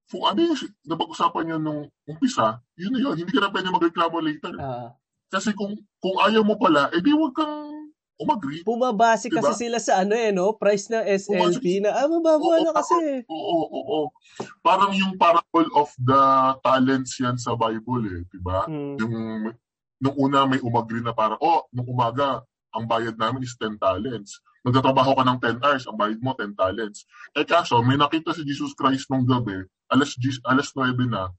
kung 0.08 0.24
ano 0.24 0.40
yung 0.40 0.58
napag-usapan 0.88 1.44
nyo 1.46 1.58
nung 1.60 1.82
umpisa, 2.08 2.64
yun 2.80 2.96
na 2.96 3.00
yun. 3.04 3.16
Hindi 3.20 3.32
ka 3.32 3.44
na 3.44 3.52
pwede 3.52 3.68
magreklamo 3.70 4.18
later. 4.24 4.56
Ah. 4.58 4.90
Kasi 5.28 5.52
kung 5.52 5.76
kung 6.00 6.16
ayaw 6.24 6.48
mo 6.48 6.56
pala, 6.56 6.88
edi 6.96 7.12
huwag 7.12 7.36
kang 7.36 7.92
umagree. 8.18 8.64
Bumabase 8.66 9.30
Diba? 9.30 9.44
kasi 9.44 9.68
sila 9.68 9.78
sa 9.78 10.02
ano 10.02 10.16
eh, 10.18 10.34
no? 10.34 10.56
Price 10.58 10.90
ng 10.90 11.06
SLP 11.06 11.86
na, 11.86 11.94
ah, 11.94 12.08
mababa 12.10 12.42
Oo, 12.42 12.64
na 12.66 12.72
kasi. 12.74 13.28
Oo, 13.30 13.56
oo, 13.68 13.80
oo. 13.84 14.00
Parang 14.66 14.90
yung 14.96 15.20
parable 15.20 15.70
of 15.78 15.92
the 16.02 16.22
talents 16.66 17.20
yan 17.22 17.38
sa 17.38 17.54
Bible 17.54 18.04
eh, 18.10 18.20
di 18.32 18.40
ba? 18.42 18.66
Hmm. 18.66 18.98
Yung 18.98 19.16
nung 19.98 20.16
una 20.18 20.46
may 20.46 20.62
umagree 20.62 21.02
na 21.02 21.14
para, 21.14 21.38
oh, 21.42 21.66
nung 21.74 21.90
umaga, 21.90 22.46
ang 22.74 22.86
bayad 22.86 23.18
namin 23.18 23.42
is 23.42 23.58
10 23.58 23.82
talents. 23.82 24.40
Nagtatrabaho 24.62 25.18
ka 25.18 25.24
ng 25.26 25.40
10 25.40 25.64
hours, 25.64 25.84
ang 25.88 25.98
bayad 25.98 26.20
mo 26.22 26.36
10 26.36 26.54
talents. 26.54 27.08
Eh 27.34 27.48
kaso, 27.48 27.80
may 27.82 27.98
nakita 27.98 28.36
si 28.36 28.46
Jesus 28.46 28.76
Christ 28.78 29.10
nung 29.10 29.26
gabi, 29.26 29.66
alas, 29.90 30.14
10 30.20 30.44
alas 30.46 30.70
9 30.76 30.94
na, 31.08 31.32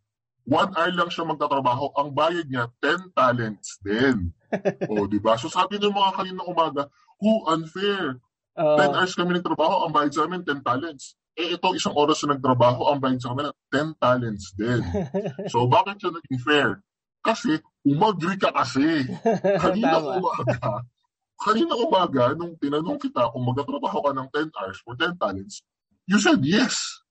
one 0.49 0.73
hour 0.73 0.93
lang 0.97 1.11
siya 1.13 1.29
magtatrabaho, 1.29 1.93
ang 1.95 2.11
bayad 2.17 2.49
niya 2.49 2.73
10 2.81 3.13
talents 3.13 3.79
din. 3.85 4.33
o, 4.91 5.05
di 5.05 5.21
ba? 5.21 5.37
So 5.37 5.53
sabi 5.53 5.77
ng 5.77 5.93
mga 5.93 6.11
kanina 6.17 6.41
umaga, 6.49 6.89
who 7.21 7.45
unfair? 7.53 8.17
Oo. 8.57 8.77
10 8.81 8.97
hours 8.97 9.15
kami 9.15 9.31
nagtrabaho, 9.39 9.87
ang 9.87 9.93
bayad 9.93 10.13
sa 10.17 10.25
amin 10.25 10.43
10 10.43 10.65
talents. 10.65 11.15
Eh 11.39 11.55
ito, 11.55 11.69
isang 11.77 11.95
oras 11.95 12.19
na 12.25 12.35
nagtrabaho, 12.35 12.91
ang 12.91 12.99
bayad 12.99 13.21
sa 13.21 13.37
kanila 13.37 13.53
10 13.71 13.95
talents 14.03 14.45
din. 14.57 14.83
So 15.53 15.69
bakit 15.69 16.01
siya 16.01 16.11
naging 16.17 16.41
fair? 16.43 16.83
Kasi 17.29 17.61
umagree 17.85 18.41
ka 18.41 18.49
kasi. 18.57 19.05
Kanina 19.63 20.01
umaga, 20.01 20.81
kanina 21.39 21.75
umaga, 21.79 22.25
nung 22.35 22.57
tinanong 22.59 22.99
kita 22.99 23.31
kung 23.31 23.47
magtatrabaho 23.47 24.11
ka 24.11 24.13
ng 24.17 24.29
10 24.33 24.59
hours 24.59 24.79
for 24.83 24.99
10 24.99 25.15
talents, 25.21 25.63
you 26.09 26.19
said 26.19 26.41
yes. 26.43 27.05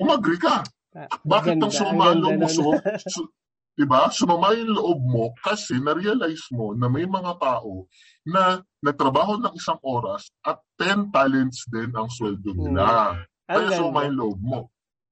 Umagree 0.00 0.40
ka. 0.40 0.66
Ah, 0.96 1.08
Bakit 1.22 1.60
ang 1.60 1.72
sumama 1.72 2.16
ang 2.16 2.20
loob 2.24 2.36
mo? 2.42 2.48
So, 2.48 2.74
so, 3.12 3.28
diba? 3.76 4.08
Sumama 4.10 4.56
yung 4.56 4.72
loob 4.74 5.00
mo 5.04 5.24
kasi 5.44 5.76
na-realize 5.78 6.48
mo 6.50 6.72
na 6.72 6.88
may 6.88 7.04
mga 7.04 7.36
tao 7.36 7.86
na 8.24 8.64
nagtrabaho 8.82 9.36
ng 9.38 9.54
isang 9.54 9.78
oras 9.84 10.32
at 10.42 10.58
10 10.80 11.12
talents 11.14 11.68
din 11.68 11.92
ang 11.92 12.08
sweldo 12.08 12.50
nila. 12.56 13.14
Ang 13.46 13.68
Kaya 13.68 13.68
sumama 13.78 14.00
ganda. 14.02 14.06
yung 14.08 14.16
loob 14.18 14.38
mo. 14.42 14.60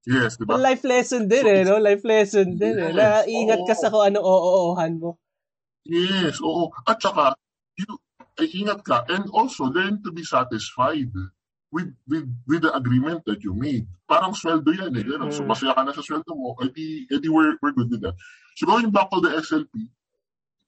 Yes, 0.04 0.36
diba? 0.36 0.60
Life 0.60 0.84
lesson 0.84 1.24
din 1.24 1.44
eh, 1.48 1.64
no? 1.64 1.80
Life 1.80 2.04
lesson 2.04 2.60
din 2.60 2.76
eh. 2.76 2.92
Yes, 2.92 2.96
Na 2.96 3.06
ingat 3.24 3.60
ka 3.64 3.74
sa 3.74 3.88
kung 3.88 4.04
ano 4.04 4.20
oo-oohan 4.20 5.00
mo. 5.00 5.16
Yes, 5.88 6.40
oo. 6.44 6.68
At 6.84 7.00
saka, 7.00 7.32
you, 7.80 7.88
ay 8.36 8.48
ingat 8.52 8.84
ka. 8.84 9.08
And 9.08 9.28
also, 9.32 9.68
learn 9.68 10.04
to 10.04 10.12
be 10.12 10.24
satisfied 10.24 11.08
with 11.72 11.90
with 12.06 12.28
with 12.46 12.62
the 12.62 12.72
agreement 12.76 13.24
that 13.24 13.40
you 13.42 13.56
made. 13.56 13.88
Parang 14.04 14.36
sweldo 14.36 14.70
yan 14.76 14.92
eh. 14.92 15.04
Ganun. 15.04 15.32
So, 15.32 15.42
Mm. 15.42 15.50
masaya 15.50 15.72
ka 15.72 15.82
na 15.82 15.96
sa 15.96 16.04
sweldo 16.04 16.36
mo, 16.36 16.52
edi, 16.60 17.08
edi 17.08 17.28
we're, 17.32 17.56
we're 17.64 17.72
good 17.72 17.88
with 17.88 18.04
that. 18.04 18.14
So, 18.60 18.68
going 18.68 18.92
back 18.92 19.08
to 19.10 19.18
the 19.24 19.40
SLP, 19.40 19.88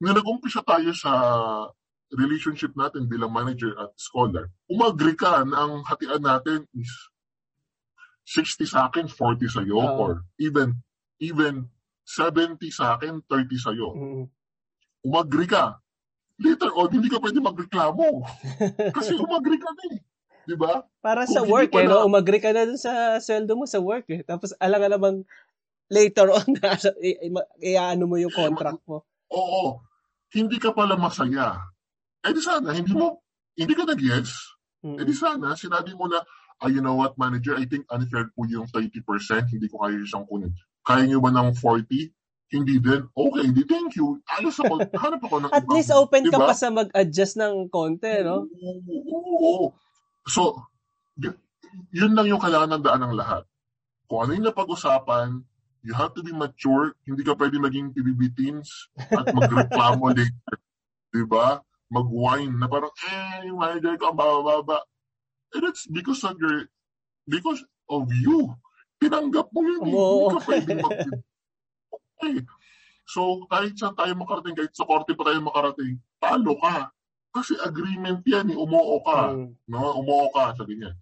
nung 0.00 0.16
nag-umpisa 0.16 0.64
tayo 0.64 0.90
sa 0.96 1.12
relationship 2.16 2.72
natin 2.72 3.06
bilang 3.10 3.34
manager 3.34 3.74
at 3.76 3.92
scholar, 4.00 4.48
ka 5.18 5.44
na 5.44 5.56
ang 5.60 5.84
hatian 5.84 6.22
natin 6.24 6.64
is 6.72 6.90
60 8.26 8.66
sa 8.66 8.90
akin, 8.90 9.06
40 9.06 9.46
sa'yo, 9.46 9.78
Oo. 9.78 9.98
or 10.02 10.12
even 10.36 10.74
even 11.22 11.70
70 12.02 12.58
sa 12.68 12.98
akin, 12.98 13.22
30 13.24 13.54
sa'yo. 13.56 13.88
Mm. 13.94 14.24
Umagri 15.06 15.46
ka. 15.46 15.78
Later 16.36 16.68
on, 16.74 16.90
hindi 16.90 17.08
ka 17.08 17.22
pwede 17.22 17.38
magreklamo. 17.40 18.26
Kasi 18.98 19.14
umagri 19.16 19.56
ka 19.56 19.70
na 19.72 19.82
eh. 19.94 19.98
Di 20.44 20.54
ba? 20.54 20.82
Para 21.00 21.24
Kung 21.24 21.34
sa 21.34 21.40
work, 21.42 21.70
eh, 21.72 21.86
na- 21.86 22.02
no? 22.02 22.06
umagri 22.06 22.38
ka 22.38 22.50
na 22.50 22.66
dun 22.66 22.76
sa 22.76 23.16
sweldo 23.18 23.54
mo 23.56 23.64
sa 23.64 23.78
work, 23.80 24.06
eh. 24.10 24.20
Tapos, 24.22 24.52
alam 24.58 24.78
nga 24.78 24.90
namang 24.92 25.22
later 25.88 26.28
on, 26.30 26.46
i- 27.02 27.18
i- 27.24 27.48
i-ano 27.72 28.04
mo 28.04 28.18
yung 28.18 28.34
contract 28.34 28.82
mo. 28.84 29.06
Oo. 29.30 29.80
Hindi 30.30 30.58
ka 30.58 30.74
pala 30.74 30.98
masaya. 30.98 31.62
Eh 32.20 32.34
di 32.34 32.42
sana, 32.42 32.74
hindi 32.74 32.90
mo, 32.90 33.22
hindi 33.54 33.72
ka 33.72 33.86
nag-yes. 33.86 34.30
Mm. 34.82 34.98
Eh 35.00 35.06
di 35.06 35.14
sana, 35.14 35.54
sinabi 35.54 35.94
mo 35.94 36.10
na, 36.10 36.20
ah, 36.62 36.70
you 36.70 36.80
know 36.80 36.96
what, 36.96 37.18
manager, 37.20 37.56
I 37.56 37.68
think 37.68 37.84
unfair 37.92 38.32
po 38.32 38.48
yung 38.48 38.64
30%, 38.70 38.96
hindi 39.52 39.68
ko 39.68 39.84
kaya 39.84 40.00
siyang 40.02 40.24
kunin. 40.24 40.52
Kaya 40.82 41.04
niyo 41.04 41.20
ba 41.20 41.28
ng 41.28 41.52
40? 41.58 42.12
Hindi 42.46 42.78
din. 42.78 43.02
Okay, 43.10 43.50
di 43.50 43.66
thank 43.66 43.98
you. 43.98 44.22
Ayos 44.30 44.54
ako. 44.62 44.78
Hanap 45.02 45.18
ako 45.18 45.36
ng 45.42 45.50
At 45.50 45.66
ibang- 45.66 45.74
least 45.74 45.90
open 45.90 46.30
ka 46.30 46.38
Diba? 46.38 46.46
pa 46.46 46.54
sa 46.54 46.70
mag-adjust 46.70 47.34
ng 47.42 47.66
konti, 47.68 48.22
no? 48.22 48.46
Oo, 48.46 49.34
oo. 49.34 49.66
So, 50.30 50.62
yun 51.90 52.14
lang 52.14 52.30
yung 52.30 52.38
kailangan 52.38 52.78
ng 52.78 52.82
daan 52.86 53.02
ng 53.02 53.14
lahat. 53.18 53.42
Kung 54.06 54.24
ano 54.24 54.38
yung 54.38 54.46
napag-usapan, 54.46 55.42
you 55.82 55.90
have 55.90 56.14
to 56.14 56.22
be 56.22 56.30
mature. 56.30 56.94
Hindi 57.02 57.26
ka 57.26 57.34
pwede 57.34 57.58
maging 57.58 57.90
PBB 57.90 58.30
teens 58.38 58.88
at 58.96 59.26
magreklamo 59.34 60.06
later. 60.16 60.56
Diba? 61.10 61.58
Mag-whine 61.90 62.54
na 62.54 62.66
parang, 62.66 62.90
eh, 63.42 63.50
manager 63.50 63.98
ko 63.98 64.14
ang 64.14 64.18
baba-baba. 64.18 64.86
And 65.56 65.64
it's 65.72 65.88
because 65.88 66.20
of 66.28 66.36
your, 66.36 66.68
because 67.24 67.64
of 67.88 68.12
you. 68.12 68.52
Tinanggap 69.00 69.48
mo 69.52 69.60
yun. 69.64 69.80
Hindi 69.88 70.36
ka 70.68 70.74
mag 70.84 71.00
Okay. 72.16 72.36
So, 73.06 73.44
kahit 73.52 73.76
saan 73.76 73.94
tayo 73.94 74.12
makarating, 74.16 74.56
kahit 74.56 74.72
sa 74.72 74.88
korte 74.88 75.12
pa 75.12 75.28
tayo 75.28 75.38
makarating, 75.44 76.00
talo 76.18 76.56
ka. 76.58 76.90
Kasi 77.30 77.54
agreement 77.60 78.24
yan, 78.24 78.50
eh, 78.50 78.56
umuo 78.56 79.04
ka. 79.04 79.36
Mm. 79.36 79.52
No? 79.68 80.00
Umuo 80.00 80.32
ka, 80.32 80.56
sabi 80.56 80.80
niya. 80.80 80.96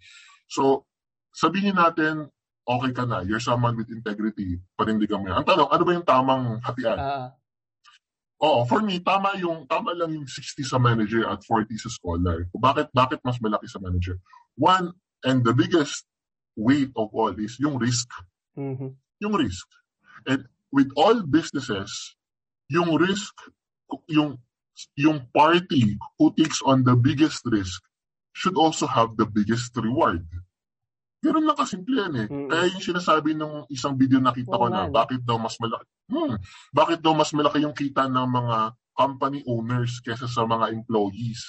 So, 0.51 0.83
sabihin 1.31 1.79
natin, 1.79 2.27
okay 2.67 2.91
ka 2.91 3.07
na, 3.07 3.23
you're 3.23 3.41
someone 3.41 3.79
with 3.79 3.89
integrity, 3.89 4.59
panindigan 4.75 5.23
mo 5.23 5.31
yan. 5.31 5.39
Ang 5.41 5.47
tanong, 5.47 5.69
ano 5.71 5.83
ba 5.87 5.91
yung 5.95 6.07
tamang 6.07 6.43
hatian? 6.61 6.99
Ah, 6.99 7.31
Oo, 8.43 8.67
for 8.67 8.83
me, 8.83 8.99
tama 8.99 9.31
yung, 9.39 9.63
tama 9.63 9.95
lang 9.95 10.11
yung 10.11 10.27
60 10.27 10.67
sa 10.67 10.75
manager 10.75 11.23
at 11.31 11.39
40 11.47 11.71
sa 11.79 11.87
scholar. 11.87 12.43
Bakit, 12.51 12.91
bakit 12.91 13.23
mas 13.23 13.39
malaki 13.39 13.65
sa 13.71 13.79
manager? 13.79 14.19
One, 14.55 14.95
and 15.23 15.43
the 15.43 15.53
biggest 15.53 16.05
weight 16.55 16.91
of 16.95 17.11
all 17.11 17.35
is 17.35 17.59
yung 17.59 17.77
risk. 17.79 18.07
mhm. 18.55 18.95
Yung 19.19 19.35
risk. 19.35 19.67
And 20.27 20.47
with 20.71 20.91
all 20.95 21.23
businesses, 21.23 22.15
yung 22.71 22.95
risk, 22.99 23.35
yung, 24.07 24.39
yung 24.95 25.27
party 25.31 25.95
who 26.19 26.35
takes 26.35 26.59
on 26.63 26.83
the 26.83 26.95
biggest 26.95 27.43
risk 27.47 27.79
should 28.35 28.59
also 28.59 28.87
have 28.87 29.15
the 29.15 29.23
biggest 29.27 29.71
reward. 29.79 30.23
Ganun 31.23 31.47
lang 31.47 31.57
kasimple 31.57 31.95
yan 31.95 32.15
eh. 32.21 32.27
Mm. 32.27 32.47
Kaya 32.51 32.63
yung 32.69 32.83
sinasabi 32.83 33.31
ng 33.33 33.71
isang 33.71 33.95
video 33.95 34.19
nakita 34.19 34.51
ko 34.51 34.67
Oo 34.67 34.69
nga, 34.69 34.85
na, 34.85 34.91
no? 34.91 34.93
bakit 34.93 35.23
daw 35.23 35.39
mas 35.39 35.55
malaki, 35.57 35.87
hmm, 36.11 36.35
bakit 36.75 36.99
daw 36.99 37.13
mas 37.15 37.31
malaki 37.31 37.57
yung 37.63 37.73
kita 37.73 38.05
ng 38.11 38.27
mga 38.29 38.57
company 38.93 39.39
owners 39.47 40.03
kesa 40.03 40.27
sa 40.27 40.43
mga 40.43 40.75
employees? 40.75 41.41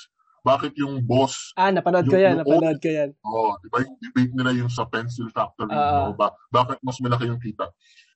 Bakit 0.46 0.78
yung 0.78 1.02
boss 1.02 1.50
Ah, 1.58 1.74
napanood 1.74 2.06
ko 2.06 2.14
yan, 2.14 2.38
yung 2.38 2.46
napanood 2.46 2.78
ko 2.78 2.86
yan. 2.86 3.10
Oh, 3.26 3.58
di 3.58 3.66
ba 3.66 3.82
yung 3.82 3.98
debate 3.98 4.30
nila 4.30 4.54
yung 4.54 4.70
sa 4.70 4.86
pencil 4.86 5.26
factory, 5.34 5.74
Ah. 5.74 6.06
no? 6.06 6.14
ba, 6.14 6.30
bakit 6.48 6.78
mas 6.86 7.02
malaki 7.02 7.26
yung 7.26 7.42
kita? 7.42 7.66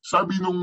Sabi 0.00 0.38
nung 0.38 0.56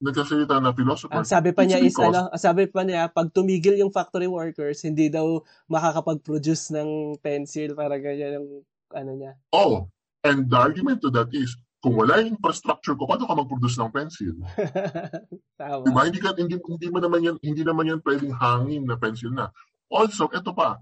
nagsasalita 0.00 0.56
na 0.56 0.72
philosopher, 0.72 1.12
Ang 1.14 1.28
sabi 1.28 1.52
pa 1.52 1.68
niya 1.68 1.78
is, 1.78 1.92
because- 1.92 2.16
ano, 2.16 2.32
sabi 2.34 2.64
pa 2.64 2.80
niya, 2.82 3.12
pag 3.12 3.28
tumigil 3.28 3.76
yung 3.76 3.92
factory 3.92 4.24
workers, 4.26 4.80
hindi 4.80 5.12
daw 5.12 5.44
makakapag-produce 5.68 6.72
ng 6.72 6.88
pencil 7.20 7.76
para 7.76 8.00
ganyan 8.00 8.40
yung, 8.40 8.48
ano 8.90 9.12
niya. 9.12 9.32
oh, 9.52 9.92
and 10.24 10.48
the 10.48 10.56
argument 10.56 10.98
to 10.98 11.12
that 11.12 11.28
is, 11.30 11.52
kung 11.78 11.92
wala 11.92 12.22
yung 12.22 12.38
infrastructure 12.38 12.94
ko, 12.94 13.04
paano 13.04 13.26
ka 13.26 13.34
mag-produce 13.36 13.76
ng 13.76 13.90
pencil? 13.90 14.32
Tama. 15.60 15.82
Di 15.82 15.90
ba? 15.90 16.02
Hindi, 16.06 16.18
ka, 16.22 16.30
hindi, 16.34 16.56
hindi, 16.56 16.86
mo 16.88 16.98
naman 17.02 17.20
yan, 17.20 17.36
hindi 17.42 17.62
naman 17.62 17.84
yan 17.86 18.00
pwedeng 18.00 18.32
hangin 18.32 18.82
na 18.86 18.96
pencil 18.96 19.34
na. 19.34 19.50
Also, 19.90 20.30
eto 20.32 20.54
pa, 20.54 20.78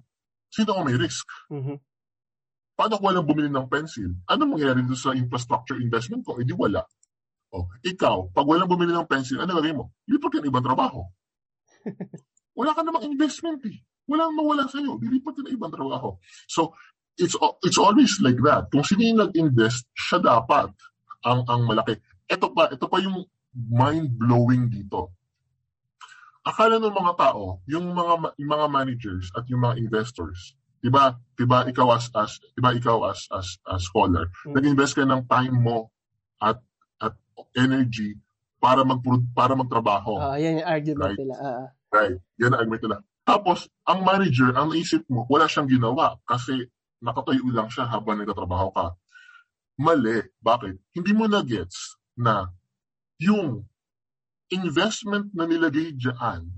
sino 0.51 0.77
ang 0.77 0.85
may 0.87 0.99
risk? 0.99 1.27
Mhm. 1.49 1.79
Paano 2.75 2.97
kung 2.97 3.13
walang 3.13 3.29
bumili 3.29 3.53
ng 3.53 3.69
pencil? 3.69 4.09
Ano 4.27 4.49
mangyayari 4.49 4.81
doon 4.83 4.97
sa 4.97 5.13
infrastructure 5.13 5.77
investment 5.77 6.25
ko? 6.25 6.41
Eh 6.41 6.49
di 6.49 6.57
wala. 6.57 6.81
Oh, 7.51 7.67
ikaw, 7.83 8.31
pag 8.31 8.47
walang 8.47 8.71
bumili 8.71 8.95
ng 8.95 9.11
pencil, 9.11 9.43
ano 9.43 9.59
gagawin 9.59 9.83
mo? 9.83 9.91
Lipat 10.07 10.31
ka 10.33 10.39
ng 10.39 10.49
ibang 10.49 10.65
trabaho. 10.65 11.03
wala 12.59 12.71
ka 12.73 12.81
namang 12.87 13.05
investment 13.05 13.61
eh. 13.67 13.79
Walang 14.07 14.39
mawala 14.39 14.71
sa'yo. 14.71 14.99
Dilipat 15.03 15.39
ka 15.39 15.41
ng 15.45 15.55
ibang 15.59 15.75
trabaho. 15.75 16.15
So, 16.47 16.75
it's 17.19 17.35
it's 17.67 17.79
always 17.79 18.17
like 18.23 18.39
that. 18.47 18.71
Kung 18.71 18.87
sino 18.87 19.03
yung 19.03 19.21
nag-invest, 19.29 19.85
siya 19.93 20.23
dapat 20.23 20.73
ang 21.27 21.45
ang 21.51 21.67
malaki. 21.67 21.99
Ito 22.31 22.55
pa, 22.55 22.71
ito 22.71 22.87
pa 22.87 22.99
yung 23.03 23.27
mind-blowing 23.53 24.71
dito. 24.71 25.20
Akala 26.51 26.83
ng 26.83 26.91
mga 26.91 27.15
tao, 27.15 27.63
yung 27.71 27.95
mga 27.95 28.35
yung 28.35 28.51
mga 28.51 28.67
managers 28.67 29.31
at 29.39 29.47
yung 29.47 29.63
mga 29.63 29.79
investors, 29.79 30.59
'di 30.83 30.91
ba? 30.91 31.15
'Di 31.39 31.47
ba 31.47 31.63
ikaw 31.63 31.95
as 31.95 32.11
as 32.19 32.43
'di 32.43 32.61
ba 32.61 32.75
ikaw 32.75 33.07
as 33.07 33.31
as 33.31 33.55
as 33.71 33.87
scholar, 33.87 34.27
Mm. 34.43 34.59
nag-invest 34.59 34.99
ka 34.99 35.07
ng 35.07 35.31
time 35.31 35.55
mo 35.55 35.95
at 36.43 36.59
at 36.99 37.15
energy 37.55 38.19
para 38.59 38.83
mag 38.83 38.99
para 39.31 39.55
magtrabaho. 39.55 40.19
Ah, 40.19 40.37
yan 40.43 40.59
yung 40.59 40.67
argument 40.69 41.15
Right. 41.15 41.19
nila. 41.23 41.37
Ah. 41.39 41.65
Right. 41.95 42.19
Yan 42.43 42.51
ang 42.51 42.61
argument 42.67 42.83
nila. 42.83 42.99
Tapos, 43.23 43.71
ang 43.87 44.03
manager, 44.03 44.51
ang 44.59 44.75
naisip 44.75 45.07
mo, 45.07 45.23
wala 45.31 45.47
siyang 45.47 45.71
ginawa 45.71 46.19
kasi 46.27 46.67
nakatayo 46.99 47.47
lang 47.55 47.71
siya 47.71 47.87
habang 47.87 48.19
nagtatrabaho 48.19 48.75
ka. 48.75 48.87
Mali. 49.79 50.19
Bakit? 50.43 50.99
Hindi 50.99 51.13
mo 51.15 51.31
na-gets 51.31 51.95
na 52.19 52.51
yung 53.23 53.70
investment 54.51 55.31
na 55.33 55.47
nilagay 55.47 55.95
dyan 55.95 56.51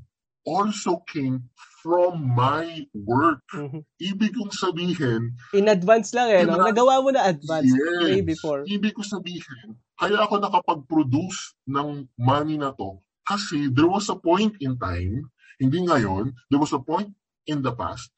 also 0.43 0.99
came 1.07 1.47
from 1.83 2.35
my 2.35 2.87
work. 2.95 3.43
Mhm. 3.55 3.83
Ibig 3.99 4.33
kong 4.39 4.55
sabihin, 4.55 5.35
In 5.55 5.67
advance 5.71 6.15
lang 6.15 6.31
eh, 6.31 6.43
no? 6.47 6.59
Nagawa 6.59 7.03
mo 7.03 7.11
na 7.11 7.27
advance, 7.27 7.71
yes, 7.71 8.03
way 8.03 8.23
before. 8.23 8.63
ibig 8.67 8.95
ko 8.95 9.03
sabihin, 9.03 9.79
kaya 9.99 10.19
ako 10.23 10.43
nakapag-produce 10.43 11.59
ng 11.71 12.07
money 12.19 12.59
na 12.59 12.75
to 12.75 12.99
kasi 13.23 13.71
there 13.71 13.87
was 13.91 14.11
a 14.11 14.19
point 14.19 14.55
in 14.59 14.75
time, 14.79 15.31
hindi 15.63 15.79
ngayon, 15.87 16.35
there 16.51 16.59
was 16.59 16.75
a 16.75 16.83
point 16.83 17.11
in 17.47 17.63
the 17.63 17.75
past 17.75 18.11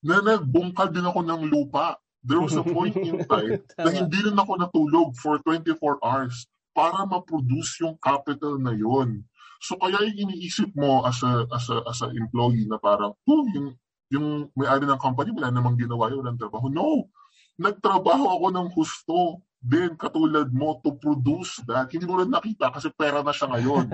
na 0.00 0.20
nagbungkal 0.24 0.88
din 0.92 1.04
ako 1.04 1.20
ng 1.24 1.48
lupa. 1.52 1.96
There 2.24 2.42
was 2.42 2.56
a 2.56 2.66
point 2.66 2.96
in 2.98 3.24
time 3.30 3.60
na 3.78 3.90
hindi 3.92 4.18
rin 4.20 4.36
ako 4.36 4.58
natulog 4.58 5.16
for 5.16 5.40
24 5.44 6.00
hours 6.02 6.44
para 6.78 7.02
ma-produce 7.02 7.82
yung 7.82 7.98
capital 7.98 8.54
na 8.62 8.70
yon. 8.70 9.26
So 9.58 9.74
kaya 9.74 9.98
yung 10.06 10.30
iniisip 10.30 10.70
mo 10.78 11.02
as 11.02 11.18
a 11.26 11.42
as 11.50 11.66
a 11.74 11.82
as 11.90 11.98
a 12.06 12.14
employee 12.14 12.70
na 12.70 12.78
parang, 12.78 13.18
oh, 13.26 13.42
yung 13.50 13.74
yung 14.14 14.46
may-ari 14.54 14.86
ng 14.86 15.02
company 15.02 15.34
wala 15.34 15.50
namang 15.50 15.74
ginawa 15.74 16.06
yun 16.14 16.22
ng 16.22 16.38
trabaho. 16.38 16.70
No. 16.70 17.10
Nagtrabaho 17.58 18.38
ako 18.38 18.46
ng 18.54 18.68
husto 18.70 19.18
din 19.58 19.98
katulad 19.98 20.46
mo 20.54 20.78
to 20.86 20.94
produce 20.94 21.58
that. 21.66 21.90
Hindi 21.90 22.06
mo 22.06 22.22
rin 22.22 22.30
nakita 22.30 22.70
kasi 22.70 22.94
pera 22.94 23.26
na 23.26 23.34
siya 23.34 23.50
ngayon. 23.50 23.90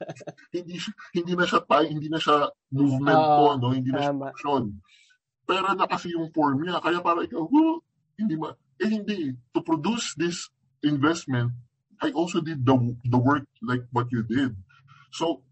hindi 0.58 0.74
siya- 0.82 0.98
hindi 1.14 1.32
na 1.38 1.46
siya 1.46 1.62
time, 1.62 1.90
hindi 1.94 2.10
na 2.10 2.18
siya 2.18 2.50
movement 2.74 3.22
ko, 3.38 3.44
no? 3.62 3.70
Hindi 3.70 3.94
na 3.94 4.00
siya 4.02 4.14
Tama. 4.18 4.26
action. 4.34 4.62
Pera 5.46 5.70
na 5.78 5.86
kasi 5.86 6.10
yung 6.10 6.34
form 6.34 6.66
niya. 6.66 6.82
Kaya 6.82 6.98
para 6.98 7.22
ikaw, 7.22 7.46
oh, 7.46 7.78
hindi 8.18 8.34
ma... 8.34 8.50
Eh 8.82 8.90
hindi. 8.90 9.30
To 9.54 9.62
produce 9.62 10.18
this 10.18 10.50
investment, 10.82 11.54
I 12.02 12.10
also 12.12 12.40
did 12.40 12.64
the 12.64 12.74
the 13.06 13.18
work 13.18 13.46
like 13.62 13.84
what 13.90 14.10
you 14.10 14.22
did. 14.22 14.54
So, 15.10 15.42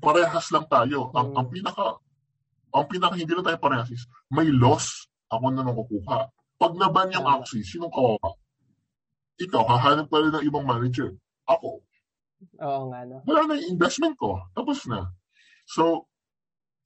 parehas 0.00 0.52
lang 0.52 0.68
tayo. 0.68 1.08
Ang, 1.16 1.32
Mm. 1.32 1.38
ang 1.38 1.46
pinaka, 1.48 1.86
ang 2.72 2.86
pinaka 2.88 3.14
hindi 3.16 3.32
lang 3.32 3.46
tayo 3.46 3.58
parehas 3.58 3.88
is, 3.88 4.04
may 4.28 4.48
loss 4.48 5.08
ako 5.32 5.48
na 5.48 5.64
nakukuha. 5.64 6.28
Pag 6.60 6.72
naban 6.76 7.08
yung 7.10 7.24
Tama. 7.24 7.40
axis, 7.40 7.72
sinong 7.72 7.90
kawawa? 7.90 8.36
Ikaw, 9.40 9.62
hahanap 9.64 10.06
pa 10.12 10.20
rin 10.20 10.30
ng 10.30 10.44
ibang 10.44 10.68
manager. 10.68 11.16
Ako, 11.48 11.80
Oo 12.60 12.82
nga, 12.92 13.00
no? 13.08 13.22
wala 13.24 13.40
na 13.48 13.54
yung 13.58 13.74
investment 13.74 14.14
ko. 14.18 14.38
Tapos 14.52 14.84
na. 14.86 15.08
So, 15.64 16.06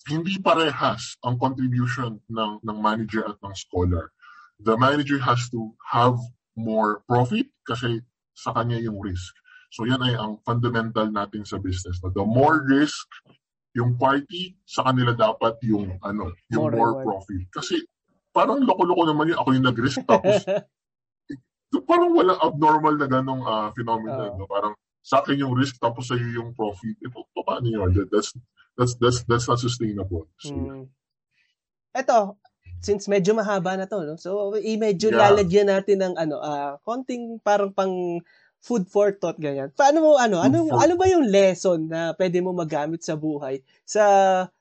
hindi 0.06 0.38
parehas 0.38 1.18
ang 1.26 1.36
contribution 1.36 2.22
ng 2.30 2.62
ng 2.62 2.78
manager 2.78 3.26
at 3.26 3.36
ng 3.42 3.54
scholar. 3.58 4.14
The 4.62 4.78
manager 4.78 5.18
has 5.18 5.50
to 5.50 5.74
have 5.82 6.16
more 6.54 7.02
profit 7.10 7.50
kasi 7.66 8.00
sa 8.36 8.52
kanya 8.52 8.76
yung 8.76 9.00
risk. 9.00 9.32
So 9.72 9.88
yan 9.88 10.04
ay 10.04 10.14
ang 10.14 10.38
fundamental 10.44 11.08
natin 11.08 11.42
sa 11.48 11.56
business. 11.56 11.98
The 11.98 12.22
more 12.22 12.62
risk 12.68 13.08
yung 13.76 14.00
party, 14.00 14.56
sa 14.64 14.88
kanila 14.88 15.12
dapat 15.12 15.60
yung 15.68 16.00
ano, 16.00 16.32
yung 16.48 16.72
more, 16.72 16.76
more 16.76 16.94
profit. 17.04 17.44
Kasi 17.52 17.80
parang 18.32 18.64
loko-loko 18.64 19.04
naman 19.08 19.32
yun. 19.32 19.38
Ako 19.40 19.48
yung 19.52 19.66
nag-risk 19.68 20.00
tapos 20.08 20.44
parang 21.88 22.12
wala 22.16 22.40
abnormal 22.40 22.96
na 22.96 23.08
ganong 23.08 23.44
uh, 23.44 23.68
phenomenon. 23.76 24.32
Uh, 24.32 24.38
no? 24.40 24.48
Parang 24.48 24.72
sa 25.04 25.20
akin 25.20 25.44
yung 25.44 25.52
risk 25.52 25.76
tapos 25.76 26.08
sa 26.08 26.16
iyo 26.16 26.40
yung 26.40 26.50
profit. 26.56 26.96
Ito, 27.04 27.24
paano 27.44 27.68
yun? 27.68 27.92
That, 27.92 28.08
that's, 28.08 28.32
that's, 28.74 28.94
that's, 28.96 29.18
that's 29.28 29.46
not 29.46 29.60
sustainable. 29.60 30.26
So, 30.40 30.56
mm. 30.56 30.88
Ito, 31.96 32.40
since 32.86 33.10
medyo 33.10 33.34
mahaba 33.34 33.74
na 33.74 33.90
to, 33.90 34.06
no? 34.06 34.14
so 34.14 34.54
i-medyo 34.54 35.10
yeah. 35.10 35.26
lalagyan 35.26 35.66
natin 35.66 35.98
ng 35.98 36.14
ano, 36.14 36.38
uh, 36.38 36.78
konting 36.86 37.42
parang 37.42 37.74
pang 37.74 38.22
food 38.62 38.86
for 38.86 39.10
thought 39.14 39.38
ganyan. 39.42 39.74
Paano 39.74 39.98
mo 40.02 40.10
ano, 40.14 40.38
ano 40.38 40.70
ano 40.70 40.94
ba 40.94 41.06
yung 41.10 41.26
lesson 41.26 41.90
na 41.90 42.14
pwede 42.14 42.38
mo 42.38 42.54
magamit 42.54 43.02
sa 43.02 43.18
buhay 43.18 43.62
sa 43.82 44.02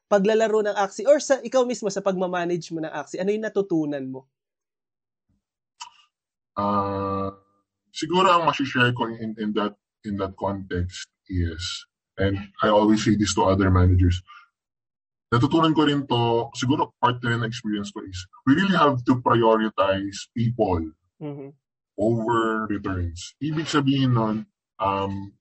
paglalaro 0.09 0.65
ng 0.65 0.77
Axie 0.77 1.05
or 1.05 1.21
sa 1.21 1.41
ikaw 1.41 1.65
mismo 1.65 1.89
sa 1.89 2.01
pagma-manage 2.01 2.73
mo 2.73 2.81
ng 2.81 2.93
Axie? 2.93 3.21
Ano 3.21 3.29
yung 3.33 3.45
natutunan 3.45 4.05
mo? 4.05 4.29
Uh, 6.55 7.33
siguro 7.91 8.31
ang 8.31 8.47
ma-share 8.47 8.93
ko 8.95 9.11
in, 9.11 9.35
in 9.37 9.51
that 9.53 9.75
in 10.05 10.15
that 10.21 10.37
context 10.37 11.09
is, 11.27 11.89
and 12.21 12.37
I 12.61 12.69
always 12.69 13.01
say 13.01 13.17
this 13.17 13.33
to 13.35 13.49
other 13.49 13.73
managers, 13.73 14.21
natutunan 15.35 15.75
ko 15.75 15.83
rin 15.83 16.07
to, 16.07 16.47
siguro 16.55 16.95
part 17.03 17.19
na 17.19 17.35
rin 17.35 17.43
ng 17.43 17.51
experience 17.51 17.91
ko 17.91 17.99
is, 18.07 18.23
we 18.47 18.55
really 18.55 18.79
have 18.79 19.03
to 19.03 19.19
prioritize 19.19 20.31
people 20.31 20.79
mm-hmm. 21.19 21.51
over 21.99 22.71
returns. 22.71 23.35
Ibig 23.43 23.67
sabihin 23.67 24.15
nun, 24.15 24.47
um, 24.79 25.35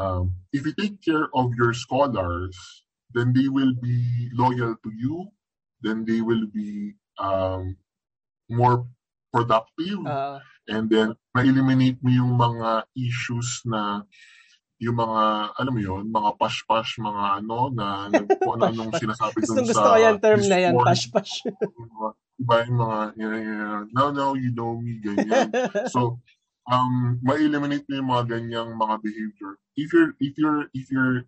um, 0.00 0.32
if 0.56 0.64
you 0.64 0.72
take 0.72 1.04
care 1.04 1.28
of 1.36 1.52
your 1.52 1.76
scholars, 1.76 2.56
then 3.12 3.36
they 3.36 3.52
will 3.52 3.76
be 3.76 4.32
loyal 4.32 4.72
to 4.80 4.90
you, 4.96 5.28
then 5.84 6.08
they 6.08 6.24
will 6.24 6.48
be 6.48 6.96
um, 7.20 7.76
more 8.48 8.88
productive, 9.28 10.00
uh, 10.08 10.40
and 10.68 10.88
then 10.88 11.12
ma-eliminate 11.36 12.00
mo 12.00 12.08
yung 12.08 12.32
mga 12.40 12.88
issues 12.96 13.60
na 13.68 14.02
yung 14.78 14.94
mga, 14.94 15.22
alam 15.58 15.72
mo 15.74 15.80
yun, 15.82 16.04
mga 16.06 16.30
pash-pash, 16.38 17.02
mga 17.02 17.42
ano, 17.42 17.66
na 17.74 18.06
kung 18.38 18.62
ano 18.62 18.70
anong 18.70 18.94
sinasabi 19.02 19.42
dun 19.42 19.66
gusto, 19.66 19.74
sa... 19.74 19.82
Gusto 19.82 19.90
ko 19.90 19.98
yung 19.98 20.20
term 20.22 20.42
na 20.46 20.58
yan, 20.62 20.74
pash-pash. 20.78 21.34
Iba 22.42 22.54
yung 22.70 22.78
mga, 22.78 22.98
yeah, 23.18 23.36
yeah, 23.42 23.78
now, 23.90 24.14
now, 24.14 24.30
you 24.38 24.54
know 24.54 24.78
me, 24.78 25.02
ganyan. 25.02 25.50
so, 25.90 26.22
um, 26.70 27.18
ma-eliminate 27.26 27.82
mo 27.90 27.94
yung 27.98 28.10
mga 28.14 28.24
ganyang 28.38 28.70
mga 28.78 28.94
behavior. 29.02 29.52
If 29.74 29.90
you're, 29.90 30.14
if 30.22 30.34
you're, 30.38 30.62
if 30.70 30.86
you're, 30.94 31.26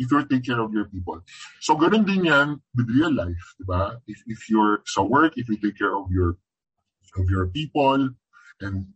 if 0.00 0.08
you're 0.08 0.24
take 0.24 0.48
care 0.48 0.64
of 0.64 0.72
your 0.72 0.88
people. 0.88 1.20
So, 1.60 1.76
ganun 1.76 2.08
din 2.08 2.32
yan 2.32 2.64
with 2.72 2.88
real 2.88 3.12
life, 3.12 3.44
di 3.60 3.68
ba? 3.68 4.00
If, 4.08 4.24
if 4.24 4.48
you're 4.48 4.80
sa 4.88 5.04
work, 5.04 5.36
if 5.36 5.52
you 5.52 5.60
take 5.60 5.76
care 5.76 5.92
of 5.92 6.08
your, 6.08 6.40
of 7.20 7.28
your 7.28 7.52
people, 7.52 8.08
and 8.64 8.88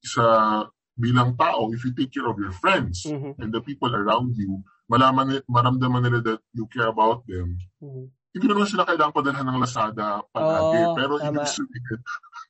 sa 0.00 0.64
bilang 0.98 1.38
tao, 1.38 1.70
if 1.70 1.86
you 1.86 1.94
take 1.94 2.10
care 2.10 2.26
of 2.26 2.36
your 2.36 2.50
friends 2.50 3.06
mm-hmm. 3.06 3.38
and 3.38 3.54
the 3.54 3.62
people 3.62 3.94
around 3.94 4.34
you, 4.34 4.60
malaman, 4.90 5.38
maramdaman 5.46 6.02
nila 6.02 6.20
that 6.20 6.42
you 6.52 6.66
care 6.68 6.90
about 6.90 7.22
them. 7.30 7.56
Mm-hmm. 7.78 8.10
Hindi 8.34 8.46
naman 8.50 8.66
sila 8.68 8.84
kailangan 8.84 9.14
padalhan 9.14 9.46
ng 9.46 9.58
Lazada 9.62 10.20
palagi. 10.34 10.80
Oh, 10.84 10.94
pero 10.98 11.12
ibig 11.22 11.48
sabihin, 11.48 12.00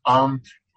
um, 0.09 0.31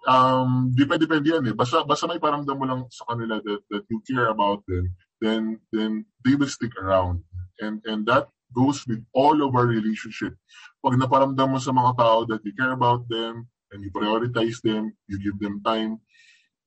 um, 0.06 0.50
depende-depende 0.76 1.28
yan 1.32 1.44
eh. 1.50 1.54
Basta, 1.56 1.82
basta 1.82 2.06
may 2.06 2.22
paramdam 2.22 2.54
mo 2.54 2.64
lang 2.68 2.80
sa 2.92 3.08
kanila 3.10 3.42
that, 3.42 3.60
that 3.72 3.84
you 3.90 3.98
care 4.06 4.30
about 4.30 4.62
them, 4.70 4.92
then, 5.18 5.58
then 5.74 6.06
they 6.22 6.38
will 6.38 6.48
stick 6.48 6.72
around. 6.78 7.24
And, 7.58 7.82
and 7.88 8.06
that 8.06 8.30
goes 8.54 8.86
with 8.86 9.02
all 9.16 9.42
of 9.42 9.56
our 9.56 9.66
relationship. 9.66 10.36
Pag 10.84 11.00
naparamdam 11.00 11.50
mo 11.50 11.58
sa 11.58 11.72
mga 11.72 11.92
tao 11.98 12.18
that 12.30 12.44
you 12.46 12.52
care 12.54 12.76
about 12.76 13.08
them, 13.08 13.48
and 13.72 13.80
you 13.80 13.90
prioritize 13.90 14.60
them, 14.60 14.92
you 15.08 15.16
give 15.16 15.40
them 15.40 15.64
time, 15.64 15.96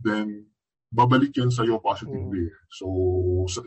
then 0.02 0.50
babalik 0.92 1.34
yan 1.36 1.52
sa'yo 1.52 1.82
positively. 1.82 2.50
Mm. 2.50 2.56
So, 2.70 2.86
so, 3.50 3.60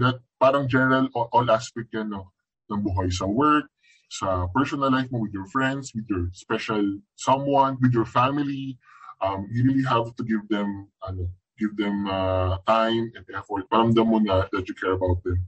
that 0.00 0.18
parang 0.40 0.66
general 0.66 1.06
all 1.14 1.46
aspect 1.50 1.94
yan 1.94 2.10
no, 2.10 2.34
ng 2.70 2.82
buhay 2.82 3.12
sa 3.12 3.26
work, 3.28 3.70
sa 4.10 4.50
personal 4.52 4.90
life 4.90 5.08
mo 5.08 5.22
with 5.22 5.32
your 5.32 5.46
friends, 5.48 5.92
with 5.94 6.04
your 6.10 6.28
special 6.34 6.82
someone, 7.14 7.78
with 7.80 7.94
your 7.94 8.08
family. 8.08 8.78
Um, 9.22 9.46
you 9.54 9.62
really 9.62 9.86
have 9.86 10.10
to 10.18 10.22
give 10.26 10.42
them 10.50 10.90
ano, 11.06 11.30
give 11.58 11.78
them 11.78 12.10
uh, 12.10 12.58
time 12.66 13.14
and 13.14 13.24
effort. 13.32 13.70
Paramdam 13.70 14.06
mo 14.06 14.18
na 14.18 14.50
that 14.50 14.66
you 14.66 14.74
care 14.74 14.98
about 14.98 15.22
them. 15.22 15.46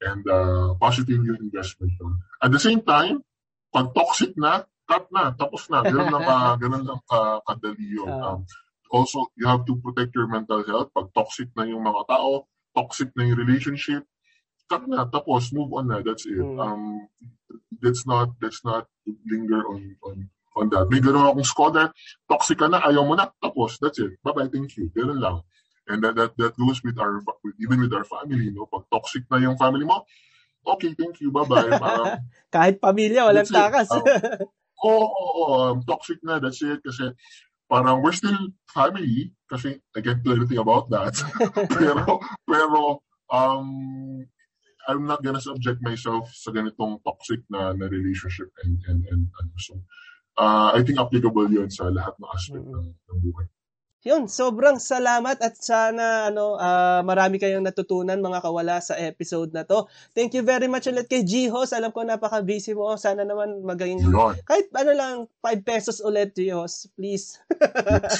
And 0.00 0.24
uh, 0.24 0.72
positive 0.80 1.20
yung 1.20 1.36
investment. 1.36 1.92
No? 2.00 2.16
At 2.40 2.56
the 2.56 2.62
same 2.62 2.80
time, 2.80 3.20
pag 3.68 3.92
toxic 3.92 4.32
na, 4.40 4.64
cut 4.88 5.06
na, 5.12 5.30
tapos 5.36 5.68
na. 5.68 5.84
Ganun 5.84 6.08
lang, 6.08 6.24
ka, 6.24 6.36
ganun 6.64 6.84
lang 6.88 7.02
ka, 7.04 7.20
kadali 7.44 7.86
yun. 7.86 8.08
Um, 8.08 8.48
also, 8.90 9.30
you 9.38 9.46
have 9.46 9.64
to 9.66 9.76
protect 9.78 10.14
your 10.14 10.26
mental 10.26 10.66
health. 10.66 10.90
Pag 10.94 11.14
toxic 11.14 11.48
na 11.56 11.64
yung 11.64 11.86
mga 11.86 12.10
tao, 12.10 12.50
toxic 12.74 13.14
na 13.14 13.24
yung 13.24 13.38
relationship, 13.38 14.02
cut 14.66 14.86
na, 14.86 15.06
tapos 15.06 15.54
move 15.54 15.70
on 15.72 15.88
na. 15.88 16.02
That's 16.02 16.26
it. 16.26 16.42
Mm. 16.42 16.58
Um, 16.58 17.06
let's 17.82 18.06
not, 18.06 18.34
let's 18.42 18.62
not 18.66 18.90
linger 19.26 19.62
on, 19.66 19.96
on, 20.02 20.16
on 20.58 20.66
that. 20.74 20.90
May 20.90 20.98
ganun 20.98 21.30
akong 21.30 21.46
scholar, 21.46 21.94
toxic 22.26 22.58
ka 22.58 22.66
na, 22.66 22.82
ayaw 22.82 23.06
mo 23.06 23.14
na, 23.14 23.30
tapos, 23.38 23.78
that's 23.78 23.98
it. 24.02 24.18
Bye-bye, 24.26 24.50
thank 24.50 24.74
you. 24.76 24.90
Ganun 24.94 25.22
lang. 25.22 25.42
And 25.90 26.02
that, 26.02 26.14
that, 26.14 26.30
that 26.38 26.54
goes 26.58 26.82
with 26.82 26.98
our, 26.98 27.22
even 27.58 27.82
with 27.82 27.94
our 27.94 28.06
family, 28.06 28.50
no? 28.50 28.66
Pag 28.66 28.86
toxic 28.90 29.26
na 29.30 29.38
yung 29.38 29.58
family 29.58 29.86
mo, 29.86 30.06
okay, 30.66 30.94
thank 30.94 31.18
you, 31.22 31.30
bye-bye. 31.30 31.78
Parang, 31.78 32.22
Kahit 32.54 32.82
pamilya, 32.82 33.26
walang 33.26 33.46
takas. 33.46 33.90
Um, 33.90 34.02
Oo, 34.80 34.96
oh, 34.96 35.12
oh, 35.12 35.32
oh, 35.36 35.54
um, 35.70 35.76
toxic 35.84 36.16
na, 36.24 36.40
that's 36.40 36.64
it. 36.64 36.80
Kasi 36.80 37.12
parang 37.70 38.02
we're 38.02 38.12
still 38.12 38.50
family 38.66 39.30
kasi 39.46 39.78
I 39.94 40.02
can't 40.02 40.26
do 40.26 40.34
anything 40.34 40.58
about 40.58 40.90
that. 40.90 41.14
pero, 41.78 42.18
pero, 42.44 43.02
um, 43.30 44.26
I'm 44.90 45.06
not 45.06 45.22
gonna 45.22 45.40
subject 45.40 45.78
myself 45.86 46.26
sa 46.34 46.50
ganitong 46.50 46.98
toxic 47.06 47.46
na, 47.46 47.70
na 47.78 47.86
relationship 47.86 48.50
and, 48.66 48.82
and, 48.90 49.06
and, 49.06 49.22
and 49.30 49.50
so, 49.62 49.78
uh, 50.34 50.74
I 50.74 50.82
think 50.82 50.98
applicable 50.98 51.46
yun 51.46 51.70
sa 51.70 51.94
lahat 51.94 52.18
ng 52.18 52.30
aspect 52.34 52.66
mm-hmm. 52.66 52.74
ng, 52.74 52.88
ng 52.90 53.18
buhay. 53.22 53.46
Yun, 54.00 54.32
sobrang 54.32 54.80
salamat 54.80 55.36
at 55.44 55.60
sana 55.60 56.32
ano 56.32 56.56
uh, 56.56 57.04
marami 57.04 57.36
kayong 57.36 57.60
natutunan 57.60 58.16
mga 58.16 58.40
kawala 58.40 58.80
sa 58.80 58.96
episode 58.96 59.52
na 59.52 59.68
to. 59.68 59.84
Thank 60.16 60.32
you 60.32 60.40
very 60.40 60.72
much 60.72 60.88
ulit 60.88 61.04
kay 61.04 61.20
Jihos. 61.20 61.76
Alam 61.76 61.92
ko 61.92 62.00
napaka-busy 62.00 62.72
mo. 62.72 62.96
Sana 62.96 63.28
naman 63.28 63.60
maging 63.60 64.00
kahit 64.48 64.72
ano 64.72 64.92
lang 64.96 65.14
5 65.44 65.60
pesos 65.68 66.00
ulit 66.00 66.32
Jihos, 66.32 66.88
please. 66.96 67.36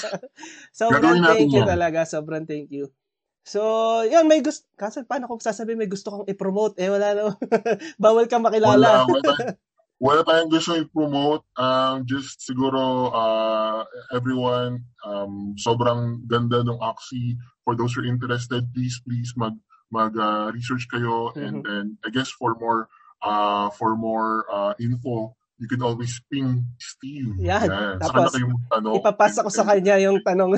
sobrang 0.77 1.17
thank 1.25 1.49
you 1.49 1.65
talaga. 1.65 2.05
Sobrang 2.05 2.45
thank 2.45 2.69
you. 2.69 2.93
So, 3.41 3.61
yun, 4.05 4.29
may 4.29 4.45
gusto, 4.45 4.69
kasi 4.77 5.01
paano 5.01 5.25
kung 5.25 5.41
sasabihin 5.41 5.81
may 5.81 5.89
gusto 5.89 6.13
kong 6.13 6.29
i-promote? 6.29 6.77
Eh, 6.77 6.93
wala 6.93 7.17
na. 7.17 7.21
Bawal 8.03 8.29
kang 8.29 8.45
makilala. 8.45 9.09
Wala, 9.09 9.09
wala 9.09 9.57
wala 10.01 10.25
tayong 10.25 10.49
gusto 10.49 10.73
i-promote. 10.73 11.45
Um, 11.53 12.09
just 12.09 12.41
siguro 12.41 13.13
uh, 13.13 13.85
everyone, 14.09 14.89
um, 15.05 15.53
sobrang 15.61 16.25
ganda 16.25 16.65
ng 16.65 16.81
Oxy. 16.81 17.37
For 17.61 17.77
those 17.77 17.93
who 17.93 18.01
are 18.01 18.09
interested, 18.09 18.65
please, 18.73 18.97
please 19.05 19.37
mag 19.37 19.53
mag 19.93 20.17
uh, 20.17 20.49
research 20.49 20.89
kayo 20.89 21.29
mm-hmm. 21.31 21.45
and 21.45 21.55
then 21.61 21.85
I 22.01 22.09
guess 22.09 22.33
for 22.33 22.57
more 22.57 22.89
uh, 23.21 23.69
for 23.77 23.93
more 23.93 24.49
uh, 24.49 24.73
info 24.81 25.37
you 25.61 25.69
can 25.69 25.85
always 25.85 26.17
ping 26.25 26.65
Steve. 26.81 27.37
Yan. 27.37 27.69
Yan. 27.69 27.95
Tapos, 28.01 28.33
kayo 28.33 28.49
magtanong. 28.49 28.97
ipapasa 28.97 29.45
ko 29.45 29.51
sa 29.53 29.61
kanya 29.61 30.01
yung 30.01 30.17
tanong. 30.25 30.57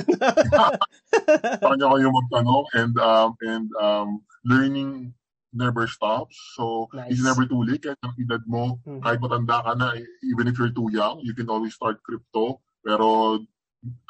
sa 1.60 1.68
kanya 1.68 1.92
kayo 1.92 2.08
magtanong 2.08 2.64
and 2.72 2.94
um, 2.96 3.30
and 3.44 3.68
um, 3.76 4.24
learning 4.48 5.12
never 5.54 5.86
stops. 5.86 6.34
So, 6.58 6.90
nice. 6.92 7.14
it's 7.14 7.24
never 7.24 7.46
too 7.46 7.62
late. 7.62 7.86
Kahit 7.86 8.02
ang 8.02 8.18
edad 8.18 8.42
mo, 8.44 8.82
mm-hmm. 8.82 9.00
kahit 9.00 9.18
matanda 9.22 9.62
ka 9.62 9.72
na, 9.78 9.94
even 10.26 10.50
if 10.50 10.58
you're 10.58 10.74
too 10.74 10.90
young, 10.90 11.22
you 11.22 11.32
can 11.32 11.48
always 11.48 11.74
start 11.74 12.02
crypto. 12.02 12.60
Pero, 12.82 13.38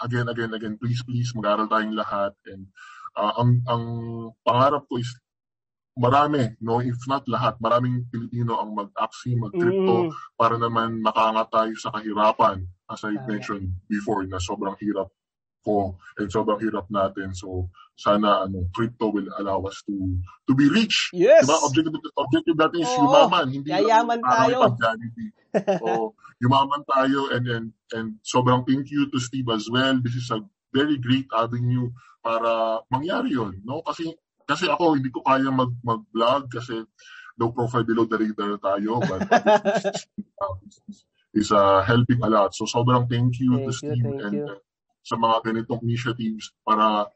again, 0.03 0.27
again, 0.27 0.53
again, 0.57 0.75
please, 0.81 1.05
please, 1.05 1.31
mag-aral 1.37 1.69
tayong 1.69 1.95
lahat. 1.95 2.35
And 2.49 2.73
uh, 3.15 3.33
ang, 3.39 3.51
ang 3.69 3.85
pangarap 4.43 4.89
ko 4.89 4.99
is 4.99 5.13
marami, 5.95 6.59
no, 6.59 6.83
if 6.83 6.99
not 7.07 7.23
lahat, 7.31 7.55
maraming 7.63 8.09
Pilipino 8.11 8.59
ang 8.59 8.75
mag-axi, 8.75 9.39
mag-crypto 9.39 10.11
mm. 10.11 10.35
para 10.35 10.59
naman 10.59 10.99
makaangat 10.99 11.49
tayo 11.55 11.73
sa 11.79 11.95
kahirapan. 11.95 12.67
As 12.91 13.01
I 13.07 13.15
uh, 13.15 13.25
mentioned 13.31 13.71
before, 13.87 14.27
na 14.27 14.43
sobrang 14.43 14.75
hirap 14.83 15.09
ko 15.65 15.97
and 16.21 16.29
sobrang 16.29 16.61
hirap 16.61 16.87
natin. 16.93 17.33
So, 17.33 17.73
sana 17.97 18.45
ano 18.45 18.67
crypto 18.75 19.09
will 19.11 19.31
allow 19.39 19.65
us 19.65 19.81
to 19.89 19.95
to 20.47 20.53
be 20.53 20.69
rich. 20.69 21.11
Yes. 21.17 21.49
Diba? 21.49 21.59
Objective, 21.65 21.95
objective 22.21 22.57
natin 22.61 22.79
is 22.85 22.93
Oo. 22.95 23.01
yumaman, 23.09 23.47
hindi 23.51 23.69
Yayaman 23.73 24.21
tayo. 24.21 24.59
so, 25.81 26.13
yumaman 26.43 26.83
tayo 26.85 27.33
and, 27.33 27.45
and, 27.49 27.67
and 27.97 28.07
sobrang 28.27 28.67
thank 28.69 28.93
you 28.93 29.09
to 29.09 29.19
Steve 29.19 29.49
as 29.49 29.67
well. 29.73 29.97
This 30.03 30.15
is 30.21 30.29
a 30.31 30.45
very 30.75 31.01
great 31.01 31.31
avenue 31.33 31.89
para 32.21 32.83
mangyari 32.93 33.33
yun. 33.33 33.63
No? 33.63 33.81
Kasi, 33.87 34.13
kasi 34.45 34.69
ako, 34.69 34.99
hindi 34.99 35.09
ko 35.09 35.25
kaya 35.25 35.49
mag, 35.49 35.73
mag-vlog 35.81 36.51
kasi 36.53 36.85
low 37.39 37.51
profile 37.51 37.87
below 37.87 38.05
the 38.05 38.19
radar 38.19 38.59
tayo. 38.59 39.01
But 39.01 39.23
is 41.35 41.51
uh, 41.51 41.83
helping 41.83 42.23
a 42.23 42.31
lot. 42.31 42.55
So 42.55 42.65
sobrang 42.65 43.11
thank 43.11 43.39
you 43.43 43.59
Thank 43.59 43.67
to 43.67 43.71
you, 43.71 43.73
Steve 43.73 44.03
thank 44.03 44.23
and 44.23 44.35
you. 44.35 44.47
Uh, 45.05 45.09
sa 45.09 45.21
mga 45.21 45.37
ganitong 45.45 45.85
initiatives 45.85 46.49
para 46.65 47.13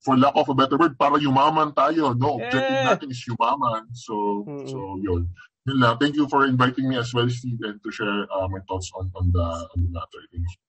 for 0.00 0.16
lack 0.16 0.32
of 0.38 0.48
a 0.48 0.54
better 0.56 0.78
word, 0.80 0.96
para 0.96 1.18
yumaman 1.20 1.74
tayo. 1.76 2.14
No, 2.16 2.40
objective 2.40 2.80
Yeah. 2.80 2.88
natin 2.94 3.10
is 3.12 3.20
yumaman. 3.28 3.90
So, 3.92 4.46
Mm-mm. 4.48 4.70
so 4.70 4.96
yun. 5.04 5.28
Yun 5.68 5.84
lang. 5.84 6.00
Thank 6.00 6.16
you 6.16 6.24
for 6.32 6.48
inviting 6.48 6.88
me 6.88 6.96
as 6.96 7.12
well, 7.12 7.28
Steve, 7.28 7.60
and 7.60 7.76
to 7.84 7.90
share 7.92 8.24
uh, 8.32 8.48
my 8.48 8.64
thoughts 8.64 8.88
on, 8.96 9.12
on 9.12 9.28
the 9.28 9.44
on 9.44 9.78
the 9.84 9.90
matter. 9.92 10.22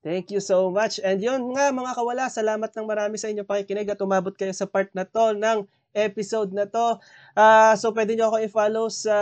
Thank 0.03 0.27
you 0.27 0.43
so 0.43 0.67
much. 0.67 0.99
And 0.99 1.23
yun 1.23 1.55
nga 1.55 1.71
mga 1.71 1.95
kawala, 1.95 2.27
salamat 2.27 2.67
ng 2.75 2.83
marami 2.83 3.15
sa 3.15 3.31
inyo 3.31 3.47
pakikinig 3.47 3.87
at 3.87 4.03
umabot 4.03 4.35
kayo 4.35 4.51
sa 4.51 4.67
part 4.67 4.91
na 4.91 5.07
to 5.07 5.31
ng 5.39 5.63
episode 5.95 6.51
na 6.51 6.67
to. 6.67 6.99
Ah, 7.31 7.79
so 7.79 7.95
pwede 7.95 8.19
nyo 8.19 8.27
ako 8.27 8.37
i-follow 8.43 8.85
sa 8.91 9.15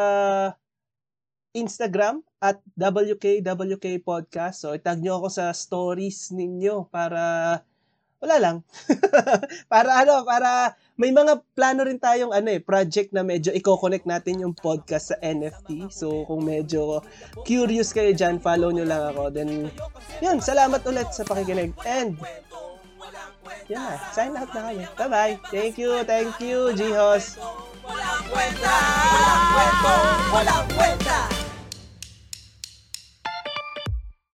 Instagram 1.54 2.26
at 2.38 2.62
WKWK 2.78 4.02
Podcast. 4.06 4.62
So 4.66 4.78
itag 4.78 5.02
nyo 5.02 5.22
ako 5.22 5.28
sa 5.34 5.50
stories 5.54 6.30
ninyo 6.34 6.86
para 6.90 7.22
wala 8.18 8.36
lang. 8.42 8.58
para 9.74 10.02
ano, 10.02 10.26
para 10.26 10.74
may 10.98 11.14
mga 11.14 11.46
plano 11.54 11.86
rin 11.86 12.02
tayong 12.02 12.34
ano 12.34 12.50
eh, 12.50 12.62
project 12.62 13.14
na 13.14 13.22
medyo 13.22 13.54
i-connect 13.54 14.10
natin 14.10 14.42
yung 14.42 14.58
podcast 14.58 15.14
sa 15.14 15.18
NFT. 15.22 15.94
So 15.94 16.26
kung 16.26 16.46
medyo 16.46 17.06
curious 17.46 17.94
kayo 17.94 18.14
dyan, 18.18 18.42
follow 18.42 18.74
nyo 18.74 18.86
lang 18.86 19.14
ako. 19.14 19.30
Then, 19.30 19.70
yun, 20.22 20.42
salamat 20.42 20.82
ulit 20.90 21.14
sa 21.14 21.26
pakikinig. 21.30 21.78
And, 21.86 22.18
na, 23.70 24.00
sign 24.16 24.34
out 24.34 24.50
na 24.56 24.62
kami. 24.72 24.86
Bye-bye. 24.98 25.34
Thank 25.54 25.78
you, 25.78 26.02
thank 26.08 26.34
you, 26.42 26.74
Jihos. 26.74 27.38
Walang 27.86 28.24
kwenta, 28.34 28.76
walang 29.14 29.46
kwento, 29.54 29.94
walang 30.34 30.68
kwenta. 30.74 31.47